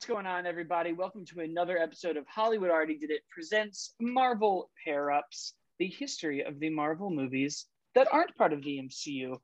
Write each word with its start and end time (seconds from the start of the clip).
What's 0.00 0.08
going 0.08 0.24
on, 0.24 0.46
everybody? 0.46 0.94
Welcome 0.94 1.26
to 1.26 1.40
another 1.40 1.76
episode 1.76 2.16
of 2.16 2.26
Hollywood 2.26 2.70
Already 2.70 2.96
Did 2.96 3.10
It 3.10 3.20
presents 3.28 3.92
Marvel 4.00 4.70
Pair 4.82 5.10
Ups, 5.10 5.52
the 5.78 5.88
history 5.88 6.42
of 6.42 6.58
the 6.58 6.70
Marvel 6.70 7.10
movies 7.10 7.66
that 7.94 8.08
aren't 8.10 8.34
part 8.34 8.54
of 8.54 8.62
the 8.62 8.80
MCU. 8.80 9.36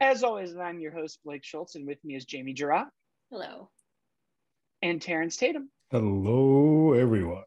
As 0.00 0.22
always, 0.22 0.54
I'm 0.54 0.80
your 0.80 0.92
host, 0.92 1.20
Blake 1.24 1.42
Schultz, 1.42 1.76
and 1.76 1.86
with 1.86 1.96
me 2.04 2.14
is 2.14 2.26
Jamie 2.26 2.52
Girard. 2.52 2.88
Hello. 3.30 3.70
And 4.82 5.00
Terrence 5.00 5.38
Tatum. 5.38 5.70
Hello, 5.90 6.92
everyone. 6.92 7.44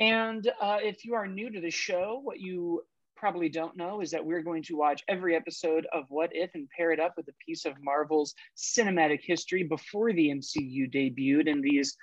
And 0.00 0.50
uh, 0.62 0.78
if 0.80 1.04
you 1.04 1.12
are 1.12 1.26
new 1.26 1.50
to 1.50 1.60
the 1.60 1.70
show, 1.70 2.22
what 2.24 2.40
you 2.40 2.84
probably 3.18 3.48
don't 3.48 3.76
know 3.76 4.00
is 4.00 4.10
that 4.12 4.24
we're 4.24 4.42
going 4.42 4.62
to 4.62 4.76
watch 4.76 5.02
every 5.08 5.34
episode 5.34 5.86
of 5.92 6.04
What 6.08 6.30
If 6.32 6.54
and 6.54 6.68
pair 6.70 6.92
it 6.92 7.00
up 7.00 7.14
with 7.16 7.28
a 7.28 7.44
piece 7.44 7.64
of 7.64 7.72
Marvel's 7.82 8.34
cinematic 8.56 9.20
history 9.22 9.64
before 9.64 10.12
the 10.12 10.28
MCU 10.28 10.92
debuted 10.92 11.50
and 11.50 11.62
these 11.62 11.96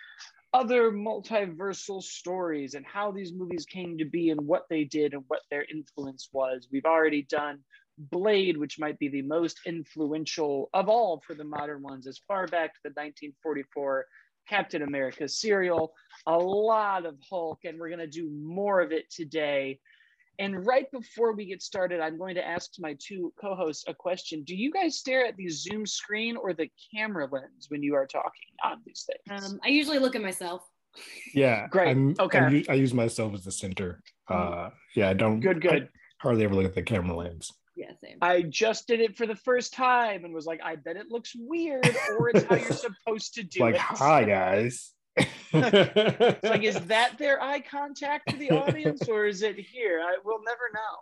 other 0.54 0.92
multiversal 0.92 2.02
stories 2.02 2.76
and 2.76 2.86
how 2.86 3.12
these 3.12 3.34
movies 3.34 3.66
came 3.66 3.98
to 3.98 4.06
be 4.06 4.30
and 4.30 4.40
what 4.42 4.66
they 4.70 4.84
did 4.84 5.14
and 5.14 5.24
what 5.28 5.42
their 5.50 5.66
influence 5.74 6.30
was. 6.32 6.68
We've 6.72 6.86
already 6.86 7.24
done 7.24 7.60
Blade, 7.98 8.58
which 8.58 8.80
might 8.80 9.00
be 9.00 9.08
the 9.08 9.22
most 9.22 9.60
influential 9.66 10.70
of 10.74 10.90
all 10.90 11.22
for 11.26 11.34
the 11.34 11.44
modern 11.44 11.82
ones, 11.82 12.08
as 12.08 12.20
far 12.28 12.48
back 12.48 12.74
to 12.74 12.80
the 12.84 12.90
1944 12.90 14.06
Captain 14.48 14.84
America 14.84 15.28
serial, 15.28 15.94
a 16.28 16.38
lot 16.38 17.06
of 17.06 17.18
Hulk, 17.30 17.60
and 17.64 17.80
we're 17.80 17.90
going 17.90 18.00
to 18.00 18.08
do 18.08 18.30
more 18.30 18.82
of 18.82 18.92
it 18.92 19.10
today. 19.10 19.80
And 20.40 20.66
right 20.66 20.90
before 20.92 21.34
we 21.34 21.46
get 21.46 21.62
started, 21.62 22.00
I'm 22.00 22.18
going 22.18 22.36
to 22.36 22.46
ask 22.46 22.72
my 22.80 22.96
two 23.00 23.34
co 23.40 23.56
hosts 23.56 23.86
a 23.88 23.94
question. 23.94 24.44
Do 24.44 24.56
you 24.56 24.72
guys 24.72 24.98
stare 24.98 25.26
at 25.26 25.38
the 25.38 25.50
Zoom 25.50 25.86
screen 25.86 26.36
or 26.38 26.54
the 26.54 26.70
camera 26.94 27.28
lens 27.32 27.68
when 27.70 27.84
you 27.84 27.96
are 27.96 28.06
talking 28.06 28.32
on 28.64 28.82
these 28.86 29.08
things? 29.08 29.46
Um, 29.46 29.60
I 29.64 29.70
usually 29.70 30.00
look 30.00 30.16
at 30.16 30.22
myself. 30.22 30.68
Yeah, 31.34 31.68
great. 31.72 31.90
I'm, 31.90 32.16
okay, 32.20 32.40
I'm, 32.40 32.64
i 32.70 32.74
use 32.74 32.94
myself 32.94 33.34
as 33.34 33.44
the 33.44 33.52
center. 33.52 34.02
Uh, 34.28 34.70
yeah, 34.96 35.10
I 35.10 35.14
don't. 35.14 35.40
Good, 35.40 35.62
good. 35.62 35.84
I 35.84 35.88
hardly 36.20 36.44
ever 36.44 36.56
look 36.56 36.66
at 36.66 36.76
the 36.76 36.84
camera 36.84 37.16
lens. 37.16 37.52
Yeah, 37.76 37.92
same. 38.02 38.18
I 38.22 38.42
just 38.42 38.88
did 38.88 39.02
it 39.02 39.18
for 39.18 39.28
the 39.28 39.36
first 39.36 39.74
time 39.74 40.24
and 40.24 40.34
was 40.34 40.46
like, 40.46 40.62
I 40.64 40.78
bet 40.78 40.96
it 40.96 41.08
looks 41.10 41.34
weird, 41.36 41.86
or 42.18 42.30
it's 42.30 42.46
how 42.46 42.56
you're 42.56 42.72
supposed 42.72 43.34
to 43.36 43.44
do 43.44 43.60
like, 43.60 43.76
it. 43.76 43.78
Like, 43.78 43.98
hi 43.98 44.24
guys. 44.24 44.95
Like, 45.62 46.64
is 46.64 46.80
that 46.86 47.16
their 47.18 47.42
eye 47.42 47.60
contact 47.62 48.30
to 48.30 48.38
the 48.38 48.52
audience, 48.52 49.08
or 49.08 49.26
is 49.26 49.42
it 49.42 49.58
here? 49.58 50.02
I 50.04 50.18
will 50.24 50.40
never 50.46 50.70
know. 50.74 50.98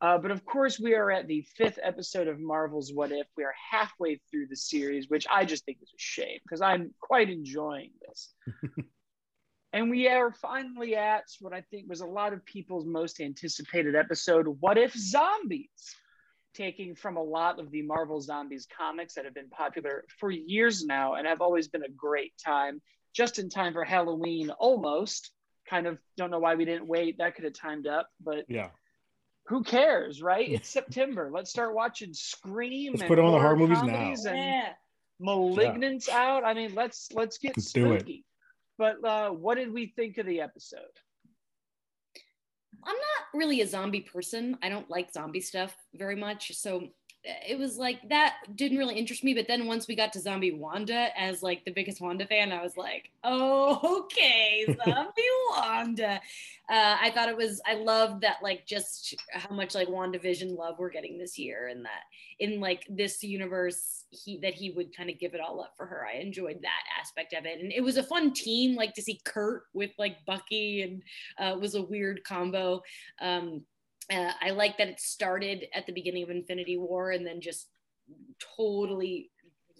Uh, 0.00 0.16
but 0.16 0.30
of 0.30 0.44
course, 0.44 0.78
we 0.78 0.94
are 0.94 1.10
at 1.10 1.26
the 1.26 1.44
fifth 1.56 1.78
episode 1.82 2.28
of 2.28 2.38
Marvel's 2.38 2.92
What 2.92 3.10
If. 3.10 3.26
We 3.36 3.42
are 3.44 3.54
halfway 3.70 4.20
through 4.30 4.46
the 4.46 4.56
series, 4.56 5.08
which 5.08 5.26
I 5.30 5.44
just 5.44 5.64
think 5.64 5.78
is 5.82 5.90
a 5.90 5.98
shame 5.98 6.38
because 6.44 6.60
I'm 6.60 6.94
quite 7.00 7.30
enjoying 7.30 7.90
this. 8.06 8.32
and 9.72 9.90
we 9.90 10.08
are 10.08 10.30
finally 10.30 10.94
at 10.94 11.24
what 11.40 11.52
I 11.52 11.62
think 11.62 11.88
was 11.88 12.00
a 12.00 12.06
lot 12.06 12.32
of 12.32 12.44
people's 12.44 12.86
most 12.86 13.20
anticipated 13.20 13.96
episode 13.96 14.46
What 14.60 14.78
If 14.78 14.94
Zombies? 14.94 15.96
Taking 16.54 16.94
from 16.94 17.16
a 17.16 17.22
lot 17.22 17.58
of 17.58 17.72
the 17.72 17.82
Marvel 17.82 18.20
Zombies 18.20 18.68
comics 18.76 19.14
that 19.14 19.24
have 19.24 19.34
been 19.34 19.50
popular 19.50 20.04
for 20.20 20.30
years 20.30 20.84
now 20.84 21.14
and 21.14 21.26
have 21.26 21.40
always 21.40 21.66
been 21.66 21.82
a 21.82 21.90
great 21.90 22.32
time 22.44 22.80
just 23.14 23.38
in 23.38 23.48
time 23.48 23.72
for 23.72 23.84
Halloween 23.84 24.50
almost. 24.50 25.30
Kind 25.68 25.86
of 25.86 25.98
don't 26.16 26.30
know 26.30 26.38
why 26.38 26.54
we 26.54 26.64
didn't 26.64 26.86
wait. 26.86 27.18
That 27.18 27.34
could 27.34 27.44
have 27.44 27.52
timed 27.52 27.86
up, 27.86 28.08
but 28.20 28.44
yeah. 28.48 28.70
Who 29.48 29.62
cares, 29.62 30.20
right? 30.20 30.48
It's 30.48 30.68
September. 30.78 31.30
Let's 31.32 31.50
start 31.50 31.74
watching 31.74 32.12
Scream. 32.12 32.92
Let's 32.92 33.08
put 33.08 33.18
on 33.18 33.32
the 33.32 33.38
horror 33.38 33.56
movies 33.56 33.82
now. 33.82 33.94
And 33.94 34.24
yeah. 34.24 34.68
Malignant's 35.20 36.08
yeah. 36.08 36.18
out. 36.18 36.44
I 36.44 36.54
mean, 36.54 36.74
let's 36.74 37.08
let's 37.12 37.38
get 37.38 37.56
let's 37.56 37.68
spooky. 37.68 38.24
But 38.76 39.04
uh, 39.04 39.30
what 39.30 39.56
did 39.56 39.72
we 39.72 39.92
think 39.96 40.18
of 40.18 40.26
the 40.26 40.40
episode? 40.40 40.80
I'm 42.84 42.94
not 42.94 43.38
really 43.38 43.60
a 43.60 43.66
zombie 43.66 44.02
person. 44.02 44.56
I 44.62 44.68
don't 44.68 44.88
like 44.88 45.12
zombie 45.12 45.40
stuff 45.40 45.74
very 45.94 46.14
much. 46.14 46.52
So 46.54 46.88
it 47.24 47.58
was 47.58 47.76
like 47.76 48.08
that 48.08 48.36
didn't 48.54 48.78
really 48.78 48.94
interest 48.94 49.24
me. 49.24 49.34
But 49.34 49.48
then 49.48 49.66
once 49.66 49.88
we 49.88 49.96
got 49.96 50.12
to 50.12 50.20
Zombie 50.20 50.52
Wanda, 50.52 51.08
as 51.18 51.42
like 51.42 51.64
the 51.64 51.72
biggest 51.72 52.00
Wanda 52.00 52.26
fan, 52.26 52.52
I 52.52 52.62
was 52.62 52.76
like, 52.76 53.10
oh, 53.24 54.02
okay, 54.04 54.64
Zombie 54.84 55.22
Wanda. 55.50 56.20
Uh, 56.70 56.96
I 57.00 57.10
thought 57.14 57.28
it 57.28 57.36
was. 57.36 57.60
I 57.66 57.74
loved 57.74 58.22
that, 58.22 58.36
like, 58.42 58.66
just 58.66 59.16
how 59.32 59.54
much 59.54 59.74
like 59.74 59.88
WandaVision 59.88 60.56
love 60.56 60.76
we're 60.78 60.90
getting 60.90 61.18
this 61.18 61.38
year, 61.38 61.68
and 61.68 61.84
that 61.84 62.02
in 62.40 62.60
like 62.60 62.86
this 62.88 63.22
universe, 63.22 64.04
he 64.10 64.38
that 64.38 64.54
he 64.54 64.70
would 64.70 64.96
kind 64.96 65.10
of 65.10 65.18
give 65.18 65.34
it 65.34 65.40
all 65.40 65.60
up 65.60 65.74
for 65.76 65.86
her. 65.86 66.06
I 66.06 66.18
enjoyed 66.18 66.60
that 66.62 67.00
aspect 67.00 67.32
of 67.32 67.46
it, 67.46 67.60
and 67.60 67.72
it 67.72 67.82
was 67.82 67.96
a 67.96 68.02
fun 68.02 68.32
team, 68.32 68.76
like 68.76 68.94
to 68.94 69.02
see 69.02 69.20
Kurt 69.24 69.64
with 69.74 69.90
like 69.98 70.24
Bucky, 70.26 70.82
and 70.82 71.02
uh, 71.38 71.58
was 71.58 71.74
a 71.74 71.82
weird 71.82 72.22
combo. 72.24 72.82
Um, 73.20 73.62
uh, 74.10 74.32
I 74.40 74.50
like 74.50 74.78
that 74.78 74.88
it 74.88 75.00
started 75.00 75.66
at 75.74 75.86
the 75.86 75.92
beginning 75.92 76.22
of 76.22 76.30
Infinity 76.30 76.76
War 76.76 77.10
and 77.10 77.26
then 77.26 77.40
just 77.40 77.68
totally 78.56 79.30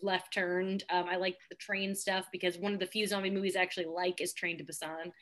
left 0.03 0.33
turned. 0.33 0.85
Um, 0.91 1.07
I 1.09 1.17
like 1.17 1.37
the 1.51 1.57
train 1.57 1.95
stuff 1.95 2.27
because 2.31 2.59
one 2.59 2.73
of 2.73 2.81
the 2.81 2.87
few 2.87 3.07
zombie 3.07 3.31
movies 3.31 3.57
I 3.57 3.63
actually 3.63 3.87
like 3.87 4.21
is 4.21 4.33
Train 4.33 4.59
to 4.59 4.65
Busan. 4.65 5.13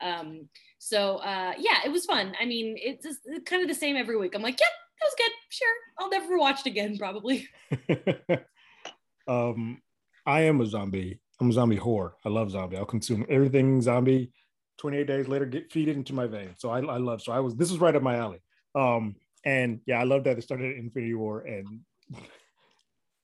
Um, 0.00 0.48
so 0.78 1.16
uh, 1.16 1.54
yeah, 1.58 1.78
it 1.84 1.92
was 1.92 2.04
fun. 2.04 2.34
I 2.40 2.44
mean, 2.44 2.76
it's, 2.78 3.04
just, 3.04 3.20
kind 3.46 3.62
of 3.62 3.68
the 3.68 3.74
same 3.74 3.96
every 3.96 4.16
week. 4.16 4.34
I'm 4.34 4.42
like, 4.42 4.58
yep, 4.58 4.68
that 5.00 5.06
was 5.06 5.14
good. 5.16 5.32
Sure, 5.50 5.74
I'll 5.98 6.10
never 6.10 6.38
watch 6.38 6.60
it 6.60 6.66
again, 6.66 6.98
probably. 6.98 7.48
um, 9.28 9.80
I 10.26 10.42
am 10.42 10.60
a 10.60 10.66
zombie. 10.66 11.20
I'm 11.40 11.50
a 11.50 11.52
zombie 11.52 11.78
whore. 11.78 12.12
I 12.24 12.28
love 12.28 12.50
zombie. 12.50 12.76
I'll 12.76 12.84
consume 12.84 13.24
everything 13.28 13.80
zombie. 13.80 14.32
28 14.78 15.06
days 15.06 15.28
later, 15.28 15.46
get 15.46 15.72
feed 15.72 15.88
it 15.88 15.96
into 15.96 16.12
my 16.12 16.26
veins. 16.26 16.56
So 16.58 16.70
I, 16.70 16.78
I 16.78 16.98
love. 16.98 17.22
So 17.22 17.32
I 17.32 17.40
was. 17.40 17.56
This 17.56 17.70
is 17.70 17.78
right 17.78 17.94
up 17.94 18.02
my 18.02 18.16
alley. 18.16 18.40
Um, 18.78 19.16
and 19.44 19.80
yeah, 19.86 19.98
I 19.98 20.04
love 20.04 20.24
that 20.24 20.38
it 20.38 20.42
started 20.42 20.76
Infinity 20.76 21.14
War, 21.14 21.40
and 21.40 21.80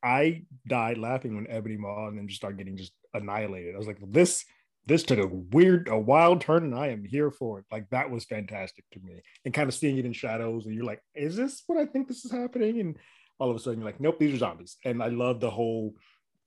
I 0.02 0.42
died 0.66 0.98
laughing 0.98 1.36
when 1.36 1.46
Ebony 1.48 1.76
Maw 1.76 2.08
and 2.08 2.18
then 2.18 2.26
just 2.26 2.40
started 2.40 2.58
getting 2.58 2.76
just 2.76 2.92
annihilated. 3.14 3.74
I 3.74 3.78
was 3.78 3.86
like, 3.86 4.00
this 4.06 4.44
this 4.86 5.02
took 5.02 5.18
a 5.18 5.26
weird, 5.26 5.88
a 5.88 5.98
wild 5.98 6.40
turn, 6.40 6.64
and 6.64 6.74
I 6.74 6.88
am 6.88 7.04
here 7.04 7.30
for 7.30 7.60
it. 7.60 7.64
Like 7.70 7.88
that 7.90 8.10
was 8.10 8.24
fantastic 8.24 8.84
to 8.92 9.00
me, 9.00 9.20
and 9.44 9.54
kind 9.54 9.68
of 9.68 9.74
seeing 9.74 9.96
it 9.96 10.04
in 10.04 10.12
shadows, 10.12 10.66
and 10.66 10.74
you're 10.74 10.84
like, 10.84 11.00
is 11.14 11.36
this 11.36 11.62
what 11.68 11.78
I 11.78 11.86
think 11.86 12.08
this 12.08 12.24
is 12.24 12.32
happening? 12.32 12.80
And 12.80 12.96
all 13.38 13.50
of 13.50 13.56
a 13.56 13.60
sudden, 13.60 13.78
you're 13.78 13.88
like, 13.88 14.00
nope, 14.00 14.18
these 14.18 14.34
are 14.34 14.38
zombies. 14.38 14.76
And 14.84 15.02
I 15.02 15.08
love 15.08 15.38
the 15.40 15.50
whole 15.50 15.94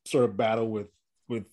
sort 0.06 0.25
of 0.25 0.35
battle 0.35 0.69
with 0.69 0.89
with. 1.29 1.47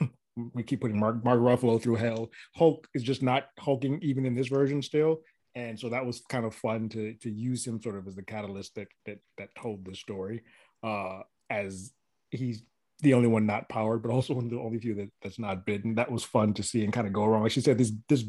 we 0.54 0.62
keep 0.62 0.80
putting 0.80 1.00
Mark, 1.00 1.24
Mark 1.24 1.40
Ruffalo 1.40 1.82
through 1.82 1.96
hell. 1.96 2.30
Hulk 2.54 2.86
is 2.94 3.02
just 3.02 3.24
not 3.24 3.46
hulking 3.58 3.98
even 4.02 4.24
in 4.24 4.36
this 4.36 4.46
version 4.46 4.82
still 4.82 5.18
and 5.58 5.78
so 5.78 5.88
that 5.88 6.06
was 6.06 6.22
kind 6.28 6.44
of 6.44 6.54
fun 6.54 6.88
to 6.88 7.14
to 7.14 7.30
use 7.30 7.66
him 7.66 7.82
sort 7.82 7.96
of 7.96 8.06
as 8.06 8.14
the 8.14 8.22
catalyst 8.22 8.74
that 8.76 8.88
that 9.06 9.18
that 9.36 9.54
told 9.54 9.84
the 9.84 9.94
story 9.94 10.42
uh 10.84 11.20
as 11.50 11.92
he's 12.30 12.62
the 13.00 13.14
only 13.14 13.28
one 13.28 13.46
not 13.46 13.68
powered 13.68 14.02
but 14.02 14.10
also 14.10 14.34
one 14.34 14.44
of 14.48 14.50
the 14.50 14.58
only 14.58 14.78
few 14.78 14.94
that 14.94 15.10
that's 15.22 15.38
not 15.38 15.66
bitten. 15.66 15.94
That 15.94 16.10
was 16.10 16.24
fun 16.24 16.54
to 16.54 16.62
see 16.62 16.84
and 16.84 16.92
kind 16.92 17.06
of 17.06 17.12
go 17.12 17.24
around. 17.24 17.42
Like 17.42 17.52
she 17.52 17.60
said 17.60 17.78
this 17.78 17.92
this 18.08 18.24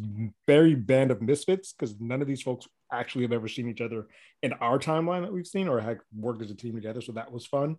very 0.48 0.76
band 0.76 1.12
of 1.12 1.22
misfits 1.22 1.74
because 1.74 1.96
none 2.00 2.22
of 2.22 2.28
these 2.28 2.42
folks 2.42 2.68
actually 2.92 3.24
have 3.24 3.32
ever 3.32 3.48
seen 3.48 3.70
each 3.70 3.82
other 3.82 4.08
in 4.42 4.54
our 4.54 4.80
timeline 4.80 5.22
that 5.22 5.34
we've 5.34 5.48
seen 5.48 5.68
or 5.68 5.80
had 5.80 6.00
worked 6.16 6.42
as 6.42 6.52
a 6.52 6.56
team 6.56 6.76
together. 6.76 7.02
So 7.02 7.12
that 7.14 7.32
was 7.32 7.46
fun. 7.46 7.78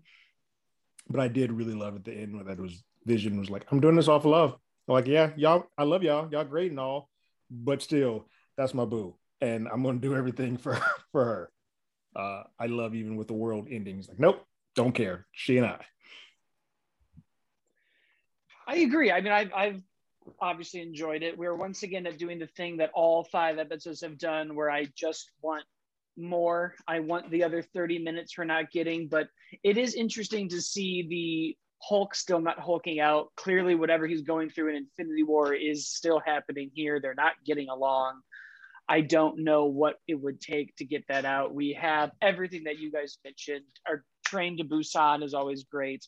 But 1.08 1.20
i 1.20 1.28
did 1.28 1.50
really 1.50 1.74
love 1.74 1.96
at 1.96 2.04
the 2.04 2.12
end 2.12 2.34
where 2.34 2.44
that 2.44 2.60
was 2.60 2.84
vision 3.06 3.40
was 3.40 3.48
like 3.48 3.64
i'm 3.70 3.80
doing 3.80 3.96
this 3.96 4.08
off 4.08 4.24
of 4.24 4.30
love. 4.30 4.56
I'm 4.88 4.94
like 4.94 5.06
yeah 5.06 5.30
y'all 5.36 5.66
i 5.78 5.84
love 5.84 6.02
y'all. 6.02 6.28
Y'all 6.30 6.44
great 6.44 6.70
and 6.70 6.80
all 6.80 7.08
but 7.50 7.82
still 7.82 8.26
that's 8.56 8.74
my 8.74 8.84
boo 8.84 9.16
and 9.40 9.68
I'm 9.68 9.82
going 9.82 10.00
to 10.00 10.06
do 10.06 10.14
everything 10.14 10.56
for 10.56 10.74
for 11.12 11.24
her. 11.24 11.52
Uh, 12.14 12.42
I 12.58 12.66
love 12.66 12.94
even 12.94 13.16
with 13.16 13.28
the 13.28 13.34
world 13.34 13.68
ending. 13.70 13.96
He's 13.96 14.08
like, 14.08 14.18
nope, 14.18 14.44
don't 14.74 14.92
care. 14.92 15.26
She 15.32 15.58
and 15.58 15.66
I. 15.66 15.84
I 18.66 18.76
agree. 18.78 19.10
I 19.10 19.20
mean, 19.20 19.32
I've, 19.32 19.52
I've 19.54 19.82
obviously 20.40 20.80
enjoyed 20.80 21.22
it. 21.22 21.38
We're 21.38 21.54
once 21.54 21.82
again 21.82 22.06
at 22.06 22.18
doing 22.18 22.38
the 22.38 22.46
thing 22.46 22.78
that 22.78 22.90
all 22.94 23.24
five 23.24 23.58
episodes 23.58 24.00
have 24.02 24.18
done, 24.18 24.54
where 24.54 24.70
I 24.70 24.86
just 24.96 25.30
want 25.42 25.64
more. 26.16 26.74
I 26.86 27.00
want 27.00 27.30
the 27.30 27.44
other 27.44 27.62
30 27.62 27.98
minutes 27.98 28.36
we're 28.36 28.44
not 28.44 28.70
getting, 28.70 29.08
but 29.08 29.28
it 29.62 29.78
is 29.78 29.94
interesting 29.94 30.48
to 30.50 30.60
see 30.60 31.06
the 31.08 31.56
Hulk 31.82 32.14
still 32.14 32.40
not 32.40 32.58
hulking 32.58 33.00
out. 33.00 33.28
Clearly, 33.36 33.74
whatever 33.74 34.06
he's 34.06 34.20
going 34.20 34.50
through 34.50 34.68
in 34.68 34.76
Infinity 34.76 35.22
War 35.22 35.54
is 35.54 35.88
still 35.88 36.20
happening 36.24 36.70
here. 36.74 37.00
They're 37.00 37.14
not 37.14 37.32
getting 37.46 37.70
along. 37.70 38.20
I 38.90 39.02
don't 39.02 39.44
know 39.44 39.66
what 39.66 40.00
it 40.08 40.16
would 40.16 40.40
take 40.40 40.74
to 40.76 40.84
get 40.84 41.04
that 41.08 41.24
out. 41.24 41.54
We 41.54 41.78
have 41.80 42.10
everything 42.20 42.64
that 42.64 42.80
you 42.80 42.90
guys 42.90 43.18
mentioned. 43.24 43.64
Our 43.86 44.04
train 44.26 44.56
to 44.56 44.64
Busan 44.64 45.22
is 45.22 45.32
always 45.32 45.62
great. 45.62 46.04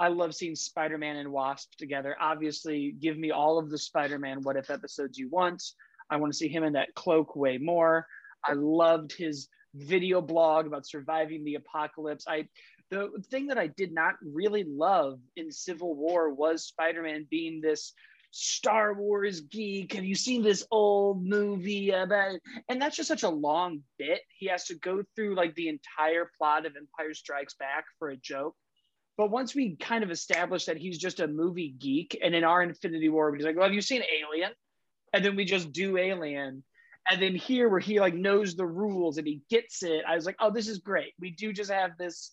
I 0.00 0.08
love 0.08 0.34
seeing 0.34 0.56
Spider 0.56 0.98
Man 0.98 1.14
and 1.14 1.30
Wasp 1.30 1.70
together. 1.78 2.16
Obviously, 2.20 2.96
give 3.00 3.16
me 3.16 3.30
all 3.30 3.60
of 3.60 3.70
the 3.70 3.78
Spider 3.78 4.18
Man 4.18 4.42
what 4.42 4.56
if 4.56 4.68
episodes 4.68 5.16
you 5.16 5.28
want. 5.30 5.62
I 6.10 6.16
want 6.16 6.32
to 6.32 6.36
see 6.36 6.48
him 6.48 6.64
in 6.64 6.72
that 6.72 6.92
cloak 6.96 7.36
way 7.36 7.56
more. 7.56 8.04
I 8.44 8.54
loved 8.54 9.12
his 9.16 9.48
video 9.76 10.20
blog 10.20 10.66
about 10.66 10.88
surviving 10.88 11.44
the 11.44 11.54
apocalypse. 11.54 12.24
I 12.26 12.48
the 12.90 13.10
thing 13.30 13.46
that 13.46 13.58
I 13.58 13.68
did 13.68 13.92
not 13.94 14.14
really 14.22 14.64
love 14.64 15.20
in 15.36 15.52
Civil 15.52 15.94
War 15.94 16.34
was 16.34 16.66
Spider-Man 16.66 17.28
being 17.30 17.60
this 17.60 17.92
Star 18.36 18.94
Wars 18.94 19.42
geek. 19.42 19.92
Have 19.92 20.04
you 20.04 20.16
seen 20.16 20.42
this 20.42 20.66
old 20.72 21.24
movie 21.24 21.90
about? 21.90 22.34
It? 22.34 22.42
And 22.68 22.82
that's 22.82 22.96
just 22.96 23.06
such 23.06 23.22
a 23.22 23.28
long 23.28 23.82
bit. 23.96 24.22
He 24.36 24.46
has 24.48 24.64
to 24.64 24.74
go 24.74 25.04
through 25.14 25.36
like 25.36 25.54
the 25.54 25.68
entire 25.68 26.32
plot 26.36 26.66
of 26.66 26.74
Empire 26.76 27.14
Strikes 27.14 27.54
Back 27.54 27.84
for 27.96 28.10
a 28.10 28.16
joke. 28.16 28.56
But 29.16 29.30
once 29.30 29.54
we 29.54 29.76
kind 29.76 30.02
of 30.02 30.10
establish 30.10 30.64
that 30.64 30.76
he's 30.76 30.98
just 30.98 31.20
a 31.20 31.28
movie 31.28 31.76
geek, 31.78 32.18
and 32.20 32.34
in 32.34 32.42
our 32.42 32.60
Infinity 32.60 33.08
War, 33.08 33.32
he's 33.32 33.44
like, 33.44 33.54
"Well, 33.54 33.66
have 33.66 33.74
you 33.74 33.80
seen 33.80 34.02
Alien?" 34.02 34.50
And 35.12 35.24
then 35.24 35.36
we 35.36 35.44
just 35.44 35.70
do 35.70 35.96
Alien. 35.96 36.64
And 37.08 37.22
then 37.22 37.36
here, 37.36 37.68
where 37.68 37.78
he 37.78 38.00
like 38.00 38.14
knows 38.14 38.56
the 38.56 38.66
rules 38.66 39.16
and 39.16 39.28
he 39.28 39.42
gets 39.48 39.84
it, 39.84 40.02
I 40.08 40.16
was 40.16 40.26
like, 40.26 40.36
"Oh, 40.40 40.50
this 40.50 40.66
is 40.66 40.78
great. 40.78 41.12
We 41.20 41.30
do 41.30 41.52
just 41.52 41.70
have 41.70 41.96
this 41.96 42.32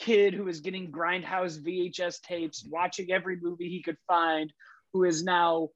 kid 0.00 0.34
who 0.34 0.48
is 0.48 0.60
getting 0.60 0.90
grindhouse 0.90 1.62
VHS 1.62 2.20
tapes, 2.22 2.66
watching 2.68 3.12
every 3.12 3.36
movie 3.40 3.68
he 3.68 3.80
could 3.80 3.98
find, 4.08 4.52
who 4.92 5.04
is 5.04 5.22
now 5.22 5.68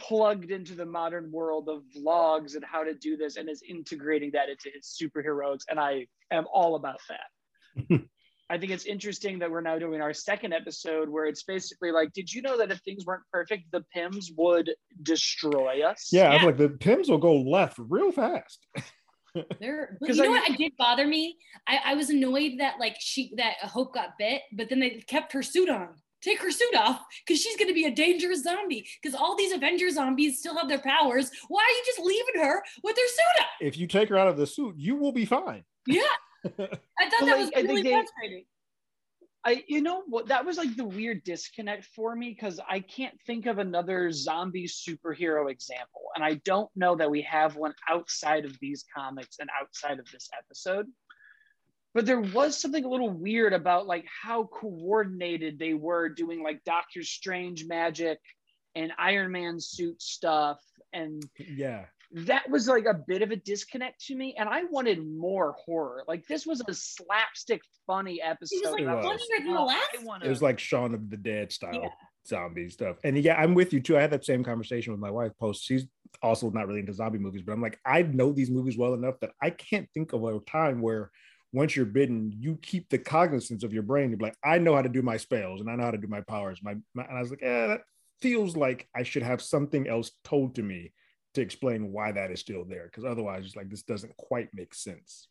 plugged 0.00 0.50
into 0.50 0.74
the 0.74 0.86
modern 0.86 1.30
world 1.30 1.68
of 1.68 1.82
vlogs 1.96 2.54
and 2.54 2.64
how 2.64 2.82
to 2.82 2.94
do 2.94 3.16
this 3.16 3.36
and 3.36 3.48
is 3.48 3.62
integrating 3.68 4.30
that 4.32 4.48
into 4.48 4.70
his 4.74 4.96
superheroes. 5.00 5.60
And 5.68 5.78
I 5.78 6.06
am 6.30 6.46
all 6.52 6.74
about 6.74 7.00
that. 7.08 8.00
I 8.50 8.58
think 8.58 8.72
it's 8.72 8.84
interesting 8.84 9.38
that 9.38 9.50
we're 9.50 9.62
now 9.62 9.78
doing 9.78 10.02
our 10.02 10.12
second 10.12 10.52
episode 10.52 11.08
where 11.08 11.24
it's 11.24 11.42
basically 11.42 11.90
like, 11.90 12.12
did 12.12 12.30
you 12.30 12.42
know 12.42 12.58
that 12.58 12.70
if 12.70 12.80
things 12.80 13.06
weren't 13.06 13.22
perfect, 13.32 13.70
the 13.72 13.82
Pyms 13.94 14.30
would 14.36 14.70
destroy 15.02 15.82
us? 15.82 16.10
Yeah, 16.12 16.28
I'm 16.28 16.44
like 16.44 16.58
the 16.58 16.68
Pyms 16.68 17.08
will 17.08 17.18
go 17.18 17.40
left 17.40 17.78
real 17.78 18.12
fast. 18.12 18.66
There, 19.60 19.96
but 20.00 20.10
you 20.10 20.14
know 20.16 20.24
I, 20.24 20.28
what? 20.28 20.50
It 20.50 20.58
did 20.58 20.72
bother 20.76 21.06
me. 21.06 21.38
I, 21.66 21.78
I 21.86 21.94
was 21.94 22.10
annoyed 22.10 22.58
that 22.58 22.74
like 22.78 22.96
she 23.00 23.32
that 23.36 23.54
Hope 23.62 23.94
got 23.94 24.18
bit, 24.18 24.42
but 24.52 24.68
then 24.68 24.80
they 24.80 25.02
kept 25.06 25.32
her 25.32 25.42
suit 25.42 25.70
on. 25.70 25.88
Take 26.22 26.40
her 26.40 26.50
suit 26.50 26.74
off 26.76 27.00
because 27.26 27.40
she's 27.42 27.56
going 27.56 27.68
to 27.68 27.74
be 27.74 27.84
a 27.84 27.90
dangerous 27.90 28.42
zombie. 28.42 28.86
Because 29.02 29.18
all 29.18 29.36
these 29.36 29.52
Avenger 29.52 29.90
zombies 29.90 30.38
still 30.38 30.56
have 30.56 30.68
their 30.68 30.78
powers. 30.78 31.30
Why 31.48 31.62
are 31.62 31.76
you 31.76 31.82
just 31.86 32.00
leaving 32.00 32.42
her 32.42 32.62
with 32.82 32.96
her 32.96 33.08
suit 33.08 33.40
on? 33.40 33.46
If 33.60 33.76
you 33.76 33.86
take 33.86 34.08
her 34.08 34.16
out 34.16 34.28
of 34.28 34.36
the 34.36 34.46
suit, 34.46 34.76
you 34.76 34.96
will 34.96 35.12
be 35.12 35.24
fine. 35.24 35.64
Yeah, 35.86 36.02
I 36.44 36.50
thought 36.50 37.26
that 37.26 37.38
was 37.38 37.50
really 37.56 37.82
frustrating. 37.82 38.44
I, 39.44 39.64
you 39.66 39.82
know 39.82 40.02
what, 40.06 40.28
that 40.28 40.44
was 40.44 40.56
like 40.56 40.76
the 40.76 40.84
weird 40.84 41.24
disconnect 41.24 41.86
for 41.86 42.14
me 42.14 42.30
because 42.30 42.60
I 42.68 42.78
can't 42.78 43.20
think 43.26 43.46
of 43.46 43.58
another 43.58 44.12
zombie 44.12 44.68
superhero 44.68 45.50
example. 45.50 46.02
And 46.14 46.24
I 46.24 46.34
don't 46.44 46.70
know 46.76 46.94
that 46.94 47.10
we 47.10 47.22
have 47.22 47.56
one 47.56 47.74
outside 47.90 48.44
of 48.44 48.56
these 48.60 48.84
comics 48.96 49.38
and 49.40 49.50
outside 49.60 49.98
of 49.98 50.08
this 50.12 50.28
episode. 50.38 50.86
But 51.94 52.06
there 52.06 52.20
was 52.20 52.60
something 52.60 52.84
a 52.84 52.88
little 52.88 53.10
weird 53.10 53.52
about 53.52 53.86
like 53.86 54.06
how 54.06 54.44
coordinated 54.44 55.58
they 55.58 55.74
were 55.74 56.08
doing 56.08 56.42
like 56.42 56.64
Doctor 56.64 57.02
Strange 57.02 57.66
magic 57.66 58.18
and 58.74 58.92
Iron 58.98 59.30
Man 59.30 59.60
suit 59.60 60.00
stuff. 60.00 60.58
And 60.94 61.22
yeah, 61.38 61.84
that 62.12 62.48
was 62.50 62.68
like 62.68 62.86
a 62.86 62.94
bit 62.94 63.22
of 63.22 63.30
a 63.30 63.36
disconnect 63.36 64.06
to 64.06 64.14
me. 64.14 64.34
And 64.38 64.48
i 64.48 64.64
wanted 64.64 65.06
more 65.06 65.54
horror. 65.64 66.04
Like 66.08 66.26
this 66.26 66.46
was 66.46 66.62
a 66.66 66.74
slapstick 66.74 67.60
funny 67.86 68.22
episode. 68.22 68.56
It 68.56 68.64
was. 68.64 68.72
like 68.72 69.02
funnier 69.02 69.18
than 69.38 69.54
the 69.54 69.60
last 69.60 69.96
wanna... 70.02 70.24
it 70.24 70.28
was 70.28 70.42
like 70.42 70.58
shaun 70.58 70.94
of 70.94 71.10
the 71.10 71.16
dead 71.16 71.52
style 71.52 71.74
yeah. 71.74 71.88
zombie 72.26 72.70
stuff. 72.70 72.96
And 73.04 73.18
yeah 73.18 73.36
i'm 73.36 73.54
with 73.54 73.72
you 73.72 73.80
too. 73.80 73.98
I 73.98 74.00
had 74.00 74.10
that 74.10 74.24
same 74.24 74.44
conversation 74.44 74.92
with 74.92 75.00
my 75.00 75.10
wife 75.10 75.32
post. 75.38 75.64
She's 75.64 75.86
also 76.22 76.50
not 76.50 76.66
really 76.66 76.80
into 76.80 76.92
zombie 76.92 77.18
movies 77.18 77.40
but 77.40 77.52
i'm 77.52 77.62
like 77.62 77.78
i 77.86 78.02
know 78.02 78.32
these 78.32 78.50
movies 78.50 78.76
well 78.76 78.92
enough 78.92 79.18
that 79.20 79.30
i 79.40 79.48
can't 79.48 79.88
think 79.94 80.12
of 80.12 80.22
a 80.24 80.38
time 80.40 80.82
where 80.82 81.10
once 81.52 81.76
you're 81.76 81.84
bitten, 81.84 82.32
you 82.34 82.58
keep 82.62 82.88
the 82.88 82.98
cognizance 82.98 83.62
of 83.62 83.72
your 83.72 83.82
brain. 83.82 84.10
You're 84.10 84.18
like, 84.18 84.36
I 84.44 84.58
know 84.58 84.74
how 84.74 84.82
to 84.82 84.88
do 84.88 85.02
my 85.02 85.16
spells 85.16 85.60
and 85.60 85.70
I 85.70 85.76
know 85.76 85.84
how 85.84 85.90
to 85.90 85.98
do 85.98 86.06
my 86.06 86.22
powers. 86.22 86.60
My, 86.62 86.76
my 86.94 87.04
and 87.04 87.16
I 87.16 87.20
was 87.20 87.30
like, 87.30 87.42
yeah, 87.42 87.66
that 87.68 87.82
feels 88.20 88.56
like 88.56 88.88
I 88.94 89.02
should 89.02 89.22
have 89.22 89.42
something 89.42 89.88
else 89.88 90.12
told 90.24 90.54
to 90.54 90.62
me 90.62 90.92
to 91.34 91.40
explain 91.40 91.92
why 91.92 92.12
that 92.12 92.30
is 92.30 92.40
still 92.40 92.64
there 92.64 92.84
because 92.86 93.04
otherwise 93.04 93.44
it's 93.44 93.56
like 93.56 93.70
this 93.70 93.82
doesn't 93.82 94.16
quite 94.16 94.48
make 94.54 94.74
sense 94.74 95.28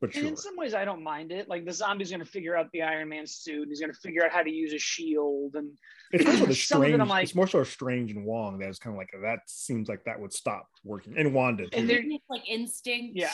but 0.00 0.12
sure. 0.12 0.26
in 0.26 0.36
some 0.36 0.56
ways 0.56 0.74
i 0.74 0.84
don't 0.84 1.02
mind 1.02 1.30
it 1.30 1.48
like 1.48 1.64
the 1.64 1.72
zombie's 1.72 2.10
going 2.10 2.20
to 2.20 2.26
figure 2.26 2.56
out 2.56 2.66
the 2.72 2.82
iron 2.82 3.08
man 3.08 3.26
suit 3.26 3.62
and 3.62 3.68
he's 3.68 3.80
going 3.80 3.92
to 3.92 3.98
figure 4.00 4.24
out 4.24 4.32
how 4.32 4.42
to 4.42 4.50
use 4.50 4.72
a 4.72 4.78
shield 4.78 5.54
and 5.54 5.70
it's 6.10 6.24
more 6.24 6.36
sort 6.36 6.50
of 6.50 6.56
strange 6.56 6.94
it, 6.94 7.04
like, 7.06 7.24
it's 7.24 7.34
more 7.34 7.46
sort 7.46 7.66
of 7.66 7.72
strange 7.72 8.10
and 8.10 8.24
wong 8.24 8.58
that 8.58 8.68
is 8.68 8.78
kind 8.78 8.94
of 8.94 8.98
like 8.98 9.10
that 9.22 9.38
seems 9.46 9.88
like 9.88 10.04
that 10.04 10.20
would 10.20 10.32
stop 10.32 10.66
working 10.82 11.14
and 11.16 11.32
wanda 11.32 11.64
too. 11.64 11.78
and 11.78 11.88
they're 11.88 12.02
like 12.28 12.48
instinct 12.48 13.16
yeah 13.16 13.30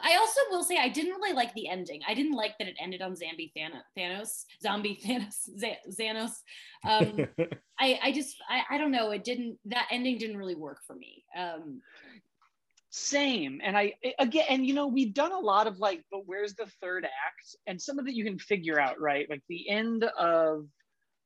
I 0.00 0.16
also 0.16 0.40
will 0.50 0.62
say 0.62 0.76
I 0.76 0.88
didn't 0.88 1.12
really 1.12 1.32
like 1.32 1.52
the 1.54 1.68
ending. 1.68 2.00
I 2.06 2.14
didn't 2.14 2.34
like 2.34 2.56
that 2.58 2.68
it 2.68 2.76
ended 2.80 3.02
on 3.02 3.16
zombie 3.16 3.52
Thanos, 3.56 4.44
zombie 4.62 5.00
Thanos, 5.04 5.48
Xanos. 5.98 6.32
Um, 6.88 7.26
I 7.78 7.98
I 8.02 8.12
just 8.12 8.36
I, 8.48 8.74
I 8.74 8.78
don't 8.78 8.92
know. 8.92 9.10
It 9.10 9.24
didn't 9.24 9.58
that 9.66 9.88
ending 9.90 10.18
didn't 10.18 10.36
really 10.38 10.54
work 10.54 10.78
for 10.86 10.94
me. 10.94 11.24
Um, 11.36 11.80
same 12.92 13.60
and 13.62 13.78
i 13.78 13.94
again 14.18 14.44
and 14.48 14.66
you 14.66 14.74
know 14.74 14.88
we've 14.88 15.14
done 15.14 15.30
a 15.30 15.38
lot 15.38 15.68
of 15.68 15.78
like 15.78 16.02
but 16.10 16.26
where's 16.26 16.54
the 16.54 16.66
third 16.82 17.04
act 17.04 17.56
and 17.68 17.80
some 17.80 18.00
of 18.00 18.08
it 18.08 18.14
you 18.14 18.24
can 18.24 18.36
figure 18.36 18.80
out 18.80 19.00
right 19.00 19.30
like 19.30 19.42
the 19.48 19.68
end 19.68 20.02
of 20.18 20.66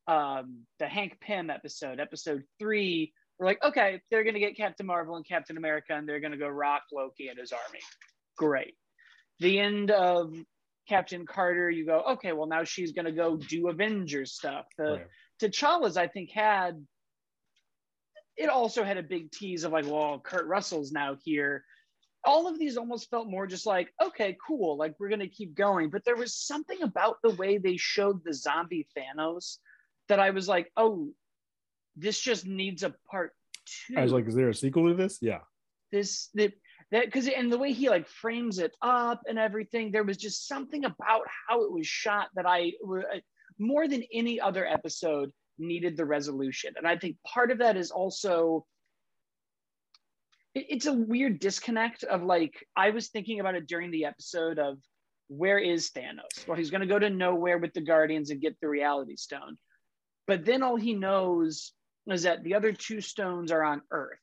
um 0.06 0.58
the 0.78 0.86
hank 0.86 1.18
pym 1.22 1.48
episode 1.48 2.00
episode 2.00 2.42
three 2.58 3.14
we're 3.38 3.46
like 3.46 3.64
okay 3.64 3.98
they're 4.10 4.24
gonna 4.24 4.38
get 4.38 4.58
captain 4.58 4.84
marvel 4.84 5.16
and 5.16 5.26
captain 5.26 5.56
america 5.56 5.94
and 5.94 6.06
they're 6.06 6.20
gonna 6.20 6.36
go 6.36 6.48
rock 6.48 6.82
loki 6.92 7.28
and 7.28 7.38
his 7.38 7.50
army 7.50 7.80
great. 8.36 8.74
The 9.40 9.58
end 9.58 9.90
of 9.90 10.34
Captain 10.88 11.26
Carter, 11.26 11.70
you 11.70 11.86
go, 11.86 12.02
okay, 12.12 12.32
well 12.32 12.46
now 12.46 12.64
she's 12.64 12.92
gonna 12.92 13.12
go 13.12 13.36
do 13.36 13.68
Avengers 13.68 14.32
stuff. 14.32 14.66
The 14.76 14.84
right. 14.84 15.06
T'Challa's, 15.40 15.96
I 15.96 16.06
think, 16.06 16.30
had 16.30 16.84
it 18.36 18.48
also 18.48 18.82
had 18.82 18.96
a 18.96 19.02
big 19.02 19.30
tease 19.30 19.64
of 19.64 19.72
like, 19.72 19.86
well, 19.86 20.18
Kurt 20.18 20.46
Russell's 20.46 20.92
now 20.92 21.16
here. 21.22 21.64
All 22.24 22.48
of 22.48 22.58
these 22.58 22.76
almost 22.76 23.10
felt 23.10 23.28
more 23.28 23.46
just 23.46 23.66
like, 23.66 23.92
okay, 24.02 24.36
cool, 24.46 24.76
like 24.76 24.94
we're 24.98 25.10
gonna 25.10 25.28
keep 25.28 25.54
going. 25.54 25.90
But 25.90 26.04
there 26.04 26.16
was 26.16 26.36
something 26.36 26.82
about 26.82 27.16
the 27.22 27.30
way 27.30 27.58
they 27.58 27.76
showed 27.76 28.24
the 28.24 28.34
zombie 28.34 28.86
Thanos 28.96 29.58
that 30.08 30.20
I 30.20 30.30
was 30.30 30.48
like, 30.48 30.70
oh, 30.76 31.10
this 31.96 32.18
just 32.20 32.46
needs 32.46 32.82
a 32.82 32.94
part 33.10 33.32
two. 33.66 33.94
I 33.96 34.02
was 34.02 34.12
like, 34.12 34.26
is 34.26 34.34
there 34.34 34.48
a 34.48 34.54
sequel 34.54 34.88
to 34.88 34.94
this? 34.94 35.18
Yeah. 35.20 35.40
This 35.92 36.28
that 36.34 36.54
that 36.90 37.06
because 37.06 37.28
and 37.28 37.52
the 37.52 37.58
way 37.58 37.72
he 37.72 37.88
like 37.88 38.08
frames 38.08 38.58
it 38.58 38.74
up 38.82 39.22
and 39.26 39.38
everything 39.38 39.90
there 39.90 40.04
was 40.04 40.16
just 40.16 40.46
something 40.46 40.84
about 40.84 41.22
how 41.48 41.62
it 41.64 41.72
was 41.72 41.86
shot 41.86 42.28
that 42.34 42.46
i 42.46 42.72
more 43.58 43.86
than 43.86 44.02
any 44.12 44.40
other 44.40 44.66
episode 44.66 45.30
needed 45.58 45.96
the 45.96 46.04
resolution. 46.04 46.74
And 46.76 46.86
i 46.86 46.96
think 46.96 47.16
part 47.26 47.50
of 47.50 47.58
that 47.58 47.76
is 47.76 47.90
also 47.90 48.66
it's 50.54 50.86
a 50.86 50.92
weird 50.92 51.40
disconnect 51.40 52.04
of 52.04 52.22
like 52.22 52.66
i 52.76 52.90
was 52.90 53.08
thinking 53.08 53.40
about 53.40 53.54
it 53.54 53.66
during 53.66 53.90
the 53.90 54.04
episode 54.04 54.58
of 54.58 54.78
where 55.28 55.58
is 55.58 55.90
thanos? 55.90 56.46
Well 56.46 56.56
he's 56.56 56.70
going 56.70 56.82
to 56.82 56.86
go 56.86 56.98
to 56.98 57.10
nowhere 57.10 57.58
with 57.58 57.72
the 57.72 57.80
guardians 57.80 58.30
and 58.30 58.40
get 58.40 58.60
the 58.60 58.68
reality 58.68 59.16
stone. 59.16 59.56
But 60.26 60.44
then 60.44 60.62
all 60.62 60.76
he 60.76 60.94
knows 60.94 61.72
is 62.06 62.22
that 62.24 62.42
the 62.42 62.54
other 62.54 62.72
two 62.72 63.00
stones 63.00 63.50
are 63.50 63.64
on 63.64 63.82
earth 63.90 64.18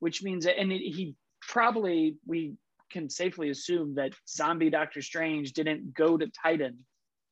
which 0.00 0.22
means 0.22 0.44
that 0.44 0.58
and 0.58 0.72
it, 0.72 0.80
he 0.80 1.14
probably 1.40 2.16
we 2.26 2.54
can 2.90 3.08
safely 3.08 3.50
assume 3.50 3.94
that 3.94 4.12
zombie 4.28 4.70
Doctor 4.70 5.02
Strange 5.02 5.52
didn't 5.52 5.94
go 5.94 6.16
to 6.16 6.30
Titan 6.42 6.78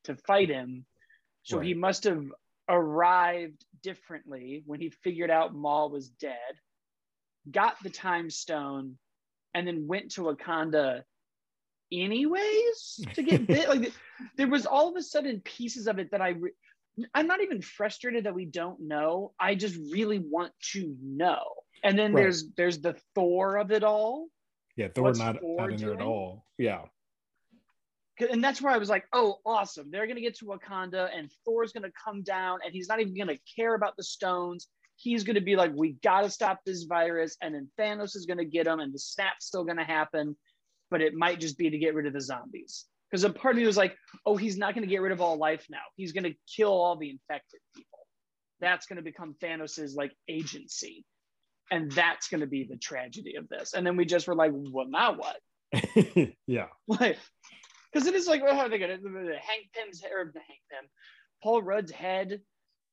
to 0.05 0.17
fight 0.17 0.49
him. 0.49 0.85
So 1.43 1.59
right. 1.59 1.67
he 1.67 1.75
must 1.75 2.05
have 2.05 2.25
arrived 2.69 3.65
differently 3.83 4.63
when 4.67 4.81
he 4.81 4.91
figured 4.91 5.31
out 5.31 5.55
Maw 5.55 5.89
was 5.89 6.09
dead, 6.09 6.37
got 7.51 7.77
the 7.83 7.91
time 7.91 8.31
stone, 8.31 8.99
and 9.55 9.67
then 9.67 9.87
went 9.87 10.13
to 10.13 10.23
Wakanda 10.23 11.03
anyways 11.93 13.01
to 13.15 13.23
get 13.23 13.47
bit. 13.47 13.69
like 13.69 13.93
there 14.37 14.49
was 14.49 14.67
all 14.67 14.89
of 14.89 14.97
a 14.97 15.03
sudden 15.03 15.41
pieces 15.41 15.87
of 15.87 15.99
it 15.99 16.11
that 16.11 16.21
I 16.21 16.31
re- 16.31 16.53
I'm 17.15 17.27
not 17.27 17.41
even 17.41 17.63
frustrated 17.63 18.25
that 18.25 18.35
we 18.35 18.45
don't 18.45 18.81
know. 18.81 19.33
I 19.39 19.55
just 19.55 19.77
really 19.93 20.19
want 20.19 20.53
to 20.73 20.97
know. 21.03 21.43
And 21.85 21.99
then 21.99 22.13
right. 22.13 22.23
there's 22.23 22.45
there's 22.57 22.81
the 22.81 22.97
Thor 23.15 23.57
of 23.57 23.71
it 23.71 23.85
all. 23.85 24.29
Yeah, 24.77 24.89
Thor 24.95 25.05
What's 25.05 25.19
not, 25.19 25.41
Thor 25.41 25.57
not 25.61 25.73
in 25.73 25.77
there 25.77 25.95
at 25.95 26.03
all. 26.03 26.45
Yeah. 26.57 26.83
And 28.31 28.43
that's 28.43 28.61
where 28.61 28.73
I 28.73 28.79
was 28.79 28.89
like, 28.89 29.05
oh, 29.13 29.39
awesome. 29.47 29.91
They're 29.91 30.07
gonna 30.07 30.21
get 30.21 30.37
to 30.39 30.47
Wakanda 30.47 31.09
and 31.17 31.31
Thor's 31.45 31.73
gonna 31.73 31.91
come 32.05 32.23
down 32.23 32.61
and 32.65 32.73
he's 32.73 32.89
not 32.89 33.01
even 33.01 33.17
gonna 33.17 33.39
care 33.57 33.75
about 33.75 33.97
the 33.97 34.03
stones. 34.03 34.69
He's 34.97 35.25
gonna 35.25 35.41
be 35.41 35.57
like, 35.57 35.73
we 35.75 35.97
gotta 36.03 36.31
stop 36.31 36.61
this 36.65 36.85
virus, 36.85 37.37
and 37.41 37.55
then 37.55 37.69
Thanos 37.79 38.17
is 38.17 38.27
gonna 38.27 38.45
get 38.45 38.67
him, 38.67 38.81
and 38.81 38.93
the 38.93 38.99
snap's 38.99 39.47
still 39.47 39.65
gonna 39.65 39.85
happen, 39.85 40.37
but 40.91 41.01
it 41.01 41.15
might 41.15 41.39
just 41.39 41.57
be 41.57 41.71
to 41.71 41.79
get 41.79 41.95
rid 41.95 42.07
of 42.07 42.13
the 42.13 42.21
zombies. 42.21 42.87
Because 43.09 43.23
a 43.23 43.31
part 43.31 43.55
of 43.55 43.61
me 43.61 43.67
was 43.67 43.77
like, 43.77 43.97
oh, 44.27 44.37
he's 44.37 44.59
not 44.59 44.75
gonna 44.75 44.89
get 44.89 45.01
rid 45.01 45.13
of 45.13 45.21
all 45.21 45.37
life 45.37 45.67
now. 45.71 45.79
He's 45.97 46.13
gonna 46.13 46.35
kill 46.57 46.73
all 46.73 46.97
the 46.97 47.11
infected 47.11 47.61
people. 47.77 48.07
That's 48.61 48.87
gonna 48.87 49.03
become 49.03 49.37
Thanos's 49.41 49.95
like 49.95 50.13
agency 50.29 51.05
and 51.71 51.91
that's 51.93 52.29
going 52.29 52.41
to 52.41 52.47
be 52.47 52.65
the 52.65 52.77
tragedy 52.77 53.37
of 53.37 53.49
this 53.49 53.75
and 53.75 53.87
then 53.87 53.97
we 53.97 54.05
just 54.05 54.27
were 54.27 54.35
like 54.35 54.53
well 54.55 54.89
now 54.89 55.15
what 55.17 55.37
yeah 56.47 56.67
like 56.87 57.19
because 57.93 58.07
it 58.07 58.15
is 58.15 58.27
like 58.27 58.43
well, 58.43 58.55
how 58.55 58.63
are 58.63 58.69
they 58.69 58.79
gonna 58.79 58.95
Hank 58.95 59.69
Pym's 59.73 60.03
or 60.05 60.25
Hank 60.25 60.61
Pym, 60.71 60.89
Paul 61.43 61.63
Rudd's 61.63 61.91
head, 61.91 62.41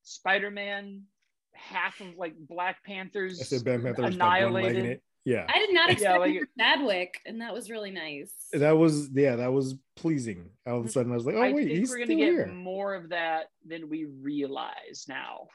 Spider 0.03 0.51
Man, 0.51 1.03
half 1.53 1.99
of 2.01 2.17
like 2.17 2.33
Black 2.37 2.83
Panther's 2.83 3.41
I 3.41 3.43
said 3.43 3.63
Ben 3.63 3.81
Panther 3.81 4.03
was 4.03 4.17
like 4.17 4.75
it. 4.75 5.01
Yeah. 5.25 5.45
I 5.49 5.57
did 5.57 5.73
not 5.73 5.89
Yeah, 5.89 5.93
expect 5.93 6.19
like- 6.19 6.35
it 6.35 6.47
Chadwick, 6.59 7.19
and 7.25 7.41
that 7.41 7.53
was 7.53 7.69
really 7.69 7.91
nice. 7.91 8.31
That 8.53 8.77
was 8.77 9.09
yeah, 9.13 9.37
that 9.37 9.51
was 9.51 9.75
pleasing. 9.95 10.49
All 10.65 10.73
of 10.73 10.77
a 10.77 10.81
mm-hmm. 10.81 10.91
sudden 10.91 11.11
I 11.11 11.15
was 11.15 11.25
like, 11.25 11.35
oh 11.35 11.41
I 11.41 11.51
wait, 11.51 11.67
think 11.67 11.79
he's 11.79 11.89
we're 11.89 12.05
still 12.05 12.07
gonna 12.07 12.19
get 12.19 12.33
here. 12.33 12.47
more 12.47 12.93
of 12.93 13.09
that 13.09 13.45
than 13.65 13.89
we 13.89 14.05
realize 14.05 15.05
now. 15.07 15.47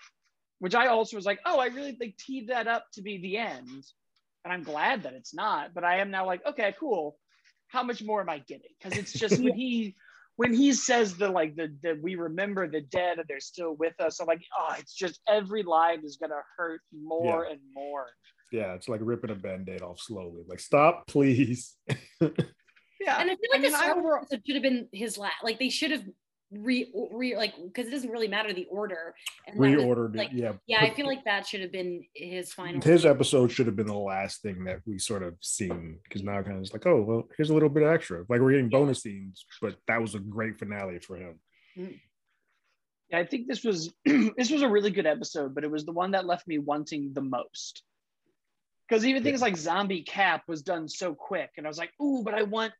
Which 0.60 0.74
I 0.74 0.86
also 0.88 1.16
was 1.16 1.26
like, 1.26 1.40
oh, 1.44 1.58
I 1.58 1.66
really 1.66 1.96
like 2.00 2.16
teed 2.18 2.48
that 2.48 2.68
up 2.68 2.84
to 2.92 3.02
be 3.02 3.18
the 3.18 3.38
end. 3.38 3.84
And 4.44 4.52
I'm 4.52 4.62
glad 4.62 5.02
that 5.02 5.14
it's 5.14 5.34
not, 5.34 5.74
but 5.74 5.84
I 5.84 5.98
am 5.98 6.10
now 6.10 6.24
like, 6.26 6.40
okay, 6.46 6.74
cool. 6.78 7.18
How 7.68 7.82
much 7.82 8.02
more 8.02 8.20
am 8.20 8.28
I 8.28 8.38
getting? 8.38 8.70
Because 8.80 8.98
it's 8.98 9.12
just 9.12 9.42
when 9.42 9.54
he 9.56 9.96
when 10.36 10.54
he 10.54 10.72
says 10.72 11.16
the 11.16 11.28
like 11.28 11.56
the 11.56 11.74
that 11.82 12.00
we 12.02 12.14
remember 12.14 12.68
the 12.68 12.80
dead 12.80 13.18
and 13.18 13.26
they're 13.28 13.40
still 13.40 13.74
with 13.74 13.98
us, 14.00 14.20
I'm 14.20 14.26
like, 14.26 14.42
oh, 14.58 14.74
it's 14.78 14.94
just 14.94 15.20
every 15.28 15.62
line 15.62 16.02
is 16.04 16.16
gonna 16.20 16.40
hurt 16.56 16.80
more 16.92 17.44
and 17.44 17.60
more. 17.74 18.06
Yeah, 18.52 18.72
it's 18.74 18.88
like 18.88 19.00
ripping 19.02 19.30
a 19.30 19.34
band-aid 19.36 19.80
off 19.82 20.00
slowly. 20.00 20.42
Like, 20.48 20.60
stop, 20.60 21.06
please. 21.06 21.76
Yeah. 23.00 23.18
And 23.18 23.30
I 23.30 23.34
feel 23.34 23.48
I 23.50 23.56
like 23.56 23.62
mean, 23.62 23.72
the 23.72 23.78
I 23.78 23.80
Star 23.80 23.94
Wars 24.02 24.26
overall- 24.30 24.40
should 24.46 24.56
have 24.56 24.62
been 24.62 24.86
his 24.92 25.16
last. 25.16 25.42
Like 25.42 25.58
they 25.58 25.70
should 25.70 25.90
have 25.90 26.04
re, 26.52 26.92
re 27.12 27.36
like 27.36 27.54
because 27.56 27.86
it 27.86 27.90
doesn't 27.90 28.10
really 28.10 28.28
matter 28.28 28.52
the 28.52 28.66
order. 28.70 29.14
And 29.46 29.56
that 29.56 29.60
was, 29.60 29.84
Reordered 29.84 30.16
like, 30.16 30.32
it. 30.32 30.36
Yeah. 30.36 30.52
Yeah, 30.66 30.82
I 30.82 30.94
feel 30.94 31.06
like 31.06 31.24
that 31.24 31.46
should 31.46 31.60
have 31.60 31.72
been 31.72 32.04
his 32.14 32.52
final. 32.52 32.80
his 32.80 33.06
episode 33.06 33.52
should 33.52 33.66
have 33.66 33.76
been 33.76 33.86
the 33.86 33.94
last 33.94 34.42
thing 34.42 34.64
that 34.64 34.80
we 34.86 34.98
sort 34.98 35.22
of 35.22 35.34
seen 35.40 35.98
because 36.04 36.22
now 36.22 36.42
kind 36.42 36.56
of 36.56 36.62
it's 36.62 36.72
like, 36.72 36.86
oh 36.86 37.02
well, 37.02 37.28
here's 37.36 37.50
a 37.50 37.54
little 37.54 37.68
bit 37.68 37.84
extra. 37.84 38.24
Like 38.28 38.40
we're 38.40 38.52
getting 38.52 38.68
bonus 38.68 39.02
scenes, 39.02 39.44
but 39.60 39.76
that 39.86 40.00
was 40.00 40.14
a 40.14 40.18
great 40.18 40.58
finale 40.58 40.98
for 40.98 41.16
him. 41.16 41.38
Mm. 41.76 42.00
Yeah, 43.10 43.18
I 43.18 43.26
think 43.26 43.48
this 43.48 43.64
was 43.64 43.92
this 44.04 44.50
was 44.50 44.62
a 44.62 44.68
really 44.68 44.90
good 44.90 45.06
episode, 45.06 45.54
but 45.54 45.64
it 45.64 45.70
was 45.70 45.84
the 45.84 45.92
one 45.92 46.12
that 46.12 46.26
left 46.26 46.46
me 46.46 46.58
wanting 46.58 47.12
the 47.12 47.22
most. 47.22 47.82
Because 48.88 49.06
even 49.06 49.22
things 49.22 49.40
like 49.40 49.56
Zombie 49.56 50.02
Cap 50.02 50.42
was 50.48 50.62
done 50.62 50.88
so 50.88 51.14
quick, 51.14 51.50
and 51.56 51.64
I 51.64 51.68
was 51.68 51.78
like, 51.78 51.92
"Ooh, 52.02 52.22
but 52.24 52.34
I 52.34 52.42
want." 52.42 52.72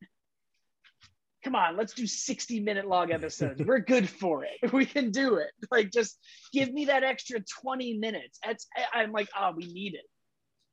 Come 1.43 1.55
on, 1.55 1.77
let's 1.77 1.95
do 1.95 2.07
sixty 2.07 2.61
minute 2.61 2.87
long 2.87 3.13
episodes. 3.13 3.63
We're 3.65 3.79
good 3.79 4.09
for 4.09 4.45
it. 4.45 4.73
We 4.73 4.85
can 4.85 5.11
do 5.11 5.37
it. 5.37 5.51
Like, 5.71 5.91
just 5.91 6.19
give 6.53 6.71
me 6.73 6.87
that 6.87 7.03
extra 7.03 7.41
twenty 7.41 7.97
minutes. 7.99 8.39
That's 8.45 8.67
I- 8.77 9.01
I'm 9.01 9.13
like, 9.13 9.29
oh, 9.39 9.53
we 9.57 9.65
need 9.73 9.95
it. 9.95 10.05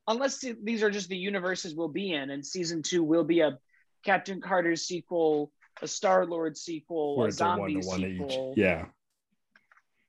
Unless 0.09 0.43
these 0.63 0.83
are 0.83 0.89
just 0.91 1.09
the 1.09 1.17
universes 1.17 1.73
we'll 1.75 1.87
be 1.89 2.11
in, 2.13 2.29
and 2.29 2.45
season 2.45 2.81
two 2.81 3.03
will 3.03 3.23
be 3.23 3.39
a 3.41 3.57
Captain 4.03 4.41
Carter 4.41 4.75
sequel, 4.75 5.51
a 5.81 5.87
Star 5.87 6.25
Lord 6.25 6.57
sequel, 6.57 7.17
Where 7.17 7.27
a 7.27 7.29
it's 7.29 7.39
one 7.39 7.57
zombie 7.57 7.73
to 7.73 7.79
each. 7.79 7.85
sequel 8.31 8.53
Yeah. 8.57 8.85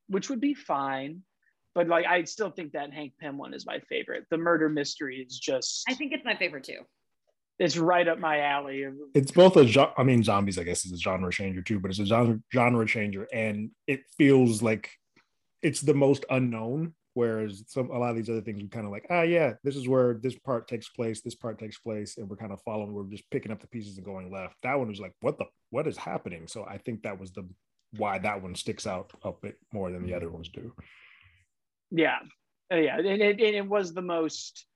which 0.08 0.28
would 0.30 0.40
be 0.40 0.54
fine. 0.54 1.22
But 1.74 1.86
like, 1.88 2.06
I 2.06 2.24
still 2.24 2.50
think 2.50 2.72
that 2.72 2.92
Hank 2.92 3.12
Pym 3.20 3.38
one 3.38 3.54
is 3.54 3.64
my 3.66 3.78
favorite. 3.88 4.24
The 4.30 4.38
murder 4.38 4.68
mystery 4.68 5.24
is 5.28 5.38
just, 5.38 5.84
I 5.88 5.94
think 5.94 6.12
it's 6.12 6.24
my 6.24 6.34
favorite 6.36 6.64
too. 6.64 6.80
It's 7.58 7.76
right 7.76 8.06
up 8.06 8.18
my 8.18 8.40
alley. 8.40 8.86
It's 9.14 9.32
both 9.32 9.56
a, 9.56 9.92
I 9.96 10.02
mean, 10.02 10.22
zombies, 10.22 10.58
I 10.58 10.64
guess, 10.64 10.84
is 10.84 10.92
a 10.92 10.98
genre 10.98 11.32
changer 11.32 11.62
too, 11.62 11.80
but 11.80 11.90
it's 11.90 12.00
a 12.00 12.06
genre 12.06 12.38
genre 12.52 12.86
changer, 12.86 13.26
and 13.32 13.70
it 13.86 14.00
feels 14.16 14.62
like 14.62 14.90
it's 15.62 15.80
the 15.80 15.94
most 15.94 16.24
unknown. 16.30 16.94
Whereas 17.14 17.64
some 17.66 17.90
a 17.90 17.98
lot 17.98 18.10
of 18.10 18.16
these 18.16 18.30
other 18.30 18.42
things, 18.42 18.62
we 18.62 18.68
kind 18.68 18.86
of 18.86 18.92
like, 18.92 19.06
ah, 19.10 19.22
yeah, 19.22 19.54
this 19.64 19.74
is 19.74 19.88
where 19.88 20.14
this 20.14 20.36
part 20.38 20.68
takes 20.68 20.88
place, 20.88 21.20
this 21.20 21.34
part 21.34 21.58
takes 21.58 21.78
place, 21.78 22.16
and 22.16 22.28
we're 22.28 22.36
kind 22.36 22.52
of 22.52 22.62
following. 22.62 22.92
We're 22.92 23.10
just 23.10 23.28
picking 23.30 23.50
up 23.50 23.60
the 23.60 23.66
pieces 23.66 23.96
and 23.96 24.06
going 24.06 24.30
left. 24.30 24.54
That 24.62 24.78
one 24.78 24.88
was 24.88 25.00
like, 25.00 25.14
what 25.20 25.36
the 25.36 25.46
what 25.70 25.88
is 25.88 25.96
happening? 25.96 26.46
So 26.46 26.64
I 26.64 26.78
think 26.78 27.02
that 27.02 27.18
was 27.18 27.32
the 27.32 27.48
why 27.96 28.18
that 28.18 28.40
one 28.40 28.54
sticks 28.54 28.86
out 28.86 29.10
a 29.24 29.32
bit 29.32 29.56
more 29.72 29.90
than 29.90 30.06
the 30.06 30.14
other 30.14 30.30
ones 30.30 30.48
do. 30.48 30.72
Yeah, 31.90 32.18
Uh, 32.72 32.76
yeah, 32.76 32.98
and 32.98 33.06
it, 33.06 33.40
and 33.40 33.56
it 33.56 33.66
was 33.66 33.94
the 33.94 34.02
most. 34.02 34.66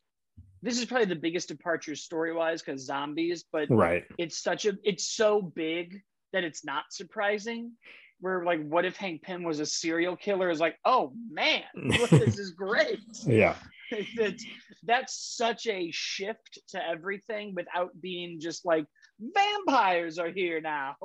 This 0.62 0.78
is 0.78 0.84
probably 0.84 1.06
the 1.06 1.16
biggest 1.16 1.48
departure 1.48 1.96
story 1.96 2.32
wise 2.32 2.62
because 2.62 2.84
zombies, 2.86 3.44
but 3.52 3.68
Right. 3.68 4.04
it's 4.18 4.38
such 4.38 4.64
a, 4.66 4.78
it's 4.84 5.04
so 5.04 5.42
big 5.42 6.00
that 6.32 6.44
it's 6.44 6.64
not 6.64 6.84
surprising. 6.90 7.72
Where 8.20 8.44
like, 8.44 8.64
what 8.68 8.84
if 8.84 8.96
Hank 8.96 9.22
Pym 9.22 9.42
was 9.42 9.58
a 9.58 9.66
serial 9.66 10.16
killer? 10.16 10.48
Is 10.50 10.60
like, 10.60 10.76
oh 10.84 11.12
man, 11.28 11.64
this 11.74 12.38
is 12.38 12.52
great. 12.52 13.00
Yeah. 13.26 13.56
that's, 14.16 14.44
that's 14.84 15.36
such 15.36 15.66
a 15.66 15.90
shift 15.90 16.60
to 16.68 16.82
everything 16.88 17.54
without 17.54 17.90
being 18.00 18.38
just 18.40 18.64
like 18.64 18.86
vampires 19.20 20.18
are 20.18 20.30
here 20.30 20.60
now 20.60 20.96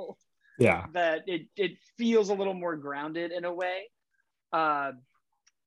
Yeah. 0.60 0.86
that 0.94 1.24
it, 1.28 1.48
it 1.58 1.72
feels 1.98 2.30
a 2.30 2.34
little 2.34 2.54
more 2.54 2.78
grounded 2.78 3.32
in 3.32 3.44
a 3.44 3.54
way 3.54 3.90
uh, 4.54 4.92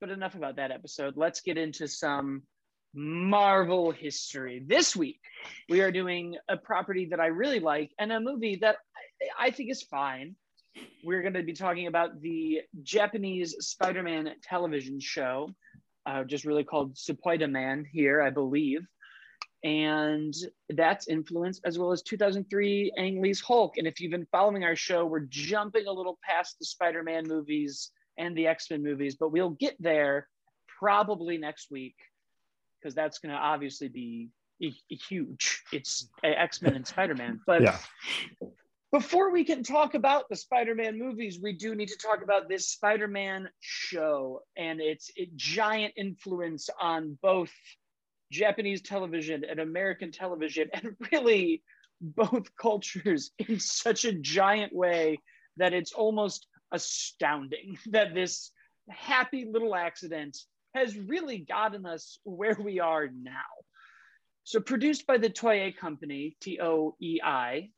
but 0.01 0.09
enough 0.11 0.35
about 0.35 0.57
that 0.57 0.71
episode 0.71 1.15
let's 1.17 1.43
get 1.43 1.59
into 1.59 1.87
some 1.89 2.43
marvel 2.95 3.93
history 3.93 4.63
this 4.67 4.97
week 4.97 5.21
we 5.69 5.81
are 5.81 5.93
doing 5.93 6.37
a 6.49 6.57
property 6.57 7.07
that 7.07 7.21
i 7.21 7.27
really 7.27 7.61
like 7.61 7.93
and 7.99 8.13
a 8.13 8.21
movie 8.21 8.57
that 8.57 8.77
i, 9.39 9.51
think 9.51 9.71
is 9.71 9.83
fine 9.83 10.35
we're 11.05 11.23
going 11.23 11.35
to 11.35 11.43
be 11.43 11.53
talking 11.53 11.87
about 11.87 12.21
the 12.21 12.61
japanese 12.83 13.55
spider-man 13.61 14.31
television 14.43 14.99
show 14.99 15.49
uh, 16.07 16.25
just 16.25 16.45
really 16.45 16.65
called 16.65 16.97
Spider-Man 16.97 17.87
here, 17.91 18.23
I 18.23 18.31
believe. 18.31 18.87
And 19.63 20.35
that's 20.71 21.09
influenced 21.09 21.61
as 21.65 21.79
well 21.79 21.93
as 21.93 22.03
2003 22.03 22.93
Ang 22.97 23.21
Lee's 23.21 23.41
Hulk. 23.41 23.77
And 23.77 23.87
if 23.87 24.01
you've 24.01 24.11
been 24.11 24.27
following 24.33 24.65
our 24.65 24.77
show, 24.77 25.05
we're 25.05 25.27
jumping 25.29 25.87
a 25.87 25.93
little 25.93 26.19
past 26.25 26.59
the 26.59 26.65
Spider-Man 26.65 27.29
movies 27.29 27.91
and 28.17 28.35
the 28.37 28.47
X-Men 28.47 28.83
movies, 28.83 29.17
but 29.17 29.33
we'll 29.33 29.51
get 29.51 29.77
there 29.79 30.29
probably 30.79 31.37
next 31.37 31.71
week 31.71 31.95
because 32.81 32.95
that's 32.95 33.19
going 33.19 33.33
to 33.35 33.39
obviously 33.39 33.89
be 33.89 34.31
huge. 34.89 35.63
It's 35.73 36.09
uh, 36.25 36.29
X-Men 36.29 36.75
and 36.77 36.87
Spider-Man. 36.87 37.41
But 37.47 37.63
Yeah. 37.63 37.79
before 38.93 39.31
we 39.31 39.45
can 39.45 39.63
talk 39.63 39.95
about 39.95 40.29
the 40.29 40.37
Spider-Man 40.37 40.99
movies, 40.99 41.39
we 41.41 41.53
do 41.53 41.75
need 41.75 41.89
to 41.89 41.97
talk 41.97 42.23
about 42.23 42.49
this 42.49 42.69
Spider-Man 42.69 43.49
show 43.61 44.43
and 44.57 44.81
its 44.81 45.11
it, 45.17 45.35
giant 45.37 45.95
influence 45.97 46.69
on 46.81 47.19
both 47.23 47.53
Japanese 48.31 48.83
television 48.83 49.45
and 49.45 49.61
American 49.61 50.13
television, 50.13 50.69
and 50.73 50.97
really 51.13 51.63
both 52.01 52.55
cultures 52.57 53.31
in 53.39 53.59
such 53.61 54.05
a 54.05 54.13
giant 54.13 54.75
way 54.75 55.19
that 55.57 55.73
it's 55.73 55.93
almost 55.93 56.47
astounding 56.73 57.79
that 57.87 58.15
this 58.15 58.53
happy 58.89 59.45
little 59.51 59.75
accident 59.75 60.37
has 60.75 60.97
really 60.97 61.39
gotten 61.39 61.87
us 61.87 62.19
where 62.25 62.57
we 62.59 62.81
are 62.81 63.09
now. 63.09 63.41
So, 64.45 64.61
produced 64.61 65.07
by 65.07 65.19
the 65.19 65.31
Toei 65.31 65.77
Company, 65.77 66.37
T 66.41 66.61
O 66.61 66.97
E 67.01 67.21
I, 67.23 67.71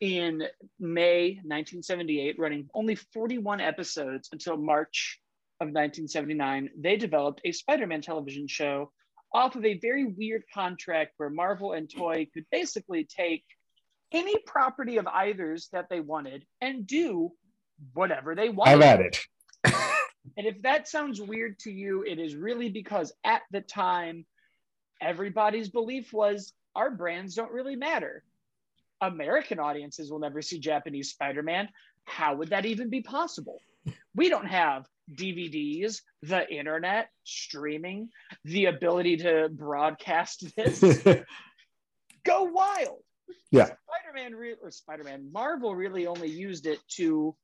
in 0.00 0.42
May 0.80 1.34
1978, 1.44 2.36
running 2.38 2.68
only 2.74 2.94
41 2.94 3.60
episodes 3.60 4.28
until 4.32 4.56
March 4.56 5.20
of 5.60 5.66
1979, 5.66 6.70
they 6.76 6.96
developed 6.96 7.40
a 7.44 7.52
Spider 7.52 7.86
Man 7.86 8.02
television 8.02 8.48
show 8.48 8.90
off 9.32 9.56
of 9.56 9.64
a 9.64 9.78
very 9.78 10.04
weird 10.04 10.42
contract 10.52 11.12
where 11.16 11.30
Marvel 11.30 11.72
and 11.72 11.88
Toei 11.88 12.30
could 12.32 12.44
basically 12.50 13.04
take 13.04 13.44
any 14.12 14.36
property 14.46 14.98
of 14.98 15.06
either's 15.06 15.68
that 15.72 15.88
they 15.88 16.00
wanted 16.00 16.44
and 16.60 16.86
do 16.86 17.30
whatever 17.94 18.34
they 18.34 18.48
wanted. 18.48 18.74
I've 18.74 18.82
at 18.82 19.00
it. 19.00 19.20
And 20.36 20.46
if 20.46 20.62
that 20.62 20.88
sounds 20.88 21.20
weird 21.20 21.58
to 21.60 21.72
you, 21.72 22.04
it 22.04 22.18
is 22.18 22.34
really 22.34 22.68
because 22.68 23.12
at 23.24 23.42
the 23.50 23.60
time, 23.60 24.24
everybody's 25.00 25.68
belief 25.68 26.12
was 26.12 26.52
our 26.74 26.90
brands 26.90 27.34
don't 27.34 27.52
really 27.52 27.76
matter. 27.76 28.24
American 29.00 29.58
audiences 29.58 30.10
will 30.10 30.20
never 30.20 30.40
see 30.42 30.60
Japanese 30.60 31.10
Spider 31.10 31.42
Man. 31.42 31.68
How 32.04 32.36
would 32.36 32.50
that 32.50 32.66
even 32.66 32.88
be 32.88 33.02
possible? 33.02 33.60
We 34.14 34.28
don't 34.28 34.46
have 34.46 34.86
DVDs, 35.12 36.02
the 36.22 36.48
internet, 36.48 37.08
streaming, 37.24 38.10
the 38.44 38.66
ability 38.66 39.18
to 39.18 39.48
broadcast 39.50 40.54
this. 40.56 40.80
Go 42.24 42.44
wild. 42.44 43.02
Yeah. 43.50 43.70
Spider-Man 43.88 44.34
re- 44.34 44.56
or 44.62 44.70
Spider-Man 44.70 45.30
Marvel 45.32 45.74
really 45.74 46.06
only 46.06 46.28
used 46.28 46.66
it 46.66 46.78
to 46.96 47.34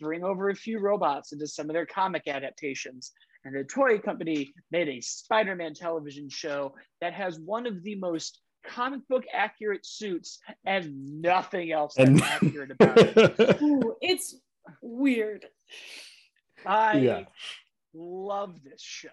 bring 0.00 0.24
over 0.24 0.48
a 0.50 0.54
few 0.54 0.80
robots 0.80 1.32
into 1.32 1.46
some 1.46 1.68
of 1.68 1.74
their 1.74 1.86
comic 1.86 2.22
adaptations. 2.26 3.12
And 3.44 3.54
the 3.56 3.64
Toei 3.64 4.02
company 4.02 4.52
made 4.70 4.88
a 4.88 5.00
Spider-Man 5.00 5.74
television 5.74 6.28
show 6.28 6.74
that 7.00 7.12
has 7.12 7.40
one 7.40 7.66
of 7.66 7.82
the 7.82 7.96
most 7.96 8.40
comic 8.64 9.00
book 9.08 9.24
accurate 9.32 9.84
suits 9.84 10.38
and 10.64 11.20
nothing 11.20 11.72
else 11.72 11.94
that's 11.96 12.08
And- 12.08 12.22
accurate 12.22 12.70
about 12.70 12.98
it. 12.98 13.58
Ooh, 13.62 13.96
it's 14.00 14.36
weird. 14.80 15.44
I 16.64 16.98
Yeah. 16.98 17.24
love 17.92 18.62
this 18.62 18.80
show. 18.80 19.08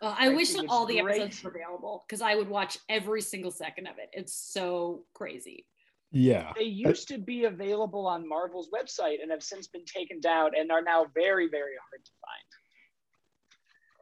Uh, 0.00 0.14
I, 0.16 0.26
I 0.26 0.28
wish 0.30 0.52
that 0.52 0.64
it's 0.64 0.72
all 0.72 0.86
the 0.86 1.00
episodes 1.00 1.42
were 1.42 1.50
available 1.50 2.04
because 2.06 2.20
I 2.22 2.34
would 2.36 2.48
watch 2.48 2.78
every 2.88 3.20
single 3.22 3.50
second 3.50 3.86
of 3.88 3.98
it. 3.98 4.10
It's 4.12 4.34
so 4.34 5.04
crazy. 5.14 5.66
Yeah. 6.14 6.52
They 6.56 6.64
used 6.64 7.08
to 7.08 7.18
be 7.18 7.44
available 7.44 8.06
on 8.06 8.28
Marvel's 8.28 8.70
website 8.70 9.20
and 9.20 9.32
have 9.32 9.42
since 9.42 9.66
been 9.66 9.84
taken 9.84 10.20
down 10.20 10.52
and 10.56 10.70
are 10.70 10.80
now 10.80 11.06
very, 11.12 11.48
very 11.48 11.72
hard 11.90 12.04
to 12.04 12.10
find. 12.22 12.44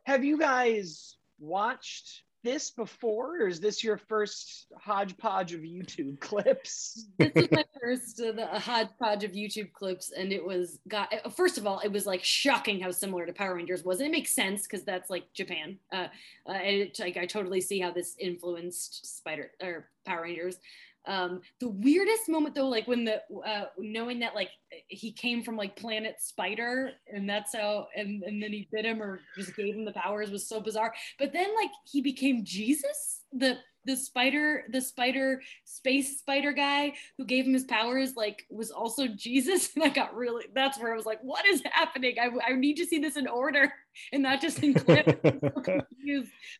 Have 0.04 0.22
you 0.22 0.38
guys 0.38 1.16
watched 1.40 2.22
this 2.44 2.70
before, 2.72 3.40
or 3.40 3.46
is 3.46 3.60
this 3.60 3.84
your 3.84 3.96
first 3.96 4.66
hodgepodge 4.78 5.54
of 5.54 5.60
YouTube 5.60 6.18
clips? 6.20 7.06
this 7.18 7.30
is 7.34 7.48
my 7.50 7.64
first 7.80 8.20
uh, 8.20 8.32
the, 8.32 8.46
hodgepodge 8.46 9.24
of 9.24 9.32
YouTube 9.32 9.72
clips, 9.72 10.10
and 10.10 10.32
it 10.32 10.44
was 10.44 10.80
got. 10.88 11.12
Uh, 11.14 11.30
first 11.30 11.56
of 11.56 11.66
all, 11.66 11.78
it 11.78 11.92
was 11.92 12.04
like 12.04 12.22
shocking 12.24 12.80
how 12.80 12.90
similar 12.90 13.24
to 13.26 13.32
Power 13.32 13.54
Rangers 13.54 13.84
was, 13.84 14.00
and 14.00 14.08
it 14.08 14.12
makes 14.12 14.34
sense 14.34 14.62
because 14.62 14.84
that's 14.84 15.08
like 15.08 15.32
Japan. 15.34 15.78
Uh, 15.92 16.08
uh, 16.48 16.52
and 16.52 16.76
it, 16.76 16.98
like 16.98 17.16
I 17.16 17.26
totally 17.26 17.60
see 17.60 17.78
how 17.78 17.92
this 17.92 18.16
influenced 18.18 19.18
Spider 19.18 19.52
or 19.62 19.88
Power 20.04 20.22
Rangers. 20.22 20.58
Um, 21.06 21.40
the 21.60 21.68
weirdest 21.68 22.28
moment 22.28 22.54
though, 22.54 22.68
like 22.68 22.86
when 22.86 23.04
the 23.04 23.22
uh, 23.46 23.64
knowing 23.78 24.20
that 24.20 24.34
like 24.34 24.50
he 24.88 25.12
came 25.12 25.42
from 25.42 25.56
like 25.56 25.76
Planet 25.76 26.16
Spider, 26.20 26.92
and 27.12 27.28
that's 27.28 27.54
how, 27.54 27.88
and 27.96 28.22
and 28.22 28.42
then 28.42 28.52
he 28.52 28.68
bit 28.72 28.84
him 28.84 29.02
or 29.02 29.20
just 29.36 29.56
gave 29.56 29.74
him 29.74 29.84
the 29.84 29.92
powers 29.92 30.30
was 30.30 30.48
so 30.48 30.60
bizarre. 30.60 30.94
But 31.18 31.32
then 31.32 31.54
like 31.54 31.70
he 31.84 32.00
became 32.00 32.44
Jesus, 32.44 33.22
the 33.32 33.58
the 33.84 33.96
spider, 33.96 34.62
the 34.70 34.80
spider 34.80 35.42
space 35.64 36.20
spider 36.20 36.52
guy 36.52 36.92
who 37.18 37.24
gave 37.24 37.46
him 37.46 37.54
his 37.54 37.64
powers, 37.64 38.14
like 38.14 38.44
was 38.48 38.70
also 38.70 39.06
Jesus, 39.16 39.74
and 39.74 39.84
I 39.84 39.88
got 39.88 40.14
really. 40.14 40.44
That's 40.54 40.78
where 40.78 40.92
I 40.92 40.96
was 40.96 41.06
like, 41.06 41.20
what 41.22 41.44
is 41.46 41.62
happening? 41.72 42.16
I 42.20 42.30
I 42.46 42.54
need 42.54 42.76
to 42.76 42.86
see 42.86 42.98
this 42.98 43.16
in 43.16 43.26
order 43.26 43.72
and 44.12 44.22
not 44.22 44.40
just 44.40 44.62
in 44.62 44.74
clips. 44.74 45.12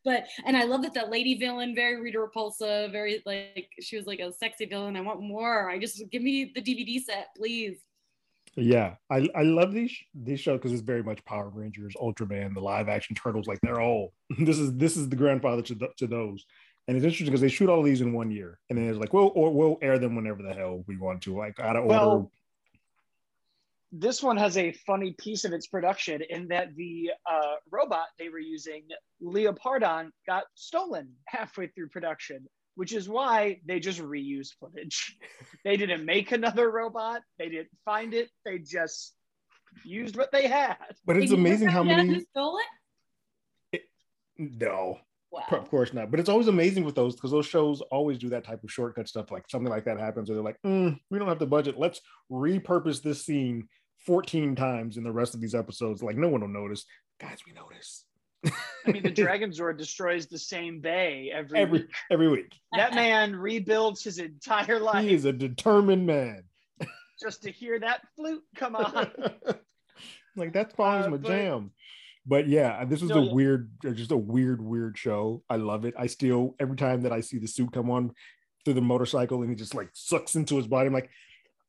but 0.05 0.25
and 0.45 0.57
I 0.57 0.65
love 0.65 0.83
that 0.83 0.95
that 0.95 1.11
lady 1.11 1.39
villain, 1.39 1.75
very 1.75 2.01
Rita 2.01 2.19
Repulsa, 2.19 2.91
very 2.91 3.23
like 3.27 3.69
she 3.81 3.97
was 3.97 4.07
like 4.07 4.21
a 4.21 4.33
sexy 4.33 4.67
villain. 4.67 4.97
I 4.97 5.01
want 5.01 5.21
more. 5.23 5.71
I 5.71 5.79
just 5.79 6.03
give 6.11 6.23
me 6.23 6.53
the 6.55 6.63
DVD 6.63 7.03
set, 7.03 7.29
please. 7.37 7.79
Yeah, 8.55 8.97
I, 9.11 9.29
I 9.35 9.43
love 9.43 9.73
these 9.73 9.97
these 10.15 10.41
shows 10.41 10.59
because 10.59 10.73
it's 10.73 10.83
very 10.83 11.03
much 11.03 11.25
Power 11.25 11.49
Rangers, 11.49 11.95
Ultraman, 12.01 12.55
the 12.55 12.61
live 12.61 12.89
action 12.89 13.17
Turtles. 13.17 13.47
Like 13.47 13.61
they're 13.63 13.81
all 13.81 14.13
this 14.39 14.59
is 14.59 14.75
this 14.77 14.97
is 14.97 15.09
the 15.09 15.17
grandfather 15.17 15.63
to, 15.63 15.89
to 15.97 16.07
those, 16.07 16.45
and 16.87 16.97
it's 16.97 17.05
interesting 17.05 17.27
because 17.27 17.41
they 17.41 17.49
shoot 17.49 17.71
all 17.71 17.81
of 17.81 17.87
these 17.87 18.03
in 18.03 18.13
one 18.13 18.31
year, 18.31 18.59
and 18.69 18.79
then 18.79 18.89
it's 18.89 18.99
like 18.99 19.15
well, 19.15 19.33
or 19.35 19.53
we'll 19.53 19.79
air 19.81 19.99
them 19.99 20.17
whenever 20.17 20.43
the 20.43 20.53
hell 20.53 20.85
we 20.87 20.99
want 20.99 21.23
to, 21.23 21.37
like 21.37 21.59
out 21.61 21.77
of 21.77 21.85
well, 21.85 22.11
order 22.11 22.27
this 23.93 24.23
one 24.23 24.39
has 24.39 24.57
a 24.57 24.73
funny 24.87 25.15
piece 25.19 25.45
of 25.45 25.53
its 25.53 25.67
production 25.67 26.23
in 26.31 26.49
that 26.49 26.75
the 26.77 27.11
uh, 27.31 27.57
robot 27.71 28.07
they 28.19 28.31
were 28.31 28.39
using, 28.39 28.85
Leopardon, 29.23 30.11
got 30.27 30.45
stolen 30.55 31.11
halfway 31.27 31.67
through 31.69 31.91
production, 31.91 32.47
which 32.75 32.95
is 32.95 33.07
why 33.07 33.61
they 33.67 33.79
just 33.79 34.01
reuse 34.01 34.49
footage. 34.59 35.19
they 35.65 35.77
didn't 35.77 36.07
make 36.07 36.33
another 36.33 36.71
robot, 36.71 37.21
they 37.39 37.51
didn't 37.51 37.69
find 37.85 38.15
it, 38.15 38.31
they 38.47 38.59
just 38.59 39.15
used 39.85 40.17
what 40.17 40.33
they 40.33 40.49
had. 40.49 40.77
But 41.05 41.19
it's 41.19 41.31
Did 41.31 41.39
amazing 41.39 41.69
how 41.69 41.83
many. 41.83 42.21
Stole 42.31 42.59
it? 43.73 43.81
it 43.81 43.83
no. 44.39 44.99
Wow. 45.31 45.45
Of 45.51 45.71
course 45.71 45.95
not. 45.95 46.11
But 46.11 46.21
it's 46.21 46.29
always 46.29 46.49
amazing 46.49 46.85
with 46.85 46.95
those 46.95 47.15
because 47.15 47.31
those 47.31 47.47
shows 47.47 47.81
always 47.91 48.19
do 48.19 48.29
that 48.31 48.45
type 48.45 48.63
of 48.63 48.71
shortcut 48.71 49.09
stuff. 49.09 49.31
Like 49.31 49.45
something 49.49 49.71
like 49.71 49.87
that 49.87 49.99
happens, 49.99 50.29
or 50.29 50.35
they're 50.35 50.43
like, 50.43 50.61
mm, 50.65 50.99
we 51.11 51.19
don't 51.19 51.29
have 51.29 51.39
the 51.39 51.47
budget. 51.47 51.79
Let's 51.79 52.03
repurpose 52.31 53.03
this 53.03 53.25
scene 53.25 53.67
14 54.07 54.57
times 54.57 54.97
in 54.97 55.05
the 55.05 55.13
rest 55.13 55.35
of 55.35 55.41
these 55.41 55.55
episodes. 55.55 56.03
Like 56.03 56.17
no 56.17 56.29
one 56.29 56.41
will 56.41 56.49
notice. 56.49 56.85
Guys, 57.21 57.39
we 57.47 57.53
notice. 57.53 58.05
I 58.45 58.91
mean, 58.91 59.03
the 59.03 59.11
Dragon 59.23 59.51
Zord 59.51 59.79
destroys 59.79 60.27
the 60.27 60.39
same 60.39 60.81
bay 60.81 61.31
every 61.33 61.59
every 61.59 61.79
week. 61.81 61.91
every 62.11 62.29
week. 62.29 62.55
That 62.77 62.95
man 62.95 63.37
rebuilds 63.37 64.03
his 64.03 64.19
entire 64.19 64.81
life. 64.81 65.05
He 65.05 65.15
is 65.15 65.25
a 65.25 65.33
determined 65.33 66.07
man. 66.07 66.45
Just 67.21 67.43
to 67.45 67.51
hear 67.51 67.79
that 67.79 68.01
flute 68.17 68.43
come 68.57 68.75
on. 68.75 69.11
like 70.37 70.53
that's 70.53 70.75
probably 70.75 71.07
uh, 71.07 71.11
my 71.11 71.17
but, 71.19 71.29
jam. 71.29 71.71
But 72.25 72.49
yeah, 72.49 72.85
this 72.85 73.01
was 73.01 73.11
no, 73.11 73.29
a 73.29 73.35
weird, 73.35 73.71
just 73.83 74.13
a 74.13 74.17
weird, 74.17 74.63
weird 74.63 74.97
show. 74.97 75.43
I 75.51 75.57
love 75.57 75.85
it. 75.85 75.95
I 75.99 76.07
still 76.07 76.55
every 76.59 76.77
time 76.77 77.03
that 77.03 77.13
I 77.13 77.21
see 77.21 77.39
the 77.39 77.49
suit 77.49 77.73
come 77.73 77.91
on 77.91 78.13
through 78.65 78.75
the 78.75 78.81
motorcycle 78.81 79.43
and 79.43 79.51
he 79.51 79.57
just 79.57 79.75
like 79.75 79.91
sucks 79.93 80.37
into 80.37 80.57
his 80.57 80.67
body, 80.67 80.87
I'm 80.87 80.93
like, 80.93 81.11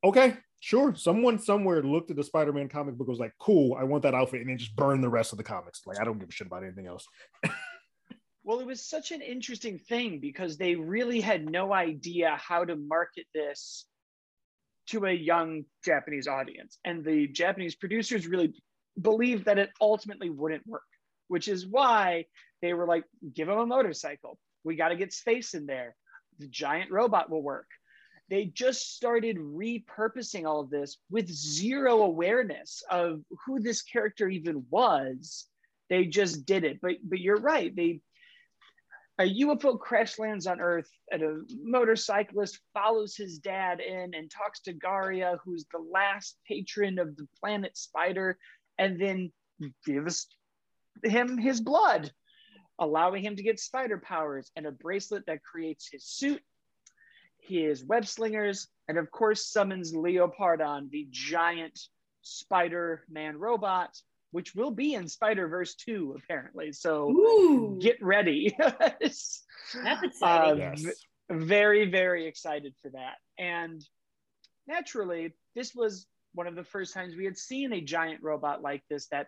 okay, 0.04 0.38
sure, 0.64 0.96
someone 0.96 1.38
somewhere 1.38 1.84
looked 1.84 2.10
at 2.10 2.16
the 2.16 2.24
Spider-Man 2.24 2.70
comic 2.70 2.96
book 2.96 3.10
was 3.10 3.20
like, 3.20 3.34
cool, 3.38 3.76
I 3.78 3.84
want 3.84 4.04
that 4.04 4.14
outfit, 4.14 4.40
and 4.40 4.50
then 4.50 4.58
just 4.58 4.78
burned 4.78 5.04
the 5.04 5.10
rest 5.10 5.34
of 5.34 5.38
the 5.38 5.44
comics. 5.44 5.82
Like, 5.86 6.00
I 6.00 6.06
don't 6.06 6.20
give 6.20 6.30
a 6.30 6.32
shit 6.32 6.48
about 6.48 6.64
anything 6.64 6.88
else. 6.88 7.06
well, 8.46 8.62
it 8.62 8.66
was 8.66 8.82
such 8.82 9.12
an 9.12 9.22
interesting 9.22 9.78
thing 9.78 10.22
because 10.22 10.56
they 10.56 10.76
really 10.76 11.20
had 11.20 11.50
no 11.50 11.74
idea 11.74 12.38
how 12.40 12.64
to 12.64 12.78
market 12.78 13.26
this 13.36 13.86
to 14.88 15.06
a 15.06 15.12
young 15.12 15.66
Japanese 15.84 16.30
audience. 16.30 16.80
And 16.86 17.04
the 17.04 17.28
Japanese 17.28 17.76
producers 17.76 18.26
really 18.26 18.54
believed 19.02 19.44
that 19.46 19.60
it 19.60 19.70
ultimately 19.82 20.30
wouldn't 20.30 20.66
work, 20.66 20.84
which 21.28 21.50
is 21.50 21.68
why 21.68 22.24
they 22.62 22.74
were 22.74 22.88
like, 22.88 23.04
give 23.36 23.50
them 23.50 23.58
a 23.58 23.66
motorcycle. 23.66 24.40
We 24.64 24.78
got 24.78 24.90
to 24.90 24.96
get 24.96 25.12
space 25.12 25.56
in 25.56 25.66
there. 25.66 25.94
The 26.40 26.48
giant 26.48 26.90
robot 26.90 27.30
will 27.30 27.44
work 27.44 27.68
they 28.30 28.46
just 28.46 28.96
started 28.96 29.38
repurposing 29.38 30.46
all 30.46 30.62
of 30.62 30.70
this 30.70 30.98
with 31.10 31.30
zero 31.30 32.04
awareness 32.04 32.84
of 32.90 33.22
who 33.46 33.60
this 33.60 33.82
character 33.82 34.28
even 34.28 34.66
was. 34.70 35.48
They 35.90 36.06
just 36.06 36.46
did 36.46 36.64
it. 36.64 36.80
But 36.82 36.96
but 37.04 37.20
you're 37.20 37.40
right. 37.40 37.76
They 37.76 38.02
a 39.20 39.24
UFO 39.42 39.80
crash 39.80 40.18
lands 40.18 40.48
on 40.48 40.60
Earth, 40.60 40.90
and 41.12 41.22
a 41.22 41.42
motorcyclist 41.62 42.60
follows 42.74 43.16
his 43.16 43.38
dad 43.38 43.80
in 43.80 44.16
and 44.16 44.32
talks 44.32 44.62
to 44.62 44.74
Garia, 44.74 45.38
who's 45.46 45.66
the 45.72 45.86
last 45.92 46.38
patron 46.48 46.98
of 46.98 47.16
the 47.16 47.28
planet 47.40 47.78
Spider, 47.78 48.40
and 48.80 49.00
then 49.00 49.32
gives 49.86 50.28
him 51.04 51.38
his 51.38 51.62
blood, 51.62 52.12
allowing 52.80 53.24
him 53.24 53.36
to 53.36 53.44
get 53.44 53.60
spider 53.60 54.00
powers 54.00 54.52
and 54.56 54.66
a 54.66 54.72
bracelet 54.72 55.26
that 55.28 55.44
creates 55.44 55.90
his 55.92 56.06
suit 56.06 56.42
his 57.48 57.84
web 57.84 58.06
slingers, 58.06 58.68
and 58.88 58.98
of 58.98 59.12
course 59.12 59.48
summons 59.48 59.94
Leopardon, 59.94 60.90
the 60.90 61.08
giant 61.12 61.80
Spider-Man 62.22 63.38
robot, 63.38 63.96
which 64.32 64.56
will 64.56 64.72
be 64.72 64.94
in 64.94 65.08
Spider-Verse 65.08 65.76
2, 65.76 66.16
apparently. 66.18 66.72
So 66.72 67.10
Ooh. 67.10 67.80
get 67.82 68.02
ready. 68.02 68.56
That's 68.80 69.44
exciting. 70.04 70.62
Uh, 70.62 70.76
yes. 70.76 70.86
Very, 71.30 71.90
very 71.90 72.28
excited 72.28 72.74
for 72.82 72.90
that. 72.92 73.16
And 73.38 73.84
naturally, 74.68 75.34
this 75.56 75.74
was 75.76 76.08
one 76.34 76.48
of 76.48 76.56
the 76.56 76.64
first 76.64 76.94
times 76.94 77.16
we 77.16 77.26
had 77.26 77.38
seen 77.38 77.74
a 77.74 77.82
giant 77.82 78.24
robot 78.24 78.62
like 78.62 78.84
this 78.90 79.08
that 79.12 79.28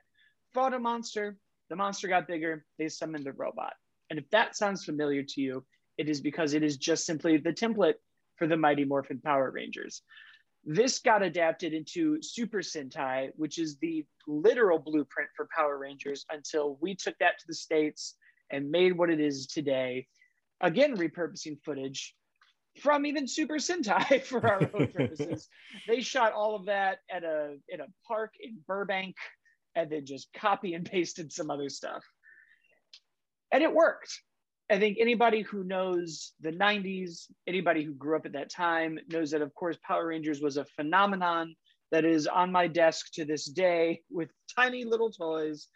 fought 0.54 0.74
a 0.74 0.80
monster. 0.80 1.38
The 1.70 1.76
monster 1.76 2.08
got 2.08 2.28
bigger. 2.28 2.66
They 2.78 2.90
summoned 2.90 3.26
the 3.26 3.34
robot. 3.34 3.74
And 4.10 4.20
if 4.20 4.30
that 4.32 4.56
sounds 4.56 4.86
familiar 4.86 5.24
to 5.24 5.42
you, 5.42 5.66
it 5.98 6.10
is 6.10 6.22
because 6.22 6.54
it 6.54 6.64
is 6.64 6.78
just 6.78 7.06
simply 7.06 7.38
the 7.38 7.54
template 7.54 7.96
for 8.38 8.48
the 8.48 8.58
Mighty 8.58 8.86
Morphin 8.86 9.20
Power 9.20 9.52
Rangers. 9.52 10.02
This 10.64 11.00
got 11.00 11.22
adapted 11.22 11.74
into 11.74 12.22
Super 12.22 12.60
Sentai, 12.60 13.30
which 13.36 13.60
is 13.60 13.78
the 13.78 14.06
literal 14.28 14.80
blueprint 14.80 15.30
for 15.36 15.48
Power 15.56 15.78
Rangers 15.78 16.26
until 16.32 16.78
we 16.82 16.96
took 16.96 17.18
that 17.20 17.38
to 17.40 17.48
the 17.48 17.54
States 17.54 18.16
and 18.50 18.72
made 18.72 18.98
what 18.98 19.10
it 19.10 19.20
is 19.20 19.46
today. 19.46 20.08
Again, 20.62 20.98
repurposing 20.98 21.60
footage 21.64 22.16
from 22.82 23.06
even 23.06 23.28
Super 23.28 23.56
Sentai 23.56 24.22
for 24.24 24.46
our 24.46 24.70
own 24.74 24.88
purposes. 24.88 25.48
they 25.88 26.02
shot 26.02 26.34
all 26.34 26.56
of 26.56 26.66
that 26.66 27.00
at 27.12 27.24
a 27.24 27.58
in 27.70 27.82
a 27.82 27.88
park 28.08 28.34
in 28.40 28.58
Burbank 28.68 29.16
and 29.76 29.90
then 29.90 30.06
just 30.06 30.32
copy 30.34 30.74
and 30.74 30.86
pasted 30.86 31.32
some 31.32 31.52
other 31.52 31.70
stuff. 31.70 32.04
And 33.52 33.64
it 33.64 33.74
worked. 33.74 34.22
I 34.70 34.80
think 34.80 34.98
anybody 35.00 35.42
who 35.42 35.64
knows 35.64 36.34
the 36.42 36.52
90s, 36.52 37.28
anybody 37.46 37.84
who 37.84 37.94
grew 37.94 38.16
up 38.16 38.26
at 38.26 38.34
that 38.34 38.50
time, 38.50 38.98
knows 39.12 39.32
that, 39.32 39.44
of 39.44 39.54
course, 39.54 39.78
Power 39.84 40.08
Rangers 40.08 40.42
was 40.42 40.58
a 40.58 40.66
phenomenon 40.66 41.56
that 41.92 42.04
is 42.04 42.26
on 42.26 42.52
my 42.52 42.68
desk 42.68 43.12
to 43.14 43.26
this 43.26 43.46
day 43.46 44.02
with 44.10 44.30
tiny 44.56 44.84
little 44.84 45.12
toys. 45.12 45.68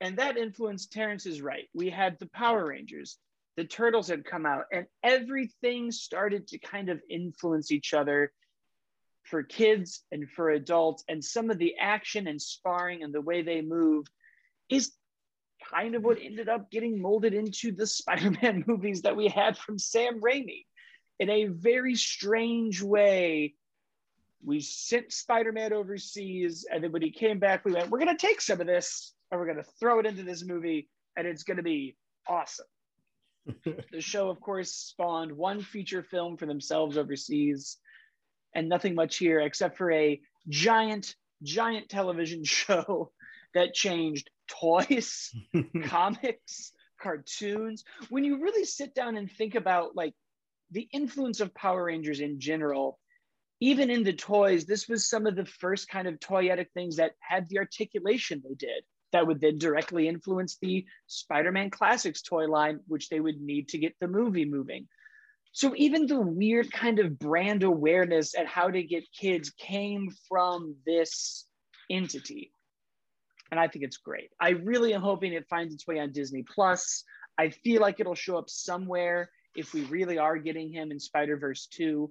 And 0.00 0.16
that 0.16 0.36
influenced 0.36 0.92
Terrence 0.92 1.24
is 1.24 1.40
right. 1.40 1.68
We 1.72 1.88
had 1.88 2.18
the 2.18 2.26
Power 2.26 2.66
Rangers, 2.66 3.18
the 3.56 3.64
Turtles 3.64 4.08
had 4.08 4.24
come 4.24 4.44
out, 4.44 4.64
and 4.72 4.86
everything 5.04 5.92
started 5.92 6.48
to 6.48 6.58
kind 6.58 6.88
of 6.88 7.00
influence 7.08 7.70
each 7.70 7.94
other 7.94 8.32
for 9.22 9.42
kids 9.44 10.02
and 10.10 10.28
for 10.28 10.50
adults. 10.50 11.04
And 11.08 11.24
some 11.24 11.50
of 11.50 11.58
the 11.58 11.76
action 11.78 12.26
and 12.26 12.42
sparring 12.42 13.04
and 13.04 13.14
the 13.14 13.20
way 13.20 13.42
they 13.42 13.60
move 13.60 14.06
is 14.68 14.92
kind 15.70 15.94
of 15.94 16.02
what 16.02 16.18
ended 16.20 16.48
up 16.48 16.70
getting 16.70 17.00
molded 17.00 17.34
into 17.34 17.72
the 17.72 17.86
Spider-Man 17.86 18.64
movies 18.66 19.02
that 19.02 19.16
we 19.16 19.28
had 19.28 19.56
from 19.56 19.78
Sam 19.78 20.20
Raimi. 20.20 20.64
In 21.18 21.30
a 21.30 21.46
very 21.46 21.94
strange 21.94 22.82
way, 22.82 23.54
we 24.42 24.60
sent 24.60 25.12
Spider-Man 25.12 25.72
overseas, 25.72 26.66
and 26.70 26.82
then 26.82 26.92
when 26.92 27.02
he 27.02 27.10
came 27.10 27.38
back, 27.38 27.64
we 27.64 27.72
went, 27.72 27.90
"We're 27.90 27.98
going 27.98 28.16
to 28.16 28.26
take 28.26 28.40
some 28.40 28.60
of 28.60 28.66
this, 28.66 29.12
and 29.30 29.38
we're 29.38 29.46
going 29.46 29.62
to 29.62 29.70
throw 29.78 29.98
it 29.98 30.06
into 30.06 30.22
this 30.22 30.42
movie, 30.44 30.88
and 31.16 31.26
it's 31.26 31.42
going 31.42 31.58
to 31.58 31.62
be 31.62 31.96
awesome." 32.26 32.66
the 33.92 34.00
show, 34.00 34.30
of 34.30 34.40
course, 34.40 34.72
spawned 34.72 35.32
one 35.32 35.60
feature 35.60 36.02
film 36.02 36.38
for 36.38 36.46
themselves 36.46 36.96
overseas, 36.96 37.76
and 38.54 38.68
nothing 38.68 38.94
much 38.94 39.18
here 39.18 39.40
except 39.40 39.76
for 39.76 39.92
a 39.92 40.20
giant, 40.48 41.16
giant 41.42 41.90
television 41.90 42.42
show 42.44 43.12
that 43.52 43.74
changed 43.74 44.30
toys, 44.60 45.34
comics, 45.84 46.72
cartoons. 47.00 47.84
When 48.08 48.24
you 48.24 48.40
really 48.40 48.64
sit 48.64 48.94
down 48.94 49.16
and 49.16 49.30
think 49.30 49.54
about 49.54 49.96
like 49.96 50.14
the 50.70 50.88
influence 50.92 51.40
of 51.40 51.54
Power 51.54 51.84
Rangers 51.84 52.20
in 52.20 52.40
general, 52.40 52.98
even 53.60 53.90
in 53.90 54.04
the 54.04 54.12
toys, 54.12 54.64
this 54.64 54.88
was 54.88 55.08
some 55.08 55.26
of 55.26 55.36
the 55.36 55.44
first 55.44 55.88
kind 55.88 56.08
of 56.08 56.18
toyetic 56.18 56.68
things 56.72 56.96
that 56.96 57.12
had 57.20 57.48
the 57.48 57.58
articulation 57.58 58.42
they 58.42 58.54
did 58.54 58.84
that 59.12 59.26
would 59.26 59.40
then 59.40 59.58
directly 59.58 60.08
influence 60.08 60.56
the 60.60 60.86
Spider-Man 61.08 61.70
Classics 61.70 62.22
toy 62.22 62.46
line, 62.46 62.80
which 62.86 63.08
they 63.08 63.20
would 63.20 63.40
need 63.40 63.68
to 63.68 63.78
get 63.78 63.94
the 64.00 64.08
movie 64.08 64.44
moving. 64.44 64.88
So 65.52 65.74
even 65.76 66.06
the 66.06 66.20
weird 66.20 66.70
kind 66.70 67.00
of 67.00 67.18
brand 67.18 67.64
awareness 67.64 68.38
at 68.38 68.46
how 68.46 68.68
to 68.68 68.82
get 68.82 69.10
kids 69.12 69.50
came 69.50 70.10
from 70.28 70.76
this 70.86 71.44
entity. 71.90 72.52
And 73.50 73.58
I 73.58 73.68
think 73.68 73.84
it's 73.84 73.96
great. 73.96 74.30
I 74.40 74.50
really 74.50 74.94
am 74.94 75.00
hoping 75.00 75.32
it 75.32 75.48
finds 75.48 75.74
its 75.74 75.86
way 75.86 75.98
on 75.98 76.12
Disney 76.12 76.42
Plus. 76.42 77.04
I 77.38 77.50
feel 77.50 77.80
like 77.80 78.00
it'll 78.00 78.14
show 78.14 78.38
up 78.38 78.48
somewhere 78.48 79.30
if 79.54 79.74
we 79.74 79.82
really 79.82 80.18
are 80.18 80.38
getting 80.38 80.70
him 80.72 80.90
in 80.90 81.00
Spider-Verse 81.00 81.66
2. 81.72 82.10